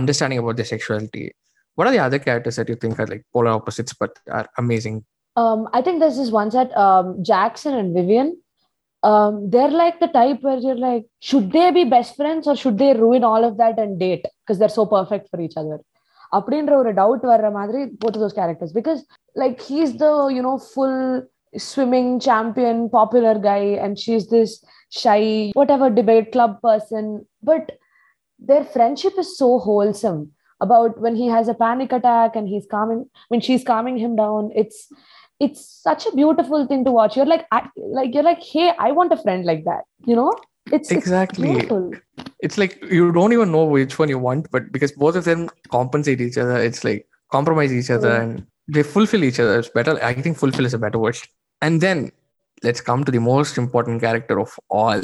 understanding 0.00 0.42
about 0.42 0.58
their 0.60 0.70
sexuality 0.74 1.24
what 1.78 1.86
are 1.86 1.92
the 1.92 2.00
other 2.00 2.18
characters 2.18 2.56
that 2.56 2.68
you 2.68 2.74
think 2.82 2.98
are 2.98 3.06
like 3.06 3.24
polar 3.34 3.50
opposites 3.50 3.94
but 4.00 4.12
are 4.28 4.46
amazing? 4.62 4.96
Um, 5.36 5.60
i 5.72 5.80
think 5.84 6.00
there's 6.00 6.16
this 6.22 6.32
one 6.40 6.50
set 6.50 6.70
um, 6.84 7.06
jackson 7.22 7.74
and 7.80 7.90
vivienne. 7.98 8.32
Um, 9.02 9.34
they're 9.52 9.76
like 9.82 10.00
the 10.00 10.08
type 10.08 10.38
where 10.46 10.58
you're 10.64 10.82
like 10.86 11.04
should 11.28 11.46
they 11.52 11.66
be 11.70 11.84
best 11.84 12.16
friends 12.16 12.48
or 12.50 12.56
should 12.62 12.78
they 12.82 12.92
ruin 12.94 13.22
all 13.22 13.44
of 13.44 13.54
that 13.58 13.78
and 13.78 13.92
date? 14.00 14.24
Because 14.40 14.58
they're 14.58 14.76
so 14.80 14.86
perfect 14.86 15.28
for 15.30 15.40
each 15.40 15.56
other. 15.62 15.78
அப்படின்ற 16.37 16.73
ஒரு 16.81 16.91
doubt 17.01 17.25
வர்ற 17.31 17.49
மாதிரி 17.59 17.81
both 18.03 18.17
those 18.23 18.37
characters 18.39 18.75
because 18.79 19.01
like 19.41 19.59
he's 19.69 19.93
the 20.03 20.09
you know 20.37 20.55
full 20.69 20.99
swimming 21.55 22.19
champion 22.19 22.77
popular 22.89 23.37
guy 23.39 23.63
and 23.83 23.99
she's 23.99 24.27
this 24.27 24.63
shy 24.89 25.51
whatever 25.53 25.89
debate 25.89 26.31
club 26.31 26.61
person 26.61 27.25
but 27.43 27.71
their 28.39 28.63
friendship 28.63 29.13
is 29.17 29.37
so 29.37 29.59
wholesome 29.59 30.31
about 30.61 30.99
when 30.99 31.15
he 31.15 31.27
has 31.27 31.47
a 31.47 31.53
panic 31.53 31.91
attack 31.91 32.35
and 32.35 32.47
he's 32.47 32.65
calming 32.69 33.09
when 33.29 33.41
she's 33.41 33.63
calming 33.63 33.97
him 33.97 34.15
down 34.15 34.49
it's 34.55 34.87
it's 35.39 35.61
such 35.81 36.05
a 36.05 36.15
beautiful 36.15 36.65
thing 36.67 36.83
to 36.85 36.91
watch 36.91 37.15
you're 37.17 37.25
like 37.25 37.45
I, 37.51 37.67
like 37.75 38.13
you're 38.13 38.23
like 38.23 38.43
hey 38.43 38.71
i 38.79 38.91
want 38.91 39.13
a 39.13 39.17
friend 39.17 39.45
like 39.45 39.63
that 39.65 39.83
you 40.05 40.15
know 40.15 40.31
It's 40.72 40.90
exactly. 40.90 41.50
it's, 41.50 42.00
it's 42.40 42.58
like 42.58 42.82
you 42.90 43.12
don't 43.12 43.32
even 43.32 43.52
know 43.52 43.64
which 43.64 43.98
one 43.98 44.08
you 44.08 44.18
want 44.18 44.50
but 44.50 44.70
because 44.72 44.92
both 44.92 45.16
of 45.16 45.24
them 45.24 45.48
compensate 45.70 46.20
each 46.20 46.38
other 46.38 46.56
it's 46.56 46.84
like 46.84 47.06
compromise 47.30 47.72
each 47.72 47.90
other 47.90 48.08
yeah. 48.08 48.22
and 48.22 48.46
they 48.68 48.82
fulfill 48.82 49.24
each 49.24 49.40
other. 49.40 49.58
It's 49.58 49.68
better 49.68 50.02
i 50.02 50.14
think 50.14 50.36
fulfill 50.36 50.66
is 50.66 50.74
a 50.74 50.78
better 50.78 50.98
word. 50.98 51.18
And 51.60 51.80
then 51.80 52.12
let's 52.62 52.80
come 52.80 53.04
to 53.04 53.12
the 53.12 53.20
most 53.20 53.58
important 53.58 54.00
character 54.00 54.40
of 54.40 54.58
all 54.68 55.02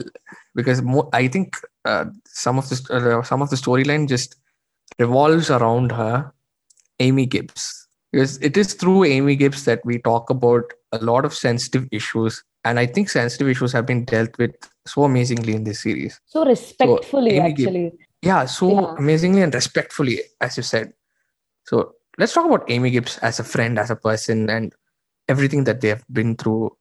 because 0.55 0.83
mo- 0.83 1.09
i 1.12 1.29
think 1.29 1.57
uh, 1.85 2.07
some 2.27 2.59
of 2.59 2.68
the 2.68 2.77
uh, 2.90 3.22
some 3.22 3.42
of 3.42 3.50
the 3.50 3.57
storyline 3.57 4.09
just 4.09 4.37
revolves 4.98 5.50
around 5.50 5.92
her 5.92 6.33
aimee 7.00 7.27
gibbs. 7.27 7.88
Because 8.12 8.38
it 8.38 8.57
is 8.57 8.74
through 8.74 9.05
aimee 9.05 9.37
gibbs 9.37 9.64
that 9.64 9.85
we 9.85 9.98
talk 9.98 10.31
about 10.31 10.72
a 10.92 10.98
lot 10.98 11.24
of 11.24 11.35
sensitive 11.35 11.88
issues 11.90 12.44
and 12.64 12.79
i 12.79 12.87
think 12.87 13.09
sensitive 13.09 13.48
issues 13.48 13.72
have 13.72 13.87
been 13.87 14.05
dealt 14.05 14.37
with 14.38 14.55
so 14.87 15.05
amazingly 15.05 15.55
in 15.55 15.64
this 15.64 15.83
series. 15.83 16.20
So 16.27 16.44
respectfully 16.44 17.37
so 17.37 17.42
actually. 17.42 17.92
Yeah 18.22 18.46
so 18.46 18.72
yeah. 18.72 18.94
amazingly 18.98 19.42
and 19.42 19.55
respectfully 19.55 20.20
as 20.40 20.57
you 20.57 20.62
said. 20.62 20.92
So 21.64 21.94
let's 22.18 22.33
talk 22.33 22.46
about 22.46 22.70
aimee 22.70 22.90
gibbs 22.90 23.18
as 23.18 23.40
a 23.40 23.44
friend 23.44 23.79
as 23.79 23.90
a 23.90 23.96
person 23.96 24.50
and 24.50 24.72
everything 25.29 25.64
that 25.64 25.81
they 25.81 25.88
have 25.88 26.05
been 26.12 26.37
through 26.37 26.77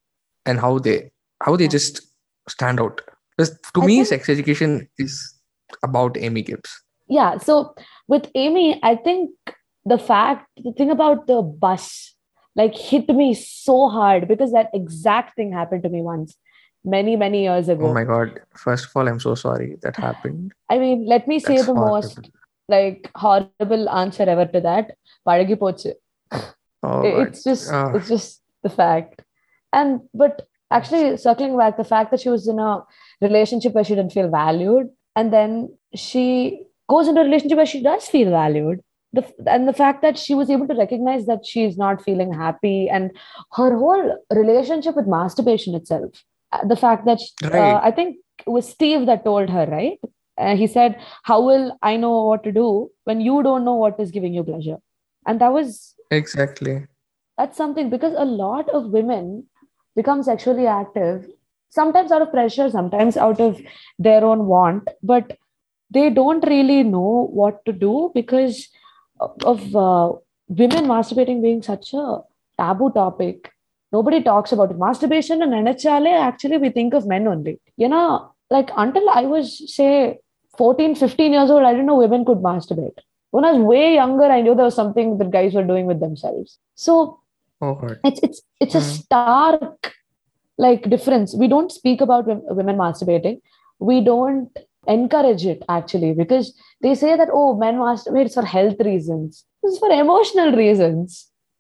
and 0.45 0.59
how 0.59 0.79
they 0.79 1.11
how 1.41 1.55
they 1.55 1.67
just 1.67 2.01
stand 2.49 2.79
out. 2.79 3.01
Because 3.37 3.57
to 3.73 3.81
I 3.81 3.85
me 3.85 3.95
think, 3.97 4.07
sex 4.07 4.29
education 4.29 4.89
is 4.97 5.33
about 5.81 6.17
aimee 6.17 6.43
gibbs. 6.43 6.81
Yeah 7.07 7.37
so 7.37 7.73
with 8.07 8.29
aimee 8.35 8.79
i 8.83 8.95
think 8.95 9.31
the 9.85 9.97
fact 9.97 10.47
the 10.63 10.73
thing 10.73 10.89
about 10.89 11.27
the 11.27 11.41
bus 11.41 12.12
like 12.55 12.75
hit 12.75 13.09
me 13.09 13.33
so 13.33 13.89
hard 13.89 14.27
because 14.27 14.51
that 14.51 14.69
exact 14.73 15.35
thing 15.35 15.51
happened 15.51 15.83
to 15.83 15.89
me 15.89 16.01
once 16.01 16.35
many 16.85 17.15
many 17.15 17.43
years 17.43 17.69
ago 17.69 17.87
oh 17.87 17.93
my 17.93 18.03
god 18.03 18.39
first 18.55 18.85
of 18.85 18.91
all 18.95 19.07
i'm 19.07 19.19
so 19.19 19.35
sorry 19.35 19.77
that 19.81 19.95
happened 19.95 20.51
i 20.69 20.77
mean 20.77 21.05
let 21.05 21.27
me 21.27 21.39
say 21.39 21.55
That's 21.55 21.67
the 21.67 21.73
horrible. 21.73 21.93
most 21.95 22.31
like 22.67 23.09
horrible 23.15 23.89
answer 23.89 24.23
ever 24.23 24.45
to 24.45 24.61
that 24.61 24.91
Padagi 25.27 25.57
pochu. 25.57 25.93
Oh, 26.85 27.01
it's 27.21 27.43
just 27.43 27.71
oh. 27.71 27.93
it's 27.95 28.09
just 28.09 28.41
the 28.61 28.69
fact 28.69 29.21
and 29.71 30.01
but 30.13 30.41
actually 30.71 31.17
circling 31.17 31.57
back 31.57 31.77
the 31.77 31.83
fact 31.83 32.11
that 32.11 32.19
she 32.19 32.29
was 32.29 32.47
in 32.47 32.59
a 32.59 32.83
relationship 33.21 33.73
where 33.73 33.83
she 33.83 33.95
didn't 33.95 34.11
feel 34.11 34.29
valued 34.29 34.89
and 35.15 35.31
then 35.31 35.69
she 35.95 36.63
goes 36.89 37.07
into 37.07 37.21
a 37.21 37.23
relationship 37.23 37.57
where 37.57 37.65
she 37.65 37.81
does 37.81 38.07
feel 38.07 38.31
valued 38.31 38.81
the, 39.13 39.23
and 39.45 39.67
the 39.67 39.73
fact 39.73 40.01
that 40.01 40.17
she 40.17 40.35
was 40.35 40.49
able 40.49 40.67
to 40.67 40.73
recognize 40.73 41.25
that 41.27 41.45
she's 41.45 41.77
not 41.77 42.03
feeling 42.03 42.33
happy 42.33 42.89
and 42.89 43.11
her 43.53 43.77
whole 43.77 44.17
relationship 44.31 44.95
with 44.95 45.07
masturbation 45.07 45.75
itself 45.75 46.23
the 46.67 46.75
fact 46.75 47.05
that 47.05 47.19
she, 47.19 47.31
right. 47.43 47.73
uh, 47.73 47.79
i 47.83 47.91
think 47.91 48.17
it 48.45 48.49
was 48.49 48.67
steve 48.67 49.05
that 49.05 49.23
told 49.23 49.49
her 49.49 49.65
right? 49.67 49.99
Uh, 50.35 50.55
he 50.55 50.65
said 50.65 50.99
how 51.23 51.39
will 51.39 51.77
i 51.83 51.95
know 51.95 52.23
what 52.23 52.43
to 52.43 52.51
do 52.51 52.89
when 53.03 53.21
you 53.21 53.43
don't 53.43 53.63
know 53.63 53.75
what 53.75 53.99
is 53.99 54.09
giving 54.11 54.33
you 54.33 54.43
pleasure? 54.43 54.77
And 55.25 55.39
that 55.41 55.53
was 55.53 55.95
exactly. 56.11 56.87
That's 57.37 57.57
something 57.57 57.89
because 57.89 58.13
a 58.17 58.25
lot 58.25 58.69
of 58.69 58.91
women 58.91 59.45
become 59.95 60.23
sexually 60.23 60.67
active 60.67 61.27
sometimes 61.69 62.11
out 62.11 62.21
of 62.21 62.31
pressure 62.31 62.69
sometimes 62.69 63.17
out 63.17 63.39
of 63.39 63.59
their 63.97 64.23
own 64.23 64.45
want 64.45 64.87
but 65.01 65.37
they 65.89 66.09
don't 66.09 66.45
really 66.47 66.83
know 66.83 67.29
what 67.31 67.63
to 67.65 67.73
do 67.73 68.11
because 68.13 68.67
of 69.19 69.75
uh, 69.75 70.11
women 70.47 70.85
masturbating 70.85 71.41
being 71.41 71.61
such 71.61 71.93
a 71.93 72.19
taboo 72.57 72.91
topic 72.91 73.51
nobody 73.91 74.21
talks 74.21 74.51
about 74.51 74.71
it. 74.71 74.77
Masturbation 74.77 75.41
and 75.41 75.53
NHLA, 75.53 76.19
actually 76.19 76.57
we 76.57 76.69
think 76.69 76.93
of 76.93 77.07
men 77.07 77.27
only. 77.27 77.59
you 77.77 77.87
know 77.87 78.29
like 78.55 78.69
until 78.83 79.09
i 79.09 79.23
was 79.33 79.47
say 79.75 80.19
14 80.57 80.95
15 80.95 81.33
years 81.35 81.49
old 81.53 81.63
i 81.63 81.71
didn't 81.71 81.87
know 81.91 81.97
women 81.97 82.25
could 82.25 82.39
masturbate. 82.49 82.99
When 83.31 83.45
i 83.45 83.51
was 83.51 83.61
way 83.71 83.95
younger 83.95 84.25
i 84.25 84.41
knew 84.41 84.55
there 84.55 84.65
was 84.65 84.75
something 84.75 85.17
that 85.19 85.31
guys 85.31 85.53
were 85.53 85.63
doing 85.63 85.85
with 85.85 85.99
themselves. 85.99 86.59
So 86.75 87.19
oh, 87.61 87.95
it's 88.03 88.19
it's 88.27 88.41
it's 88.59 88.75
a 88.75 88.81
stark 88.81 89.93
like 90.57 90.89
difference. 90.89 91.35
We 91.35 91.47
don't 91.47 91.71
speak 91.71 92.01
about 92.01 92.27
women 92.27 92.77
masturbating. 92.77 93.41
We 93.79 94.01
don't 94.01 94.55
encourage 94.96 95.44
it 95.52 95.60
actually 95.76 96.12
because 96.20 96.46
they 96.84 96.94
say 97.02 97.12
that 97.20 97.30
oh 97.40 97.48
men 97.64 97.76
masturbate 97.84 98.30
for 98.36 98.44
health 98.56 98.80
reasons 98.90 99.30
this 99.62 99.72
is 99.74 99.78
for 99.84 99.90
emotional 100.04 100.50
reasons 100.62 101.06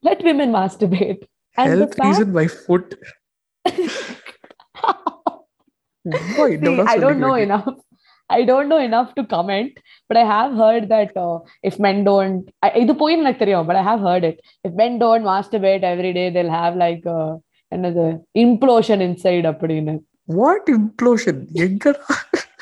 let 0.02 0.22
women 0.30 0.50
masturbate 0.58 1.22
and 1.58 1.68
health 1.70 1.94
fact, 1.94 2.06
reason 2.08 2.30
by 2.38 2.46
foot 2.64 2.88
ரொம்ப 6.04 6.38
See, 6.44 6.54
இன்னொன்னு 6.56 6.84
I 6.92 6.98
don't 7.04 7.20
know 7.24 7.34
சொல்லிக்க 7.34 7.46
enough. 7.48 7.68
I 8.30 8.42
don't 8.44 8.68
know 8.72 8.80
enough 8.88 9.10
to 9.18 9.22
comment, 9.34 9.70
but 10.08 10.16
I 10.22 10.24
have 10.32 10.50
heard 10.62 10.84
that 10.94 11.10
uh, 11.16 11.36
if 11.68 11.74
men 11.86 11.98
don't, 12.08 12.42
I- 12.66 12.74
இது 12.82 12.92
போய் 13.02 13.16
எனக்கு 13.16 13.42
தெரியும், 13.42 13.66
but 13.68 13.76
I 13.82 13.84
have 13.90 14.02
heard 14.08 14.24
it. 14.30 14.36
If 14.66 14.72
men 14.80 14.94
don't 15.04 15.24
masturbate 15.30 15.84
every 15.92 16.12
day, 16.18 16.26
they'll 16.34 16.56
have 16.62 16.74
like 16.84 17.04
uh, 17.16 17.30
என்னது 17.74 18.04
implosion 18.44 19.00
inside 19.08 19.46
அப்படின்னு. 19.52 19.94
What 20.40 20.68
implosion 20.76 21.40
எங்கடா 21.66 22.06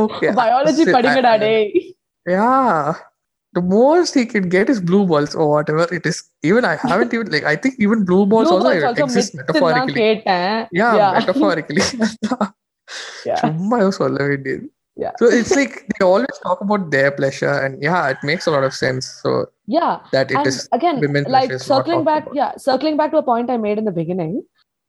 okay 0.00 0.28
Biology 0.42 0.84
படிங்கடா 0.96 1.34
டேய். 1.44 1.68
Yeah. 2.26 2.80
The 3.52 3.62
most 3.70 4.12
he 4.18 4.22
can 4.32 4.44
get 4.54 4.66
is 4.72 4.80
blue 4.88 5.04
balls 5.10 5.32
or 5.40 5.46
whatever 5.52 5.84
it 5.96 6.04
is. 6.10 6.18
Even 6.48 6.64
I 6.72 6.76
haven't 6.82 7.12
even 7.16 7.28
like 7.34 7.46
I 7.52 7.56
think 7.62 7.74
even 7.84 8.00
blue 8.10 8.24
balls 8.32 8.48
Blue 8.48 8.56
also, 8.56 8.68
balls 8.68 8.84
also 8.90 9.04
exist 9.06 9.30
myth 9.36 9.46
தான் 9.46 9.56
metaphorically. 9.56 9.96
கேட்டேன். 10.02 10.52
Yeah, 10.80 10.92
Yeah. 11.00 11.10
metaphorically. 11.18 11.84
Yeah. 13.28 13.40
சும்மா 13.42 13.76
ஏதோ 13.82 13.90
சொல்ல 14.00 14.18
வேண்டியது. 14.28 14.66
Yeah. 14.96 15.12
So 15.20 15.26
it's 15.38 15.52
like 15.58 15.74
they 15.90 16.02
always 16.10 16.38
talk 16.46 16.60
about 16.66 16.82
their 16.94 17.10
pleasure 17.18 17.54
and 17.64 17.74
yeah, 17.86 18.00
it 18.14 18.20
makes 18.30 18.46
a 18.50 18.54
lot 18.56 18.64
of 18.68 18.74
sense. 18.84 19.04
So 19.22 19.30
Yeah. 19.76 19.92
that 20.14 20.28
it 20.32 20.38
and 20.38 20.48
is 20.50 20.58
again 20.78 20.96
women's 21.04 21.30
like 21.36 21.50
pleasure 21.50 21.60
is 21.60 21.66
not 21.66 21.70
circling 21.72 22.00
talked 22.00 22.10
back 22.12 22.24
about. 22.24 22.38
yeah 22.40 22.50
circling 22.66 22.96
back 23.00 23.10
to 23.14 23.18
a 23.18 23.28
point 23.30 23.50
i 23.50 23.58
made 23.66 23.78
in 23.78 23.86
the 23.90 23.96
beginning 24.00 24.32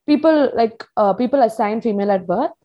people 0.08 0.38
like 0.60 0.78
uh, 1.02 1.14
people 1.14 1.42
assigned 1.48 1.82
female 1.88 2.12
at 2.12 2.26
birth 2.34 2.56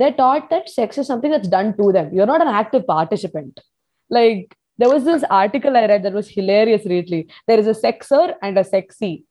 they're 0.00 0.12
taught 0.12 0.50
that 0.50 0.68
sex 0.68 0.98
is 0.98 1.06
something 1.06 1.30
that's 1.30 1.48
done 1.48 1.76
to 1.76 1.92
them. 1.92 2.12
You're 2.14 2.26
not 2.26 2.40
an 2.40 2.48
active 2.48 2.86
participant. 2.86 3.60
Like 4.08 4.56
there 4.78 4.88
was 4.88 5.04
this 5.04 5.24
article 5.30 5.76
I 5.76 5.86
read 5.86 6.02
that 6.04 6.12
was 6.12 6.28
hilarious 6.28 6.84
Really, 6.86 7.28
There 7.46 7.58
is 7.58 7.66
a 7.66 7.74
sexer 7.74 8.34
and 8.42 8.58
a 8.58 8.64
sexy. 8.64 9.24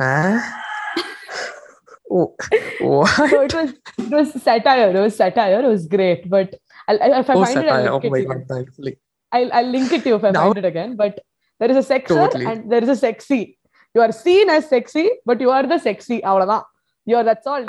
Huh? 0.00 0.40
Oh, 2.10 2.34
what? 2.80 3.06
So 3.30 3.42
it 3.42 3.54
was 3.54 3.74
it 3.98 4.10
was 4.10 4.42
satire. 4.42 4.96
It 4.96 4.98
was 4.98 5.14
satire. 5.14 5.60
It 5.60 5.68
was 5.68 5.86
great. 5.86 6.30
But 6.30 6.54
I'll, 6.88 7.02
I'll, 7.02 7.20
if 7.20 7.28
I 7.28 7.34
oh, 7.34 7.44
find 7.44 7.48
satire. 7.48 7.66
it, 7.66 7.70
I'll 7.70 7.88
oh 7.88 7.98
link 7.98 8.04
oh 8.04 8.06
it 8.06 8.10
my 8.10 8.34
god, 8.34 8.48
thankfully. 8.48 8.98
I'll, 9.30 9.52
I'll 9.52 9.70
link 9.70 9.92
it 9.92 10.02
to 10.04 10.08
you 10.08 10.14
if 10.14 10.24
I 10.24 10.30
now, 10.30 10.44
find 10.44 10.56
it 10.56 10.64
again. 10.64 10.96
But 10.96 11.20
there 11.60 11.70
is 11.70 11.76
a 11.76 11.94
sexer 11.94 12.16
totally. 12.16 12.46
and 12.46 12.72
there 12.72 12.82
is 12.82 12.88
a 12.88 12.96
sexy. 12.96 13.58
You 13.94 14.00
are 14.00 14.10
seen 14.10 14.48
as 14.48 14.70
sexy, 14.70 15.10
but 15.26 15.38
you 15.38 15.50
are 15.50 15.66
the 15.66 15.78
sexy. 15.78 16.22
Avaladan. 16.22 16.64
You're 17.04 17.24
that's 17.24 17.46
all. 17.46 17.62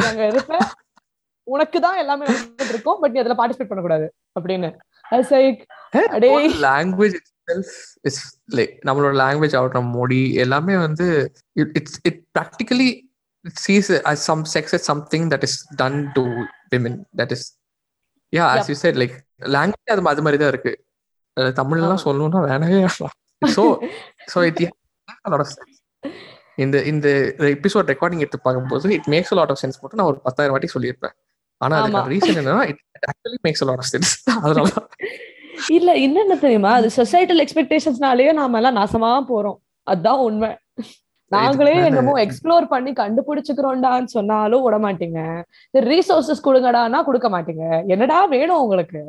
உனக்கு 1.53 1.77
தான் 1.85 1.99
எல்லாமே 2.03 2.25
நடந்துட்டு 2.29 2.73
இருக்கும் 2.73 2.99
but 3.01 3.13
நீ 3.13 3.19
அதுல 3.23 3.35
participate 3.39 3.71
பண்ணக்கூடாது 3.71 4.05
அப்படின்னு. 4.37 4.69
Language 6.65 7.15
it's 8.05 8.25
like 8.57 8.73
நம்மளோட 8.87 9.13
லாங்குவேஜ் 9.21 9.55
ஆகட்டும் 9.59 9.91
மொழி 9.97 10.21
எல்லாமே 10.43 10.75
வந்து 10.85 11.07
it's 11.79 11.99
it 12.09 12.19
practically 12.37 12.89
sees 13.63 13.89
us 14.11 14.25
some 14.29 14.43
sex 14.55 14.75
is 14.77 14.87
something 14.91 15.27
that 15.33 15.45
is 15.47 15.57
done 15.81 15.99
to 16.17 16.23
women 16.73 16.99
that 17.21 17.33
is 17.37 17.45
yeah 18.33 18.45
as 18.55 18.69
you 18.71 18.77
said 18.83 18.99
like 19.03 19.15
language 19.57 19.93
அது 19.95 20.03
அது 20.13 20.25
மாதிரி 20.27 20.39
தான் 20.43 20.53
இருக்கு 20.53 20.73
தமிழ்லாம் 21.59 22.03
சொல்லணும்னா 22.05 22.41
வேணவே 22.49 22.79
சோ 23.55 23.65
சோ 24.33 24.39
இட் 24.49 24.61
இந்த 26.63 26.77
இந்த 26.83 27.07
எபிசோட் 27.55 27.89
ரெக்கார்டிங் 27.91 28.23
எடுத்து 28.23 28.39
பார்க்கும்போது 28.45 28.87
it 28.95 29.09
makes 29.13 29.33
lot 29.39 29.51
of 29.53 29.61
sense 29.61 29.79
போட்டு 29.81 29.99
நான் 29.99 30.09
ஒரு 30.11 30.19
பத்தாயிரம் 30.25 30.55
வாட்டி 30.55 30.69
சொல்லியிருப்பேன். 30.73 31.13
ஆனா. 31.62 31.82
அதுக்கு 31.82 32.12
ரீசன் 32.14 32.39
என்னன்னா 32.41 32.64
it 32.68 32.82
actually 33.12 33.39
makes 33.47 33.64
lot 33.64 33.80
of 33.84 33.88
sense. 33.93 34.26
அதனால 34.43 34.70
இல்ல 35.68 35.93
என்னென்ன 35.93 36.36
தெரியுமா? 36.36 36.72
அது 36.74 36.89
சொசைட்டல் 36.95 37.45
எக்ஸ்பெக்டேஷன்ஸ்னாலேயே 37.45 38.34
நாம 38.34 38.57
எல்லாம் 38.57 38.76
நாசமா 38.76 39.26
போறோம். 39.34 39.57
அதான் 39.91 40.18
உண்மை. 40.18 40.57
நாங்களே 41.26 41.86
என்னமோ 41.86 42.14
எக்ஸ்ப்ளோர் 42.24 42.66
பண்ணி 42.66 42.91
கண்டுபிடிச்சுக்கிறோம்டான்னு 42.91 44.03
சொன்னாலும் 44.03 44.64
விட 44.64 44.78
மாட்டீங்க. 44.78 45.43
ரீசோர்சஸ் 45.74 46.45
கொடுங்கடான்னா 46.45 47.03
கொடுக்க 47.03 47.30
மாட்டீங்க. 47.30 47.88
என்னடா 47.88 48.26
வேணும் 48.26 48.60
உங்களுக்கு? 48.60 49.01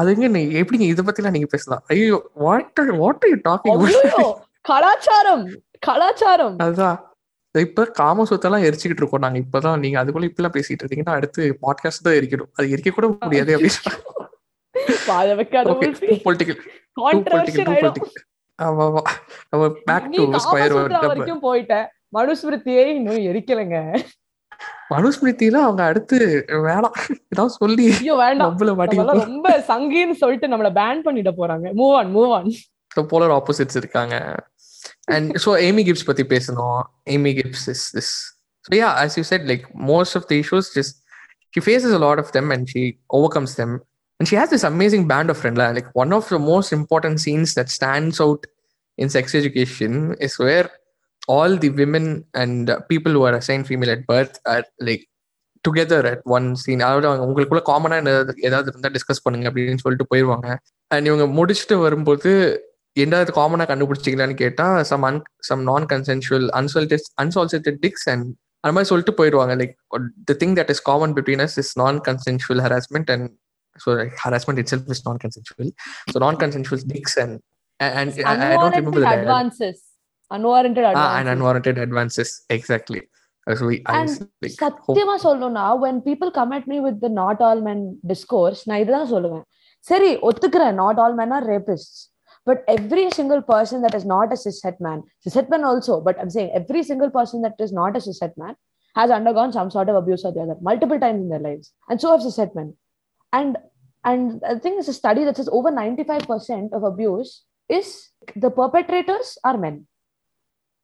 அதுங்க 0.00 0.26
எப்படிங்க 0.60 0.80
இத 0.80 1.02
பத்திலாம் 1.02 1.30
நீங்க 1.30 1.46
பேசலாம்? 1.50 1.82
ஐயோ 1.86 2.30
what 2.34 2.80
what 2.90 3.24
are 3.24 3.30
you 3.30 3.36
talking 3.48 4.34
கலாச்சாரம் 4.60 5.44
கலாச்சாரம். 5.78 6.56
அதுதான். 6.58 7.09
இப்ப 7.58 7.84
காமசூத்தெல்லாம் 7.98 8.64
எரிச்சுக்கிட்டு 8.66 9.00
இருக்கோம். 9.02 9.24
நாங்க 9.24 9.38
இப்பதான் 9.38 9.78
நீங்க 9.78 9.96
அதுக்குள்ள 10.04 10.26
இப்பெல்லாம் 10.28 10.54
பேசிட்டு 10.56 10.82
இருக்கீங்கன்னா 10.82 11.16
அடுத்து 11.18 11.42
பாட்காஸ்ட் 11.62 12.04
தான் 12.06 12.18
எரிக்கணும். 12.18 12.50
அது 12.54 12.68
எரிக்க 12.68 12.90
கூட 12.90 13.06
முடியாது 13.20 13.56
அப்படின்னு 13.56 14.18
வாழ 15.06 15.34
வைக்காத 15.34 15.70
ஓகே 15.72 15.88
ஊசி. 15.90 16.06
பொலிட்டிக்கல் 16.26 16.60
கான்ட்ரவர்ஷியல் 17.00 17.66
டூ 17.66 17.72
ஆயிடும் 17.72 17.96
பொலிட்டிக்கல் 17.96 18.26
ஆமா 18.58 18.84
ஆமா. 18.88 19.02
நம்ம 19.50 19.64
பேக் 19.88 20.08
நீ 20.12 20.16
டு 20.16 20.40
ஸ்கொயர் 20.46 20.72
காமசூத்ரா 20.74 21.00
வரைக்கும் 21.06 21.42
போயிட்ட 21.46 21.74
மனுஸ்மிருதியே 22.16 22.84
இன்னும் 22.98 23.20
எரிக்கலைங்க. 23.30 23.78
மனுஸ்மிருதியில 24.94 25.58
அவங்க 25.66 25.82
அடுத்து 25.90 26.16
வேணாம். 26.66 26.96
ஏதாவது 27.32 27.54
சொல்லி 27.58 27.86
வேண்டாம். 28.22 28.56
ரொம்ப 29.24 29.64
சங்கின்னு 29.68 30.16
சொல்லிட்டு 30.22 30.52
நம்மள 30.52 30.70
பேன் 30.80 31.04
பண்ணிட 31.06 31.32
போறாங்க. 31.40 31.66
Move 31.80 31.94
on 32.00 32.14
move 32.16 32.32
on 32.38 32.50
polar 33.12 33.34
opposites 33.38 33.80
இருக்காங்க. 33.82 34.16
அண்ட் 35.08 35.30
ஸோ 35.44 35.50
ஏமி 35.68 35.82
கிப்ஸ் 35.88 36.06
பத்தி 36.10 36.24
பேசணும் 36.34 36.80
Amy 37.14 37.32
Gibbs 37.40 37.66
is 37.74 37.84
this 37.96 38.12
so 38.64 38.72
yeah 38.80 38.88
as 39.04 39.12
you 39.18 39.24
said 39.30 39.42
like 39.50 39.64
most 39.92 40.14
of 40.18 40.24
the 40.30 40.36
issues 40.42 40.66
just 40.78 40.94
she 41.54 41.60
faces 41.68 41.92
a 41.98 42.02
lot 42.06 42.18
of 42.22 42.28
them 42.36 42.46
and 42.54 42.62
she 42.72 42.82
overcomes 43.18 43.52
them 43.60 43.70
and 44.20 44.28
she 44.30 44.36
has 44.40 44.48
this 44.54 44.64
amazing 44.72 45.04
band 45.12 45.28
of 45.32 45.38
friends 45.42 45.58
like 45.78 45.90
one 46.02 46.12
of 46.18 46.24
the 46.34 46.40
most 46.52 46.70
important 46.80 47.16
scenes 47.24 47.50
that 47.58 47.68
stands 47.78 48.18
out 48.26 48.42
in 48.98 49.08
sex 49.16 49.34
education 49.40 49.92
is 50.26 50.34
where 50.44 50.68
all 51.28 51.52
the 51.64 51.70
women 51.80 52.04
and 52.34 52.70
uh, 52.70 52.76
people 52.92 53.12
who 53.16 53.22
are 53.28 53.34
assigned 53.40 53.66
female 53.70 53.92
at 53.96 54.02
birth 54.12 54.36
are 54.54 54.64
like 54.88 55.04
together 55.64 56.06
at 56.10 56.22
one 56.36 56.46
scene 56.54 56.82
அதாவது 56.86 57.06
அவங்க 57.08 57.24
உங்களுக்குள்ள 57.26 57.62
காமனா 57.70 57.96
ஏதாவது 58.48 58.68
இருந்தா 58.72 58.90
discuss 58.96 59.24
பண்ணுங்க 59.24 59.46
அப்படின்னு 59.50 59.82
சொல்லிட்டு 59.84 60.06
போயிடுவாங்க 60.12 60.48
அண்ட் 60.94 61.08
இவங்க 61.10 61.26
முடிச்சுட்டு 61.38 61.76
வரும்போது 61.86 62.30
எந்தாவது 62.95 63.31
காமனா 63.37 63.65
கண்டுபிடிச்சிக்கலான்னு 63.71 64.35
கேட்டா 64.41 64.65
சம் 64.91 65.05
அன் 65.07 65.19
சம் 65.49 65.63
நான் 65.63 65.85
கன்சென்சுவல் 65.93 66.45
அன்சால்டட் 66.59 67.07
அன்சால்சிட்டட் 67.23 67.79
டிக்ஸ் 67.85 68.07
அண்ட் 68.13 68.27
அந்த 68.63 68.73
மாதிரி 68.75 68.89
சொல்லிட்டு 68.91 69.15
போயிடுவாங்க 69.17 69.55
like 69.61 69.73
the 70.29 70.35
thing 70.43 70.55
that 70.59 70.71
is 70.75 70.83
common 70.91 71.15
between 71.17 71.43
us 71.45 71.57
is 71.63 71.73
நான் 71.81 71.99
consensual 72.07 72.61
harassment 72.65 73.11
and 73.15 73.27
so 73.75 73.89
harassment 74.23 74.61
it 74.63 74.71
self 74.73 74.91
is 74.95 75.03
நான் 75.07 75.19
கன்சென்சுவல் 75.23 75.71
ஸோ 76.13 76.19
நான் 76.25 76.39
consensual 76.43 76.85
Dix 76.93 77.17
and 77.23 77.35
and 77.99 78.21
I 78.47 78.55
don't 78.63 78.79
remember 78.79 79.05
unwarranted 79.05 79.27
advances 79.27 79.77
unwarranted 80.31 80.85
Ah, 80.85 80.89
and 80.89 80.97
advances 80.97 81.33
unwarranted 81.35 81.77
advances. 81.79 82.29
Exactly. 82.49 83.01
Uh, 83.47 83.55
So 83.57 83.65
we, 83.65 83.75
I 83.85 83.97
And 83.97 84.09
was 84.09 84.15
like, 84.43 84.55
hope- 84.61 84.79
சத்தியமா 84.87 85.15
சொல்லணும்னா 85.25 85.65
when 85.83 85.95
people 86.07 86.29
come 86.37 86.51
at 86.57 86.65
me 86.71 86.77
with 86.85 86.97
the 87.03 87.11
not 87.19 87.39
all 87.47 87.59
men 87.67 87.79
discourse 88.11 88.59
நான் 88.69 88.81
இதுதான் 88.83 89.09
சொல்லுவேன் 89.11 89.43
சரி 89.85 90.09
ஒத்துக்கிறேன் 90.29 90.75
not 90.83 90.97
all 91.03 91.13
men 91.19 91.31
are 91.37 91.43
rapists 91.53 91.97
but 92.49 92.59
every 92.67 93.05
single 93.11 93.41
person 93.43 93.77
that 93.81 93.95
is 93.95 94.05
not 94.05 94.27
a 94.29 94.39
cishet 94.43 94.77
man 94.79 94.99
cishet 95.25 95.47
man 95.53 95.63
also 95.63 95.95
but 96.01 96.17
i'm 96.21 96.29
saying 96.29 96.49
every 96.59 96.83
single 96.83 97.11
person 97.17 97.37
that 97.41 97.57
is 97.59 97.73
not 97.73 97.95
a 97.95 98.03
cishet 98.07 98.35
man 98.43 98.53
has 98.95 99.11
undergone 99.11 99.51
some 99.51 99.69
sort 99.69 99.89
of 99.91 99.95
abuse 99.95 100.23
or 100.23 100.31
the 100.31 100.43
other 100.45 100.57
multiple 100.61 100.99
times 100.99 101.19
in 101.23 101.29
their 101.29 101.43
lives 101.47 101.67
and 101.89 101.99
so 102.03 102.11
have 102.13 102.23
cishet 102.27 102.53
men 102.59 102.69
and 103.33 103.53
and 104.03 104.23
i 104.45 104.55
think 104.63 104.79
it's 104.79 104.93
a 104.93 104.99
study 105.01 105.23
that 105.23 105.35
says 105.35 105.49
over 105.59 105.71
95% 105.73 106.77
of 106.77 106.83
abuse 106.83 107.31
is 107.69 107.87
the 108.37 108.51
perpetrators 108.59 109.29
are 109.49 109.57
men 109.65 109.77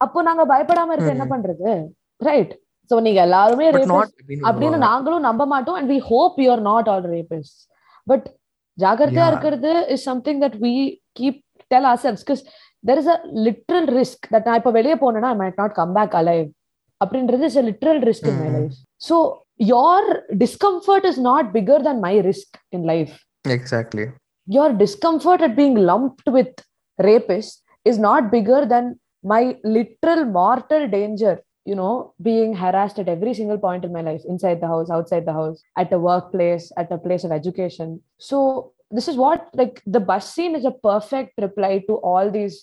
அப்போ 0.01 0.19
நாங்க 0.27 0.43
பயப்படாம 0.51 0.93
இருக்க 0.93 1.15
என்ன 1.15 1.25
Hmm. 1.25 1.33
பண்றது 1.33 1.71
right 2.21 2.53
so 2.91 2.95
நீங்க 3.07 3.19
எல்லாருமே 3.27 3.65
but 3.67 3.75
rapist 3.75 3.91
not 3.91 4.07
அப்படின்னு 4.11 4.45
அப்படின்னு 4.49 4.71
சொல்லுவாங்க. 4.71 4.87
நாங்களும் 4.87 5.25
நம்ப 5.27 5.43
மாட்டோம் 5.51 5.77
and 5.79 5.89
we 5.93 5.97
hope 6.07 6.37
you 6.43 6.47
are 6.53 6.63
not 6.69 6.87
all 6.93 7.05
rapist 7.15 7.59
but 8.07 8.25
ஜாகிரதையா 8.77 9.23
Yeah. 9.23 9.31
இருக்கிறது 9.31 9.71
is 9.95 10.05
something 10.09 10.39
that 10.43 10.57
we 10.65 10.73
keep 11.19 11.39
del 11.71 11.87
R 11.91 11.99
cells 12.05 12.23
because 12.25 12.43
there 12.83 12.99
is 13.03 13.11
a 13.15 13.17
literal 13.47 13.89
risk 13.99 14.25
that 14.33 14.47
நான் 14.49 14.59
இப்ப 14.61 14.73
வெளியே 14.79 14.97
போனேன்னா 15.03 15.31
I 15.35 15.39
might 15.43 15.59
not 15.63 15.75
come 15.79 15.93
back 15.99 16.15
alive 16.21 16.47
அப்படின்றது 17.01 17.45
is 17.51 17.59
a 17.61 17.65
literal 17.69 18.01
risk 18.09 18.29
in 18.31 18.39
my 18.41 18.47
Mhm. 18.49 18.57
Life 18.57 18.77
so 19.09 19.17
your 19.73 20.07
discomfort 20.43 21.07
is 21.11 21.21
not 21.29 21.49
figure 21.57 21.85
than 21.89 21.99
my 22.07 22.15
risk 22.31 22.57
in 22.77 22.87
life 22.93 23.13
Exactly. 23.57 24.03
your 24.47 24.67
discomfort 24.81 25.39
at 25.41 25.53
being 25.55 25.75
lumped 25.89 26.27
with 26.35 26.51
rapists 26.99 27.55
is 27.85 27.97
not 28.05 28.21
bigger 28.33 28.59
than 28.73 28.85
my 29.23 29.41
literal 29.75 30.21
mortal 30.37 30.83
danger 30.95 31.33
you 31.69 31.75
know 31.75 31.93
being 32.27 32.51
harassed 32.61 32.99
at 33.03 33.09
every 33.15 33.33
single 33.39 33.59
point 33.65 33.83
in 33.87 33.91
my 33.97 34.03
life 34.07 34.23
inside 34.25 34.57
the 34.63 34.69
house 34.73 34.89
outside 34.97 35.25
the 35.25 35.35
house 35.39 35.57
at 35.75 35.91
a 35.91 36.01
workplace 36.01 36.65
at 36.81 36.89
a 36.91 37.01
place 37.05 37.23
of 37.23 37.31
education 37.31 37.89
so 38.21 38.37
this 38.97 39.07
is 39.11 39.17
what 39.23 39.41
like 39.61 39.77
the 39.95 40.03
bus 40.09 40.25
scene 40.33 40.55
is 40.59 40.65
a 40.71 40.75
perfect 40.89 41.33
reply 41.47 41.73
to 41.89 41.95
all 42.09 42.29
these 42.37 42.57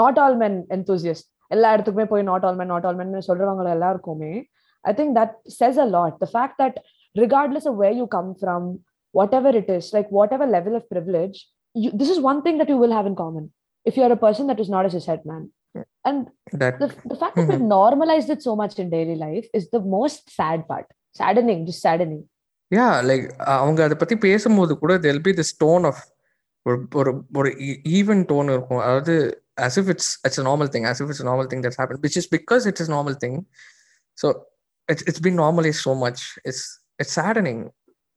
not 0.00 0.16
all 0.24 0.36
men 0.44 0.56
enthusiasts 0.78 1.28
எல்லா 1.54 1.70
இடத்துக்குமே 1.74 2.04
போய் 2.10 2.22
not 2.28 2.44
all 2.48 2.58
men 2.60 2.68
not 2.74 2.86
all 2.88 2.98
men 3.00 3.08
சொல்றவங்க 3.26 3.72
எல்லாருக்குமே 3.76 4.30
I 4.90 4.92
think 4.98 5.14
that 5.18 5.34
says 5.58 5.76
a 5.84 5.88
lot 5.96 6.12
the 6.24 6.30
fact 6.36 6.54
that 6.62 6.74
regardless 7.22 7.64
of 7.70 7.74
where 7.80 7.94
you 7.98 8.06
come 8.16 8.30
from 8.42 8.62
whatever 9.12 9.48
it 9.48 9.68
is, 9.70 9.92
like 9.92 10.10
whatever 10.10 10.46
level 10.46 10.74
of 10.74 10.88
privilege, 10.88 11.48
you, 11.74 11.90
this 11.92 12.10
is 12.10 12.18
one 12.18 12.42
thing 12.42 12.58
that 12.58 12.68
you 12.68 12.76
will 12.76 12.92
have 12.92 13.06
in 13.06 13.14
common. 13.14 13.52
If 13.84 13.96
you're 13.96 14.12
a 14.12 14.16
person 14.16 14.46
that 14.48 14.60
is 14.60 14.68
not 14.68 14.86
a 14.86 14.88
cishet 14.88 15.24
man, 15.24 15.52
And 16.08 16.28
that 16.52 16.78
the, 16.80 16.88
the 17.10 17.16
fact 17.20 17.36
that 17.36 17.48
we've 17.48 17.60
normalized 17.78 18.30
it 18.34 18.42
so 18.46 18.54
much 18.60 18.78
in 18.82 18.90
daily 18.90 19.14
life 19.16 19.46
is 19.58 19.70
the 19.70 19.80
most 19.80 20.30
sad 20.38 20.66
part. 20.70 20.86
Saddening, 21.18 21.60
just 21.68 21.82
saddening. 21.86 22.28
Yeah 22.70 22.86
like 23.08 23.24
அவங்க 23.56 23.80
அதை 23.84 23.96
பத்தி 23.96 24.16
பேசும்போது 24.16 24.72
கூட 24.78 24.92
there'll 24.98 25.22
be 25.22 25.32
this 25.40 25.54
tone 25.64 25.86
of 25.90 26.02
ஒரு 26.66 26.76
ஒரு 26.94 27.12
ஒரு 27.32 27.50
even 27.98 28.22
tone 28.32 28.50
இருக்கும் 28.52 28.82
அதாவது 28.86 29.14
as 29.56 29.74
if 29.80 29.86
it's 29.92 30.06
it's 30.26 30.38
a 30.38 30.44
normal 30.48 30.68
thing 30.74 30.84
as 30.90 30.98
if 31.02 31.08
it's 31.12 31.20
a 31.20 31.26
normal 31.30 31.46
thing 31.50 31.60
that's 31.64 31.78
happened 31.80 32.00
which 32.06 32.16
is 32.20 32.26
because 32.36 32.62
it's 32.70 32.82
a 32.86 32.90
normal 32.94 33.14
thing 33.22 33.34
so 34.18 34.26
it's 34.88 35.02
it's 35.08 35.20
been 35.26 35.36
normalized 35.44 35.80
so 35.88 35.92
much 36.04 36.20
it's 36.50 36.62
it's 36.98 37.14
saddening 37.18 37.60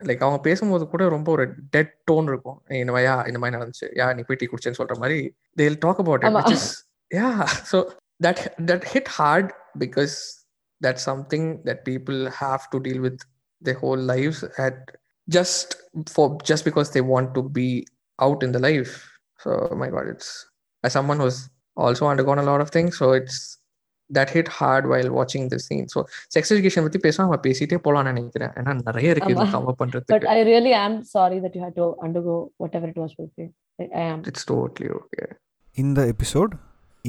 like 0.01 0.23
அவங்க 0.23 0.39
பேசும்போது 0.41 0.85
கூட 0.87 1.03
ரொம்ப 1.07 1.29
ஒரு 1.31 1.43
dead 1.69 1.91
tone 2.11 2.29
இருக்கும் 2.31 2.57
இந்த 2.81 2.91
மாதிரியா 2.91 3.13
இந்த 3.29 3.39
மாதிரி 3.39 3.55
நடந்துச்சு 3.57 3.87
யா 3.99 4.07
நீ 4.15 4.21
போய் 4.21 4.39
டீ 4.41 4.45
குடிச்சேன்னு 4.45 4.79
சொல்ற 4.79 4.95
மாதிரி 5.03 5.19
தேல் 5.55 5.77
டாக் 5.77 5.99
அபவுட் 6.03 6.23
இட் 6.23 6.29
ஆமா. 6.29 6.41
which 6.41 6.55
is 6.57 6.65
yeah 7.11 7.37
so 7.71 7.77
that 8.19 8.39
that 8.69 8.83
hit 8.93 9.07
hard 9.19 9.47
because 9.83 10.15
that's 10.81 11.03
something 11.11 11.45
that 11.67 11.79
people 11.91 12.19
have 12.41 12.63
to 12.73 12.79
deal 12.87 12.99
with 13.07 13.19
their 13.61 13.77
whole 13.81 14.01
lives 14.13 14.39
at 14.59 14.77
just 15.27 15.67
for 16.07 16.25
just 16.43 16.63
because 16.65 16.89
they 16.91 17.03
want 17.13 17.29
to 17.33 17.43
be 17.59 17.67
out 18.19 18.39
in 18.43 18.51
the 18.51 18.59
life 18.59 18.93
so 19.39 19.51
my 19.75 19.89
god 19.89 20.07
it's 20.07 20.29
as 20.83 20.93
someone 20.97 21.19
who's 21.19 21.39
also 21.77 22.03
undergone 22.11 22.39
a 22.39 22.47
lot 22.51 22.61
of 22.61 22.69
things 22.69 22.93
so 23.01 23.07
it's 23.19 23.37
that 24.09 24.29
hit 24.29 24.47
hard 24.57 24.83
while 24.91 25.09
watching 25.11 25.43
this 25.51 25.63
scene 25.67 25.87
so 25.93 25.99
sex 26.29 26.51
education 26.51 26.83
பத்தி 26.83 26.99
பேச 27.05 27.15
நம்ம 27.23 27.37
பேசிட்டே 27.45 27.77
போலாம்னு 27.85 28.11
நினைக்கிறேன் 28.11 28.53
ஏன்னா 28.59 28.73
நிறைய 28.89 29.13
இருக்கு 29.13 29.31
இது 29.35 29.41
ஆமா. 29.41 29.51
கவர் 29.55 29.69
But 29.71 29.79
பண்றதுக்கு 29.81 30.29
I 30.35 30.41
really 30.51 30.73
am 30.85 30.95
sorry 31.15 31.39
that 31.45 31.53
you 31.57 31.63
had 31.67 31.75
to 31.81 31.87
undergo 32.05 32.35
whatever 32.63 32.87
it 32.93 32.99
was 33.03 33.13
with 33.21 33.33
you. 33.41 33.47
I, 33.79 33.87
I 34.01 34.05
am. 34.11 34.19
it's 34.31 34.45
totally 34.53 34.89
okay 34.99 35.27
இந்த 35.75 36.01
எபிசோட் 36.13 36.53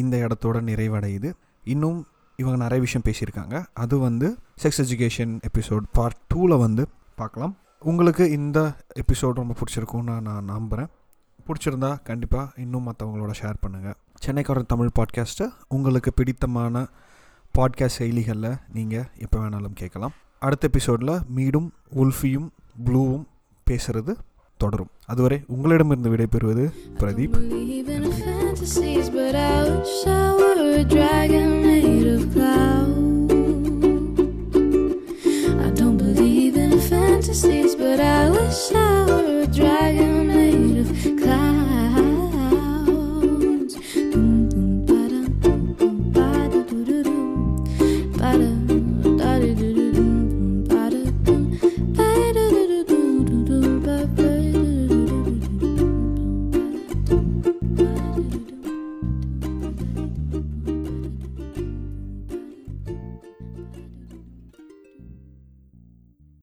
இந்த 0.03 0.15
இடத்தோட 0.25 0.57
நிறைவடையுது 0.71 1.29
இன்னும் 1.75 2.01
இவங்க 2.42 2.58
நிறைய 2.64 2.82
விஷயம் 2.86 3.06
பேசியிருக்காங்க. 3.08 3.56
அது 3.84 3.96
வந்து 4.06 4.28
செக்ஸ் 4.64 4.82
எஜுகேஷன் 4.86 5.34
எபிசோட் 5.50 5.86
பார்ட் 5.98 6.20
டூவில் 6.32 6.64
வந்து 6.66 6.86
பார்க்கலாம். 7.22 7.54
உங்களுக்கு 7.90 8.24
இந்த 8.32 8.60
எபிசோட் 9.02 9.40
ரொம்ப 9.42 9.54
பிடிச்சிருக்கும்னு 9.60 10.18
நான் 10.22 10.50
நம்புகிறேன் 10.54 10.90
பிடிச்சிருந்தா 11.48 11.92
கண்டிப்பாக 12.10 12.62
இன்னும் 12.64 12.88
மற்றவங்களோட 12.88 13.34
ஷேர் 13.42 13.62
பண்ணுங்கள் 13.64 13.98
சென்னைக்காரன் 14.26 14.72
தமிழ் 14.74 14.96
பாட்காஸ்ட்டை 14.98 15.48
உங்களுக்கு 15.76 16.12
பிடித்தமான 16.14 16.84
பாட்காஸ்ட் 17.58 18.00
செயலிகளில் 18.00 18.52
நீங்கள் 18.74 19.08
எப்போ 19.26 19.38
வேணாலும் 19.40 19.80
கேட்கலாம். 19.82 20.14
அடுத்த 20.46 20.66
எபிசோடில் 20.72 21.16
மீடும் 21.38 21.70
உல்ஃபியும் 22.02 22.50
ப்ளூவும் 22.86 23.26
பேசுகிறது 23.70 24.14
தொடரும் 24.64 24.92
அதுவரை 25.06 25.40
உங்களிடமிருந்து 25.48 26.14
விடைபெறுவது 26.14 26.66
Pradeep 27.00 27.38
Fantasies, 36.84 37.76
but 37.76 38.00
I 38.02 38.30
wish 38.30 38.72
I 38.76 39.06
were 39.06 39.44
a 39.44 39.48
dragon. 39.50 40.11